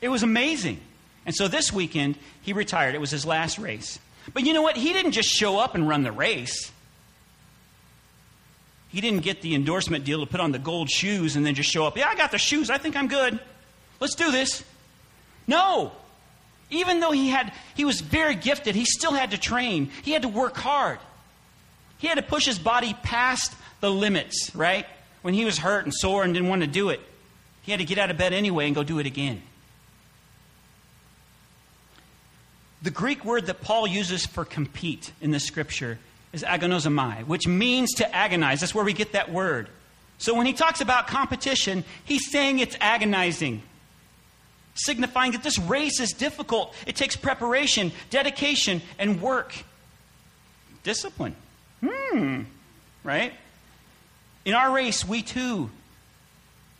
It 0.00 0.08
was 0.08 0.22
amazing. 0.22 0.80
And 1.26 1.34
so 1.34 1.48
this 1.48 1.72
weekend, 1.72 2.16
he 2.42 2.52
retired. 2.52 2.94
It 2.94 3.00
was 3.00 3.10
his 3.10 3.24
last 3.26 3.58
race. 3.58 3.98
But 4.32 4.44
you 4.44 4.52
know 4.52 4.62
what? 4.62 4.76
He 4.76 4.92
didn't 4.92 5.12
just 5.12 5.28
show 5.28 5.58
up 5.58 5.74
and 5.74 5.88
run 5.88 6.02
the 6.02 6.12
race. 6.12 6.70
He 8.88 9.00
didn't 9.00 9.20
get 9.20 9.40
the 9.40 9.54
endorsement 9.54 10.04
deal 10.04 10.20
to 10.20 10.26
put 10.26 10.40
on 10.40 10.52
the 10.52 10.58
gold 10.58 10.90
shoes 10.90 11.36
and 11.36 11.46
then 11.46 11.54
just 11.54 11.70
show 11.70 11.86
up. 11.86 11.96
Yeah, 11.96 12.08
I 12.08 12.16
got 12.16 12.32
the 12.32 12.38
shoes. 12.38 12.70
I 12.70 12.78
think 12.78 12.96
I'm 12.96 13.08
good. 13.08 13.38
Let's 14.00 14.14
do 14.14 14.32
this. 14.32 14.64
No. 15.46 15.92
Even 16.70 17.00
though 17.00 17.12
he 17.12 17.28
had 17.28 17.52
he 17.74 17.84
was 17.84 18.00
very 18.00 18.34
gifted, 18.34 18.74
he 18.74 18.84
still 18.84 19.12
had 19.12 19.30
to 19.32 19.38
train. 19.38 19.90
He 20.02 20.12
had 20.12 20.22
to 20.22 20.28
work 20.28 20.56
hard. 20.56 20.98
He 21.98 22.06
had 22.06 22.16
to 22.16 22.22
push 22.22 22.46
his 22.46 22.58
body 22.58 22.94
past 23.02 23.54
the 23.80 23.90
limits, 23.90 24.54
right? 24.54 24.86
When 25.22 25.34
he 25.34 25.44
was 25.44 25.58
hurt 25.58 25.84
and 25.84 25.94
sore 25.94 26.24
and 26.24 26.32
didn't 26.32 26.48
want 26.48 26.62
to 26.62 26.68
do 26.68 26.88
it, 26.90 27.00
he 27.62 27.72
had 27.72 27.78
to 27.78 27.86
get 27.86 27.98
out 27.98 28.10
of 28.10 28.16
bed 28.16 28.32
anyway 28.32 28.66
and 28.66 28.74
go 28.74 28.82
do 28.82 28.98
it 28.98 29.06
again. 29.06 29.42
The 32.82 32.90
Greek 32.90 33.24
word 33.24 33.46
that 33.46 33.60
Paul 33.60 33.86
uses 33.86 34.24
for 34.24 34.44
compete 34.44 35.12
in 35.20 35.30
the 35.30 35.40
scripture 35.40 35.98
is 36.32 36.42
agonizomai, 36.42 37.26
which 37.26 37.46
means 37.46 37.92
to 37.94 38.14
agonize. 38.14 38.60
That's 38.60 38.74
where 38.74 38.84
we 38.84 38.92
get 38.92 39.12
that 39.12 39.30
word. 39.30 39.68
So 40.18 40.34
when 40.34 40.46
he 40.46 40.52
talks 40.52 40.80
about 40.80 41.06
competition, 41.06 41.84
he's 42.04 42.30
saying 42.30 42.58
it's 42.58 42.76
agonizing, 42.80 43.62
signifying 44.74 45.32
that 45.32 45.42
this 45.42 45.58
race 45.58 46.00
is 46.00 46.12
difficult. 46.12 46.74
It 46.86 46.96
takes 46.96 47.16
preparation, 47.16 47.92
dedication, 48.10 48.82
and 48.98 49.20
work. 49.20 49.54
Discipline. 50.82 51.36
Hmm. 51.84 52.42
Right? 53.02 53.32
In 54.44 54.54
our 54.54 54.72
race, 54.74 55.06
we 55.06 55.22
too 55.22 55.70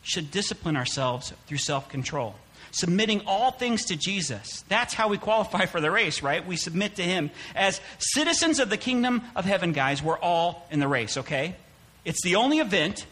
should 0.02 0.30
discipline 0.30 0.76
ourselves 0.76 1.32
through 1.46 1.58
self 1.58 1.88
control 1.88 2.34
submitting 2.72 3.22
all 3.26 3.50
things 3.50 3.86
to 3.86 3.96
Jesus. 3.96 4.64
That's 4.68 4.94
how 4.94 5.08
we 5.08 5.18
qualify 5.18 5.66
for 5.66 5.80
the 5.80 5.90
race, 5.90 6.22
right? 6.22 6.46
We 6.46 6.56
submit 6.56 6.96
to 6.96 7.02
Him. 7.02 7.30
As 7.54 7.80
citizens 7.98 8.58
of 8.58 8.70
the 8.70 8.76
kingdom 8.76 9.22
of 9.34 9.44
heaven, 9.44 9.72
guys, 9.72 10.02
we're 10.02 10.18
all 10.18 10.66
in 10.70 10.80
the 10.80 10.88
race, 10.88 11.16
okay? 11.16 11.56
It's 12.04 12.22
the 12.22 12.36
only 12.36 12.58
event, 12.58 13.06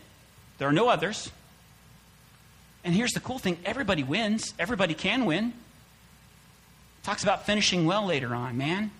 there 0.59 0.69
are 0.69 0.73
no 0.73 0.89
others. 0.89 1.31
And 2.85 2.95
here's 2.95 3.13
the 3.13 3.21
cool 3.21 3.39
thing 3.39 3.59
everybody 3.65 4.03
wins, 4.03 4.55
everybody 4.59 4.95
can 4.95 5.27
win. 5.27 5.53
Talks 7.03 7.23
about 7.23 7.47
finishing 7.47 7.87
well 7.87 8.05
later 8.05 8.35
on, 8.35 8.57
man. 8.57 8.91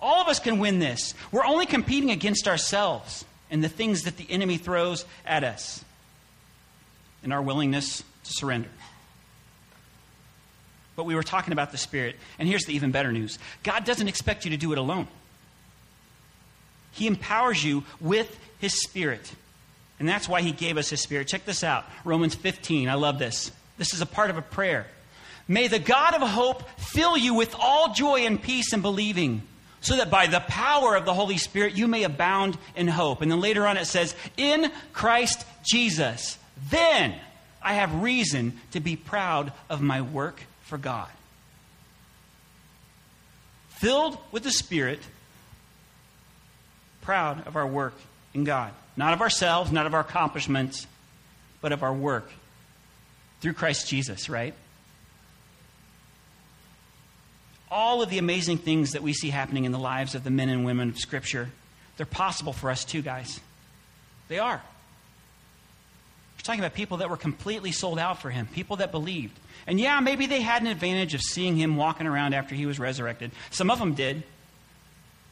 All 0.00 0.20
of 0.20 0.28
us 0.28 0.38
can 0.38 0.58
win 0.58 0.80
this. 0.80 1.14
We're 1.32 1.44
only 1.46 1.66
competing 1.66 2.10
against 2.10 2.48
ourselves 2.48 3.24
and 3.50 3.62
the 3.62 3.68
things 3.68 4.02
that 4.02 4.16
the 4.16 4.26
enemy 4.28 4.58
throws 4.58 5.04
at 5.24 5.44
us 5.44 5.84
and 7.22 7.32
our 7.32 7.40
willingness 7.40 7.98
to 7.98 8.04
surrender. 8.32 8.68
But 10.96 11.04
we 11.04 11.14
were 11.14 11.22
talking 11.22 11.52
about 11.52 11.72
the 11.72 11.78
Spirit. 11.78 12.16
And 12.38 12.48
here's 12.48 12.64
the 12.64 12.74
even 12.74 12.90
better 12.90 13.12
news 13.12 13.38
God 13.62 13.84
doesn't 13.84 14.08
expect 14.08 14.44
you 14.44 14.50
to 14.52 14.56
do 14.56 14.72
it 14.72 14.78
alone, 14.78 15.08
He 16.92 17.06
empowers 17.06 17.64
you 17.64 17.84
with 18.00 18.38
His 18.58 18.82
Spirit. 18.82 19.32
And 19.98 20.08
that's 20.08 20.28
why 20.28 20.42
He 20.42 20.52
gave 20.52 20.76
us 20.76 20.90
His 20.90 21.00
Spirit. 21.00 21.28
Check 21.28 21.44
this 21.44 21.64
out 21.64 21.84
Romans 22.04 22.34
15. 22.34 22.88
I 22.88 22.94
love 22.94 23.18
this. 23.18 23.52
This 23.78 23.94
is 23.94 24.00
a 24.00 24.06
part 24.06 24.30
of 24.30 24.36
a 24.36 24.42
prayer. 24.42 24.86
May 25.46 25.68
the 25.68 25.78
God 25.78 26.14
of 26.14 26.22
hope 26.22 26.68
fill 26.78 27.16
you 27.16 27.34
with 27.34 27.54
all 27.58 27.92
joy 27.92 28.20
and 28.20 28.40
peace 28.40 28.72
in 28.72 28.80
believing, 28.80 29.42
so 29.80 29.96
that 29.96 30.10
by 30.10 30.26
the 30.26 30.40
power 30.40 30.94
of 30.94 31.04
the 31.04 31.12
Holy 31.12 31.36
Spirit 31.36 31.76
you 31.76 31.86
may 31.86 32.04
abound 32.04 32.56
in 32.74 32.88
hope. 32.88 33.20
And 33.20 33.30
then 33.30 33.40
later 33.40 33.66
on 33.66 33.76
it 33.76 33.84
says, 33.84 34.14
In 34.36 34.70
Christ 34.92 35.44
Jesus, 35.62 36.38
then 36.70 37.14
I 37.60 37.74
have 37.74 38.02
reason 38.02 38.58
to 38.70 38.80
be 38.80 38.96
proud 38.96 39.52
of 39.68 39.82
my 39.82 40.00
work 40.00 40.40
for 40.64 40.78
God. 40.78 41.08
Filled 43.68 44.18
with 44.32 44.42
the 44.42 44.50
Spirit, 44.50 45.00
proud 47.02 47.46
of 47.46 47.56
our 47.56 47.66
work 47.66 47.94
in 48.32 48.44
God. 48.44 48.72
Not 48.96 49.12
of 49.12 49.20
ourselves, 49.20 49.70
not 49.72 49.86
of 49.86 49.94
our 49.94 50.00
accomplishments, 50.00 50.86
but 51.60 51.72
of 51.72 51.82
our 51.82 51.92
work 51.92 52.30
through 53.40 53.54
Christ 53.54 53.88
Jesus, 53.88 54.28
right? 54.28 54.54
All 57.70 58.02
of 58.02 58.08
the 58.08 58.18
amazing 58.18 58.58
things 58.58 58.92
that 58.92 59.02
we 59.02 59.12
see 59.12 59.30
happening 59.30 59.64
in 59.64 59.72
the 59.72 59.78
lives 59.78 60.14
of 60.14 60.24
the 60.24 60.30
men 60.30 60.48
and 60.48 60.64
women 60.64 60.88
of 60.88 60.98
Scripture, 60.98 61.50
they're 61.96 62.06
possible 62.06 62.52
for 62.52 62.70
us 62.70 62.84
too, 62.84 63.02
guys. 63.02 63.40
They 64.28 64.38
are. 64.38 64.62
We're 66.36 66.42
talking 66.42 66.60
about 66.60 66.74
people 66.74 66.98
that 66.98 67.10
were 67.10 67.16
completely 67.16 67.72
sold 67.72 67.98
out 67.98 68.22
for 68.22 68.30
him, 68.30 68.46
people 68.46 68.76
that 68.76 68.92
believed. 68.92 69.38
And 69.66 69.80
yeah, 69.80 70.00
maybe 70.00 70.26
they 70.26 70.40
had 70.40 70.62
an 70.62 70.68
advantage 70.68 71.14
of 71.14 71.22
seeing 71.22 71.56
him 71.56 71.76
walking 71.76 72.06
around 72.06 72.34
after 72.34 72.54
he 72.54 72.66
was 72.66 72.78
resurrected. 72.78 73.30
Some 73.50 73.70
of 73.70 73.78
them 73.78 73.94
did, 73.94 74.22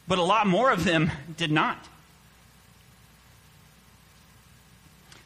but 0.07 0.17
a 0.17 0.23
lot 0.23 0.47
more 0.47 0.71
of 0.71 0.83
them 0.83 1.11
did 1.37 1.51
not. 1.51 1.77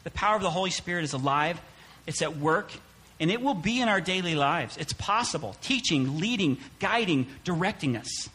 The 0.04 0.10
power 0.10 0.36
of 0.36 0.42
the 0.42 0.50
Holy 0.50 0.70
Spirit 0.70 1.04
is 1.04 1.12
alive, 1.12 1.60
it's 2.06 2.22
at 2.22 2.36
work, 2.38 2.70
and 3.20 3.30
it 3.30 3.42
will 3.42 3.54
be 3.54 3.80
in 3.80 3.88
our 3.88 4.00
daily 4.00 4.34
lives. 4.34 4.76
It's 4.76 4.92
possible, 4.92 5.56
teaching, 5.60 6.18
leading, 6.18 6.58
guiding, 6.78 7.26
directing 7.44 7.96
us. 7.96 8.28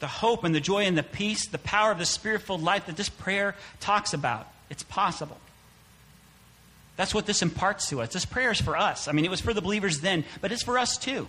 The 0.00 0.06
hope 0.06 0.44
and 0.44 0.54
the 0.54 0.60
joy 0.60 0.84
and 0.84 0.96
the 0.96 1.02
peace, 1.02 1.48
the 1.48 1.58
power 1.58 1.90
of 1.90 1.98
the 1.98 2.06
spirit 2.06 2.42
filled 2.42 2.62
life 2.62 2.86
that 2.86 2.96
this 2.96 3.08
prayer 3.08 3.56
talks 3.80 4.12
about. 4.12 4.46
It's 4.70 4.84
possible. 4.84 5.38
That's 6.98 7.14
what 7.14 7.26
this 7.26 7.42
imparts 7.42 7.88
to 7.90 8.00
us. 8.00 8.12
This 8.12 8.24
prayer 8.24 8.50
is 8.50 8.60
for 8.60 8.76
us. 8.76 9.06
I 9.06 9.12
mean, 9.12 9.24
it 9.24 9.30
was 9.30 9.40
for 9.40 9.54
the 9.54 9.62
believers 9.62 10.00
then, 10.00 10.24
but 10.40 10.50
it's 10.50 10.64
for 10.64 10.76
us 10.76 10.96
too. 10.96 11.28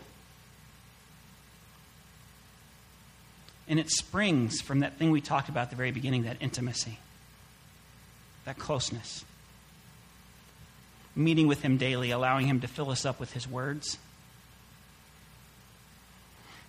And 3.67 3.80
it 3.80 3.91
springs 3.91 4.61
from 4.61 4.80
that 4.80 4.97
thing 4.97 5.11
we 5.11 5.22
talked 5.22 5.47
about 5.47 5.65
at 5.65 5.70
the 5.70 5.76
very 5.76 5.91
beginning 5.91 6.24
that 6.24 6.38
intimacy, 6.39 6.97
that 8.45 8.57
closeness. 8.57 9.24
Meeting 11.15 11.45
with 11.45 11.61
Him 11.61 11.78
daily, 11.78 12.09
allowing 12.09 12.47
Him 12.47 12.61
to 12.61 12.67
fill 12.67 12.89
us 12.89 13.05
up 13.05 13.20
with 13.20 13.34
His 13.34 13.47
words, 13.47 13.99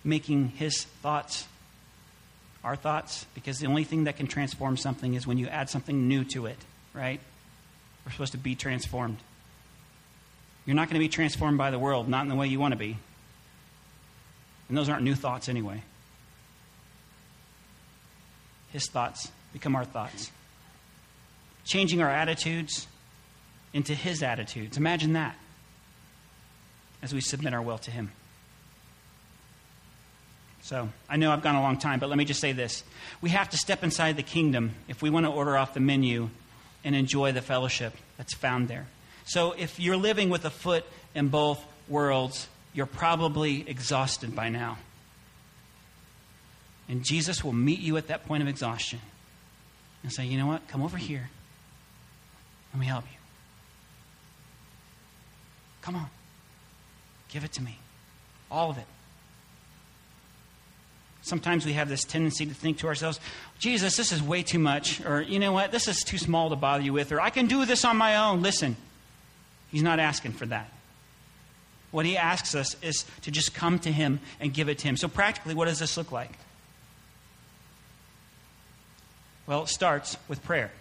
making 0.03 0.49
His 0.49 0.83
thoughts 0.83 1.47
our 2.63 2.75
thoughts, 2.75 3.25
because 3.33 3.57
the 3.57 3.65
only 3.65 3.83
thing 3.83 4.03
that 4.03 4.17
can 4.17 4.27
transform 4.27 4.77
something 4.77 5.15
is 5.15 5.25
when 5.25 5.39
you 5.39 5.47
add 5.47 5.71
something 5.71 6.07
new 6.07 6.23
to 6.25 6.45
it, 6.45 6.59
right? 6.93 7.19
We're 8.05 8.11
supposed 8.11 8.31
to 8.31 8.37
be 8.37 8.55
transformed. 8.55 9.17
You're 10.65 10.75
not 10.75 10.87
going 10.87 10.95
to 10.95 11.05
be 11.05 11.09
transformed 11.09 11.57
by 11.57 11.71
the 11.71 11.79
world, 11.79 12.07
not 12.07 12.23
in 12.23 12.29
the 12.29 12.35
way 12.35 12.47
you 12.47 12.59
want 12.59 12.73
to 12.73 12.77
be. 12.77 12.97
And 14.69 14.77
those 14.77 14.89
aren't 14.89 15.03
new 15.03 15.15
thoughts 15.15 15.49
anyway. 15.49 15.83
His 18.71 18.87
thoughts 18.87 19.31
become 19.53 19.75
our 19.75 19.85
thoughts. 19.85 20.31
Changing 21.65 22.01
our 22.01 22.09
attitudes 22.09 22.87
into 23.73 23.93
His 23.93 24.23
attitudes. 24.23 24.77
Imagine 24.77 25.13
that 25.13 25.35
as 27.01 27.13
we 27.13 27.21
submit 27.21 27.53
our 27.53 27.61
will 27.61 27.77
to 27.79 27.91
Him. 27.91 28.11
So, 30.63 30.89
I 31.09 31.17
know 31.17 31.31
I've 31.31 31.41
gone 31.41 31.55
a 31.55 31.61
long 31.61 31.77
time, 31.79 31.99
but 31.99 32.07
let 32.07 32.17
me 32.17 32.25
just 32.25 32.39
say 32.39 32.51
this. 32.51 32.83
We 33.19 33.31
have 33.31 33.49
to 33.49 33.57
step 33.57 33.83
inside 33.83 34.15
the 34.15 34.23
kingdom 34.23 34.75
if 34.87 35.01
we 35.01 35.09
want 35.09 35.25
to 35.25 35.31
order 35.31 35.57
off 35.57 35.73
the 35.73 35.79
menu 35.79 36.29
and 36.83 36.95
enjoy 36.95 37.31
the 37.31 37.41
fellowship 37.41 37.93
that's 38.17 38.33
found 38.33 38.67
there. 38.67 38.87
So, 39.25 39.53
if 39.53 39.79
you're 39.79 39.97
living 39.97 40.29
with 40.29 40.45
a 40.45 40.49
foot 40.49 40.83
in 41.13 41.29
both 41.29 41.63
worlds, 41.87 42.47
you're 42.73 42.85
probably 42.85 43.67
exhausted 43.69 44.35
by 44.35 44.49
now. 44.49 44.77
And 46.89 47.03
Jesus 47.05 47.43
will 47.43 47.53
meet 47.53 47.79
you 47.79 47.97
at 47.97 48.07
that 48.07 48.25
point 48.25 48.43
of 48.43 48.49
exhaustion 48.49 48.99
and 50.03 50.11
say, 50.11 50.25
you 50.25 50.37
know 50.37 50.47
what? 50.47 50.67
Come 50.67 50.81
over 50.81 50.97
here. 50.97 51.29
Let 52.73 52.79
me 52.79 52.85
help 52.85 53.05
you. 53.05 53.17
Come 55.81 55.95
on. 55.95 56.07
Give 57.29 57.43
it 57.43 57.53
to 57.53 57.61
me. 57.61 57.77
All 58.49 58.69
of 58.69 58.77
it. 58.77 58.85
Sometimes 61.21 61.65
we 61.65 61.73
have 61.73 61.87
this 61.87 62.03
tendency 62.03 62.45
to 62.45 62.53
think 62.53 62.79
to 62.79 62.87
ourselves, 62.87 63.19
Jesus, 63.59 63.95
this 63.95 64.11
is 64.11 64.23
way 64.23 64.41
too 64.41 64.59
much. 64.59 65.05
Or, 65.05 65.21
you 65.21 65.39
know 65.39 65.51
what? 65.51 65.71
This 65.71 65.87
is 65.87 65.99
too 65.99 66.17
small 66.17 66.49
to 66.49 66.55
bother 66.55 66.83
you 66.83 66.93
with. 66.93 67.11
Or, 67.11 67.21
I 67.21 67.29
can 67.29 67.45
do 67.45 67.63
this 67.65 67.85
on 67.85 67.95
my 67.95 68.15
own. 68.17 68.41
Listen, 68.41 68.75
he's 69.69 69.83
not 69.83 69.99
asking 69.99 70.33
for 70.33 70.47
that. 70.47 70.71
What 71.91 72.05
he 72.05 72.17
asks 72.17 72.55
us 72.55 72.75
is 72.81 73.05
to 73.21 73.31
just 73.31 73.53
come 73.53 73.77
to 73.79 73.91
him 73.91 74.19
and 74.39 74.53
give 74.53 74.67
it 74.69 74.79
to 74.79 74.87
him. 74.87 74.97
So, 74.97 75.07
practically, 75.07 75.53
what 75.53 75.65
does 75.65 75.77
this 75.77 75.95
look 75.95 76.11
like? 76.11 76.31
Well, 79.45 79.63
it 79.63 79.69
starts 79.69 80.17
with 80.27 80.43
prayer. 80.43 80.71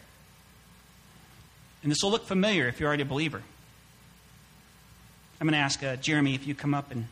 And 1.82 1.91
this 1.91 1.99
will 2.03 2.11
look 2.11 2.26
familiar 2.26 2.68
if 2.68 2.78
you're 2.78 2.88
already 2.88 3.03
a 3.03 3.07
believer. 3.07 3.43
I'm 5.41 5.47
going 5.47 5.55
to 5.55 5.59
ask 5.59 5.82
uh, 5.82 5.97
Jeremy 5.97 6.34
if 6.34 6.47
you 6.47 6.55
come 6.55 6.74
up 6.74 6.91
and 6.91 7.07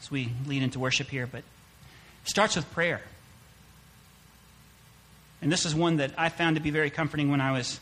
as 0.00 0.10
we 0.10 0.32
lead 0.46 0.62
into 0.62 0.78
worship 0.78 1.08
here, 1.08 1.26
but 1.26 1.38
it 1.38 2.28
starts 2.28 2.56
with 2.56 2.70
prayer. 2.72 3.02
And 5.42 5.50
this 5.50 5.64
is 5.64 5.74
one 5.74 5.96
that 5.96 6.12
I 6.18 6.28
found 6.28 6.56
to 6.56 6.62
be 6.62 6.70
very 6.70 6.90
comforting 6.90 7.30
when 7.30 7.40
I 7.40 7.52
was 7.52 7.80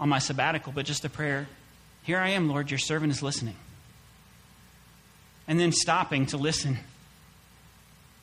on 0.00 0.08
my 0.08 0.18
sabbatical, 0.18 0.72
but 0.72 0.86
just 0.86 1.04
a 1.04 1.08
prayer 1.08 1.46
Here 2.02 2.18
I 2.18 2.30
am, 2.30 2.48
Lord, 2.48 2.70
your 2.70 2.78
servant 2.78 3.12
is 3.12 3.22
listening. 3.22 3.56
And 5.48 5.58
then 5.60 5.72
stopping 5.72 6.26
to 6.26 6.36
listen. 6.36 6.78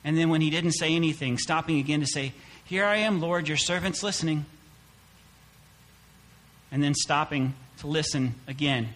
And 0.03 0.17
then 0.17 0.29
when 0.29 0.41
he 0.41 0.49
didn't 0.49 0.73
say 0.73 0.93
anything, 0.95 1.37
stopping 1.37 1.79
again 1.79 2.01
to 2.01 2.05
say, 2.05 2.33
Here 2.65 2.85
I 2.85 2.97
am, 2.97 3.21
Lord, 3.21 3.47
your 3.47 3.57
servant's 3.57 4.03
listening. 4.03 4.45
And 6.71 6.83
then 6.83 6.93
stopping 6.93 7.53
to 7.79 7.87
listen 7.87 8.35
again. 8.47 8.89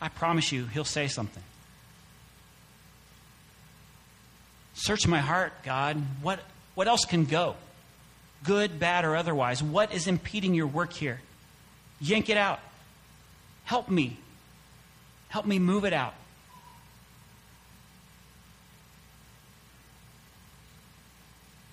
I 0.00 0.08
promise 0.08 0.52
you, 0.52 0.66
he'll 0.66 0.84
say 0.84 1.08
something. 1.08 1.42
Search 4.74 5.06
my 5.06 5.18
heart, 5.18 5.52
God. 5.62 6.02
What, 6.22 6.40
what 6.74 6.88
else 6.88 7.04
can 7.04 7.24
go? 7.24 7.56
Good, 8.44 8.78
bad, 8.78 9.04
or 9.04 9.16
otherwise. 9.16 9.62
What 9.62 9.92
is 9.92 10.06
impeding 10.06 10.54
your 10.54 10.66
work 10.66 10.92
here? 10.92 11.20
Yank 12.00 12.28
it 12.28 12.36
out. 12.36 12.60
Help 13.64 13.88
me. 13.88 14.16
Help 15.28 15.46
me 15.46 15.58
move 15.58 15.84
it 15.84 15.92
out. 15.92 16.14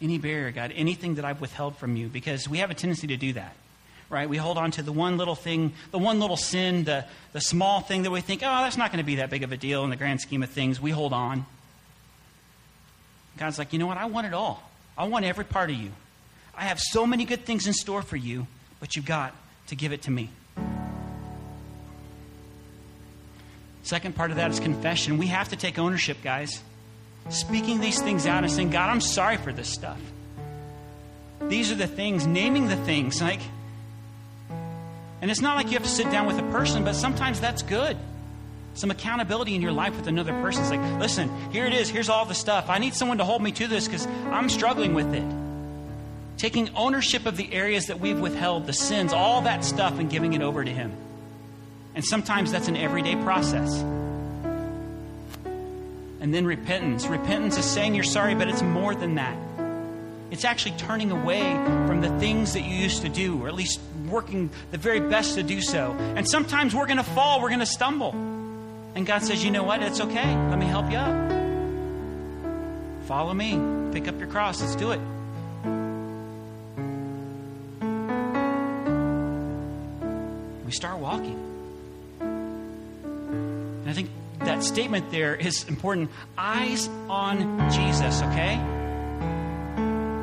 Any 0.02 0.18
barrier, 0.18 0.52
God, 0.52 0.72
anything 0.76 1.16
that 1.16 1.26
I've 1.26 1.41
withheld 1.41 1.76
from 1.78 1.95
you, 1.95 2.08
because 2.08 2.47
we 2.47 2.60
have 2.60 2.72
a 2.72 2.74
tendency 2.74 3.08
to 3.08 3.18
do 3.18 3.34
that 3.34 3.56
right? 4.10 4.28
We 4.28 4.38
hold 4.38 4.58
on 4.58 4.72
to 4.72 4.82
the 4.82 4.91
one 4.91 5.18
little 5.18 5.36
thing, 5.36 5.74
the 5.91 6.00
one 6.00 6.20
little 6.20 6.38
sin, 6.38 6.84
the, 6.84 7.06
the 7.34 7.41
small 7.41 7.82
thing 7.82 8.04
that 8.04 8.12
we 8.12 8.22
think, 8.22 8.41
oh, 8.41 8.64
that's 8.64 8.78
not 8.78 8.91
going 8.91 8.97
to 9.04 9.06
be 9.06 9.16
that 9.16 9.30
big 9.30 9.43
of 9.43 9.52
a 9.52 9.58
deal 9.58 9.84
in 9.84 9.89
the 9.89 9.95
grand 9.95 10.20
scheme 10.20 10.41
of 10.41 10.50
things. 10.50 10.82
We 10.82 10.91
hold 10.91 11.14
on. 11.14 11.45
God's 13.38 13.58
like, 13.58 13.74
you 13.74 13.80
know 13.80 13.88
what? 13.88 13.98
I 13.98 14.06
want 14.06 14.28
it 14.28 14.34
all. 14.34 14.64
I 14.98 15.08
want 15.08 15.26
every 15.26 15.46
part 15.46 15.70
of 15.70 15.76
you. 15.78 15.92
I 16.56 16.64
have 16.64 16.80
so 16.80 17.06
many 17.06 17.26
good 17.26 17.46
things 17.46 17.68
in 17.68 17.74
store 17.74 18.02
for 18.02 18.18
you, 18.18 18.48
but 18.80 18.96
you've 18.96 19.06
got 19.06 19.34
to 19.68 19.76
give 19.76 19.94
it 19.94 20.02
to 20.04 20.12
me. 20.12 20.30
Second 23.84 24.16
part 24.16 24.32
of 24.32 24.38
that 24.38 24.52
is 24.52 24.60
confession. 24.60 25.18
We 25.18 25.28
have 25.28 25.50
to 25.50 25.56
take 25.56 25.80
ownership, 25.80 26.18
guys. 26.22 26.62
Speaking 27.30 27.80
these 27.80 28.02
things 28.02 28.26
out 28.26 28.44
and 28.44 28.52
saying, 28.52 28.72
God, 28.72 28.90
I'm 28.90 29.02
sorry 29.02 29.38
for 29.38 29.54
this 29.54 29.70
stuff. 29.70 30.00
These 31.42 31.72
are 31.72 31.76
the 31.76 31.88
things, 31.88 32.28
naming 32.28 32.68
the 32.68 32.76
things. 32.76 33.22
Like, 33.22 33.40
and 35.22 35.32
it's 35.32 35.42
not 35.42 35.56
like 35.56 35.68
you 35.68 35.74
have 35.74 35.84
to 35.84 35.90
sit 35.90 36.12
down 36.12 36.28
with 36.28 36.38
a 36.38 36.52
person, 36.52 36.84
but 36.84 36.94
sometimes 36.96 37.40
that's 37.40 37.64
good 37.64 37.98
some 38.80 38.92
accountability 38.92 39.56
in 39.56 39.62
your 39.62 39.74
life 39.74 39.96
with 39.96 40.08
another 40.08 40.32
person. 40.42 40.62
It's 40.62 40.72
like, 40.72 41.00
listen, 41.00 41.30
here 41.52 41.66
it 41.66 41.74
is. 41.74 41.90
Here's 41.90 42.08
all 42.10 42.26
the 42.26 42.34
stuff. 42.34 42.70
I 42.70 42.78
need 42.78 42.94
someone 42.94 43.18
to 43.18 43.26
hold 43.26 43.42
me 43.42 43.52
to 43.52 43.68
this 43.68 43.88
because 43.88 44.08
I'm 44.32 44.50
struggling 44.50 44.94
with 44.94 45.14
it. 45.14 45.24
Taking 46.38 46.70
ownership 46.76 47.26
of 47.26 47.36
the 47.36 47.54
areas 47.54 47.88
that 47.88 48.00
we've 48.00 48.20
withheld, 48.20 48.66
the 48.66 48.74
sins, 48.74 49.12
all 49.12 49.42
that 49.42 49.66
stuff, 49.66 50.00
and 50.00 50.10
giving 50.10 50.32
it 50.34 50.42
over 50.42 50.64
to 50.64 50.72
Him. 50.72 50.94
And 51.94 52.06
sometimes 52.06 52.52
that's 52.52 52.70
an 52.70 52.78
everyday 52.78 53.18
process. 53.18 53.74
And 56.22 56.34
then 56.34 56.46
repentance. 56.46 57.08
Repentance 57.08 57.58
is 57.58 57.66
saying 57.66 57.96
you're 57.96 58.06
sorry, 58.06 58.36
but 58.36 58.48
it's 58.48 58.62
more 58.62 58.96
than 58.96 59.16
that. 59.16 59.38
It's 60.32 60.46
actually 60.46 60.78
turning 60.78 61.12
away 61.12 61.42
from 61.88 62.00
the 62.00 62.18
things 62.20 62.54
that 62.54 62.62
you 62.62 62.76
used 62.76 63.02
to 63.02 63.10
do, 63.10 63.44
or 63.44 63.50
at 63.50 63.56
least 63.56 63.82
working 64.08 64.50
the 64.72 64.78
very 64.78 65.02
best 65.02 65.36
to 65.36 65.44
do 65.44 65.62
so. 65.62 65.92
And 66.16 66.26
sometimes 66.30 66.74
we're 66.74 66.86
going 66.86 66.98
to 66.98 67.04
fall, 67.04 67.42
we're 67.42 67.50
going 67.50 67.60
to 67.60 67.66
stumble. 67.66 68.39
And 69.00 69.08
God 69.08 69.24
says, 69.24 69.45
you 69.45 69.50
know 69.50 69.64
what? 69.64 69.82
It's 69.82 70.02
okay. 70.02 70.36
Let 70.50 70.60
me 70.60 70.66
help 70.66 70.91
you 70.91 70.97
up. 70.97 71.32
Follow 73.08 73.34
me. 73.34 73.58
Pick 73.93 74.10
up 74.10 74.20
your 74.20 74.28
cross. 74.28 74.60
Let's 74.60 74.76
do 74.76 74.91
it. 74.91 75.00
We 80.66 80.74
start 80.74 81.00
walking. 81.00 81.39
And 82.20 83.89
I 83.89 83.93
think 83.93 84.10
that 84.39 84.66
statement 84.66 85.12
there 85.12 85.34
is 85.34 85.64
important. 85.70 86.12
Eyes 86.38 86.89
on 87.08 87.72
Jesus, 87.72 88.22
okay? 88.24 88.58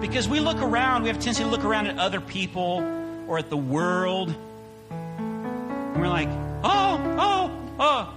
Because 0.03 0.29
we 0.29 0.41
look 0.41 0.61
around, 0.61 1.05
we 1.05 1.09
have 1.09 1.17
a 1.17 1.21
tendency 1.21 1.45
to 1.45 1.49
look 1.49 1.65
around 1.65 1.87
at 1.87 1.97
other 1.97 2.21
people 2.21 2.83
or 3.27 3.39
at 3.39 3.49
the 3.49 3.57
world. 3.57 4.35
And 4.91 5.99
we're 5.99 6.09
like, 6.09 6.29
oh, 6.63 7.01
oh, 7.19 7.51
oh, 7.81 8.13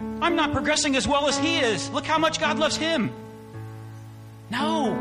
I'm 0.00 0.36
not 0.36 0.52
progressing 0.52 0.96
as 0.96 1.06
well 1.06 1.28
as 1.28 1.38
he 1.38 1.58
is. 1.58 1.90
Look 1.90 2.06
how 2.06 2.18
much 2.18 2.40
God 2.40 2.58
loves 2.58 2.76
him. 2.76 3.12
No. 4.50 4.94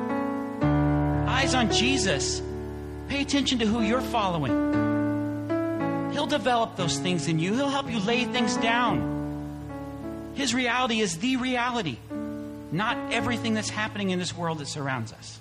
Eyes 1.28 1.56
on 1.56 1.72
Jesus. 1.72 2.42
Pay 3.08 3.22
attention 3.22 3.60
to 3.60 3.66
who 3.66 3.82
you're 3.82 4.02
following. 4.02 6.12
He'll 6.14 6.28
develop 6.28 6.76
those 6.76 6.98
things 7.00 7.28
in 7.28 7.40
you, 7.40 7.54
He'll 7.54 7.70
help 7.70 7.92
you 7.92 8.00
lay 8.00 8.26
things 8.26 8.56
down. 8.58 9.12
His 10.36 10.54
reality 10.54 11.00
is 11.00 11.18
the 11.18 11.38
reality, 11.38 11.98
not 12.72 12.98
everything 13.12 13.54
that's 13.54 13.70
happening 13.70 14.12
in 14.12 14.20
this 14.20 14.36
world 14.36 14.60
that 14.60 14.68
surrounds 14.68 15.14
us. 15.14 15.40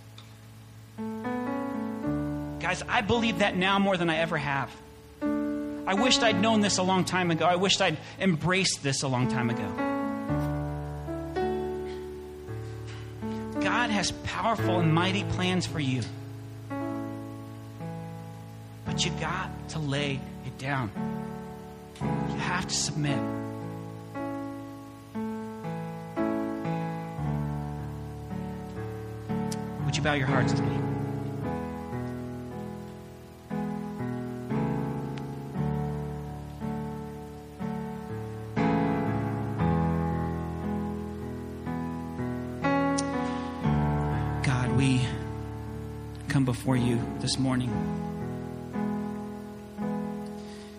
Guys, 2.61 2.83
I 2.89 3.01
believe 3.01 3.41
that 3.41 3.57
now 3.57 3.79
more 3.79 3.97
than 3.97 4.11
I 4.11 4.19
ever 4.19 4.37
have. 4.37 4.71
I 5.87 5.95
wished 5.95 6.23
I'd 6.23 6.41
known 6.41 6.61
this 6.61 6.79
a 6.79 6.83
long 6.83 7.05
time 7.05 7.31
ago. 7.31 7.45
I 7.45 7.57
wished 7.57 7.81
I'd 7.83 7.97
embraced 8.21 8.83
this 8.83 9.03
a 9.03 9.09
long 9.09 9.29
time 9.29 9.51
ago. 9.51 9.67
God 13.61 13.91
has 13.91 14.13
powerful 14.25 14.79
and 14.79 14.95
mighty 14.95 15.25
plans 15.25 15.67
for 15.67 15.81
you. 15.81 16.03
But 18.85 19.05
you 19.05 19.11
got 19.21 19.51
to 19.71 19.79
lay 19.79 20.21
it 20.47 20.59
down. 20.59 20.91
You 22.01 22.37
have 22.37 22.69
to 22.69 22.75
submit. 22.75 23.19
Would 29.85 29.97
you 29.97 30.03
bow 30.03 30.15
your 30.15 30.27
hearts 30.27 30.53
with 30.53 30.63
me? 30.63 30.82
You 46.77 47.01
this 47.21 47.39
morning. 47.39 47.71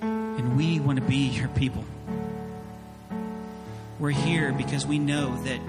And 0.01 0.57
we 0.57 0.79
want 0.79 0.99
to 0.99 1.05
be 1.05 1.27
your 1.27 1.47
people. 1.49 1.85
We're 3.99 4.11
here 4.11 4.51
because 4.51 4.85
we 4.85 4.99
know 4.99 5.35
that 5.43 5.59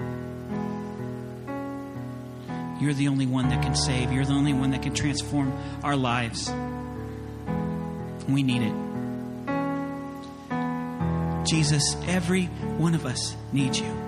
you're 2.81 2.93
the 2.93 3.07
only 3.07 3.25
one 3.25 3.49
that 3.49 3.61
can 3.63 3.75
save. 3.75 4.11
You're 4.11 4.25
the 4.25 4.33
only 4.33 4.53
one 4.53 4.71
that 4.71 4.81
can 4.83 4.93
transform 4.93 5.53
our 5.83 5.95
lives. 5.95 6.51
We 8.27 8.43
need 8.43 8.61
it. 8.61 8.73
Jesus, 11.45 11.95
every 12.07 12.45
one 12.77 12.95
of 12.95 13.05
us 13.05 13.35
needs 13.53 13.79
you. 13.79 14.04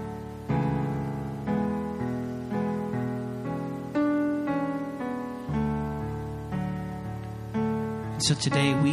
So 8.28 8.36
today 8.36 8.74
we 8.74 8.92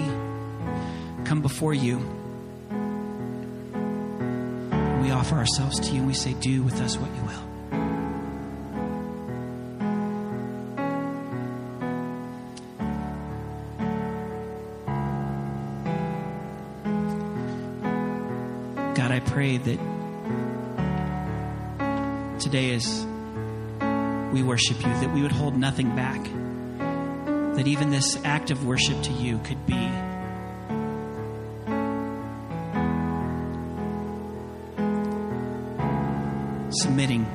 come 1.25 1.43
before 1.43 1.75
you. 1.75 1.99
We 5.03 5.11
offer 5.11 5.35
ourselves 5.35 5.81
to 5.81 5.91
you 5.91 5.99
and 5.99 6.07
we 6.07 6.15
say, 6.15 6.35
Do 6.35 6.63
with 6.63 6.81
us 6.81 6.97
what 6.97 7.13
you 7.17 7.23
will. 7.23 7.45
God, 18.95 19.11
I 19.11 19.19
pray 19.19 19.57
that 19.57 19.81
today 22.39 22.73
as 22.73 23.05
we 24.33 24.45
worship 24.45 24.77
you, 24.77 24.93
that 25.01 25.13
we 25.13 25.23
would 25.23 25.33
hold 25.33 25.59
nothing 25.59 25.97
back. 25.97 26.25
That 27.57 27.67
even 27.67 27.91
this 27.91 28.17
act 28.25 28.51
of 28.51 28.67
worship 28.67 29.01
to 29.03 29.13
you 29.13 29.39
could 29.39 29.65
be 29.65 29.91
submitting 36.71 37.27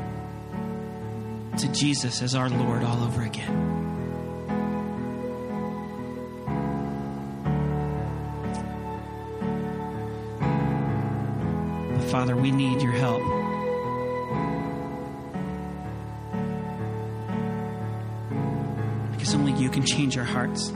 to 1.58 1.68
Jesus 1.70 2.22
as 2.22 2.36
our 2.36 2.50
Lord 2.50 2.84
all 2.84 3.04
over 3.04 3.22
again. 3.22 3.80
Father, 12.10 12.36
we 12.36 12.52
need 12.52 12.82
your 12.82 12.94
help. 12.94 13.49
Can 19.80 19.88
change 19.88 20.18
our 20.18 20.26
hearts. 20.26 20.68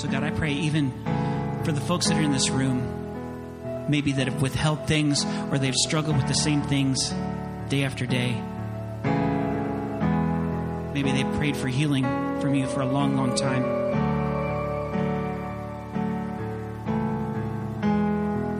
So, 0.00 0.08
God, 0.08 0.22
I 0.22 0.30
pray 0.30 0.52
even 0.52 0.92
for 1.64 1.72
the 1.72 1.80
folks 1.80 2.06
that 2.06 2.16
are 2.16 2.22
in 2.22 2.32
this 2.32 2.48
room 2.50 2.94
maybe 3.88 4.12
that 4.12 4.28
have 4.28 4.42
withheld 4.42 4.86
things 4.86 5.24
or 5.50 5.58
they've 5.58 5.74
struggled 5.74 6.16
with 6.16 6.28
the 6.28 6.34
same 6.34 6.62
things 6.62 7.12
day 7.70 7.84
after 7.84 8.06
day. 8.06 8.40
Maybe 10.94 11.10
they 11.10 11.24
prayed 11.38 11.56
for 11.56 11.68
healing 11.68 12.04
from 12.40 12.54
you 12.54 12.66
for 12.66 12.82
a 12.82 12.86
long, 12.86 13.16
long 13.16 13.34
time. 13.34 13.62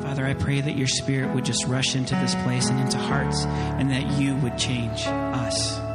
Father, 0.02 0.26
I 0.26 0.34
pray 0.34 0.62
that 0.62 0.76
your 0.76 0.88
spirit 0.88 1.34
would 1.34 1.44
just 1.44 1.66
rush 1.66 1.94
into 1.94 2.14
this 2.14 2.34
place 2.36 2.70
and 2.70 2.80
into 2.80 2.96
hearts 2.96 3.44
and 3.44 3.90
that 3.90 4.18
you 4.18 4.34
would 4.36 4.56
change 4.56 5.06
us. 5.06 5.88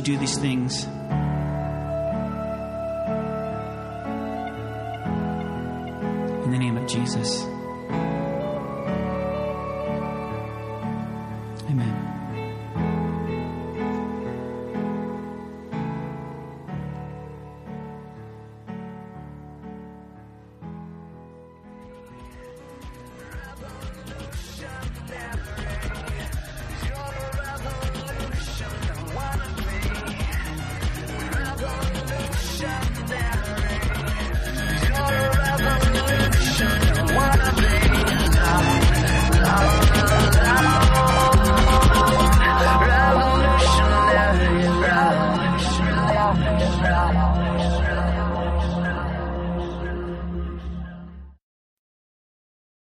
You 0.00 0.14
do 0.14 0.18
these 0.18 0.38
things. 0.38 0.84
In 6.44 6.50
the 6.50 6.58
name 6.58 6.78
of 6.78 6.88
Jesus. 6.88 7.49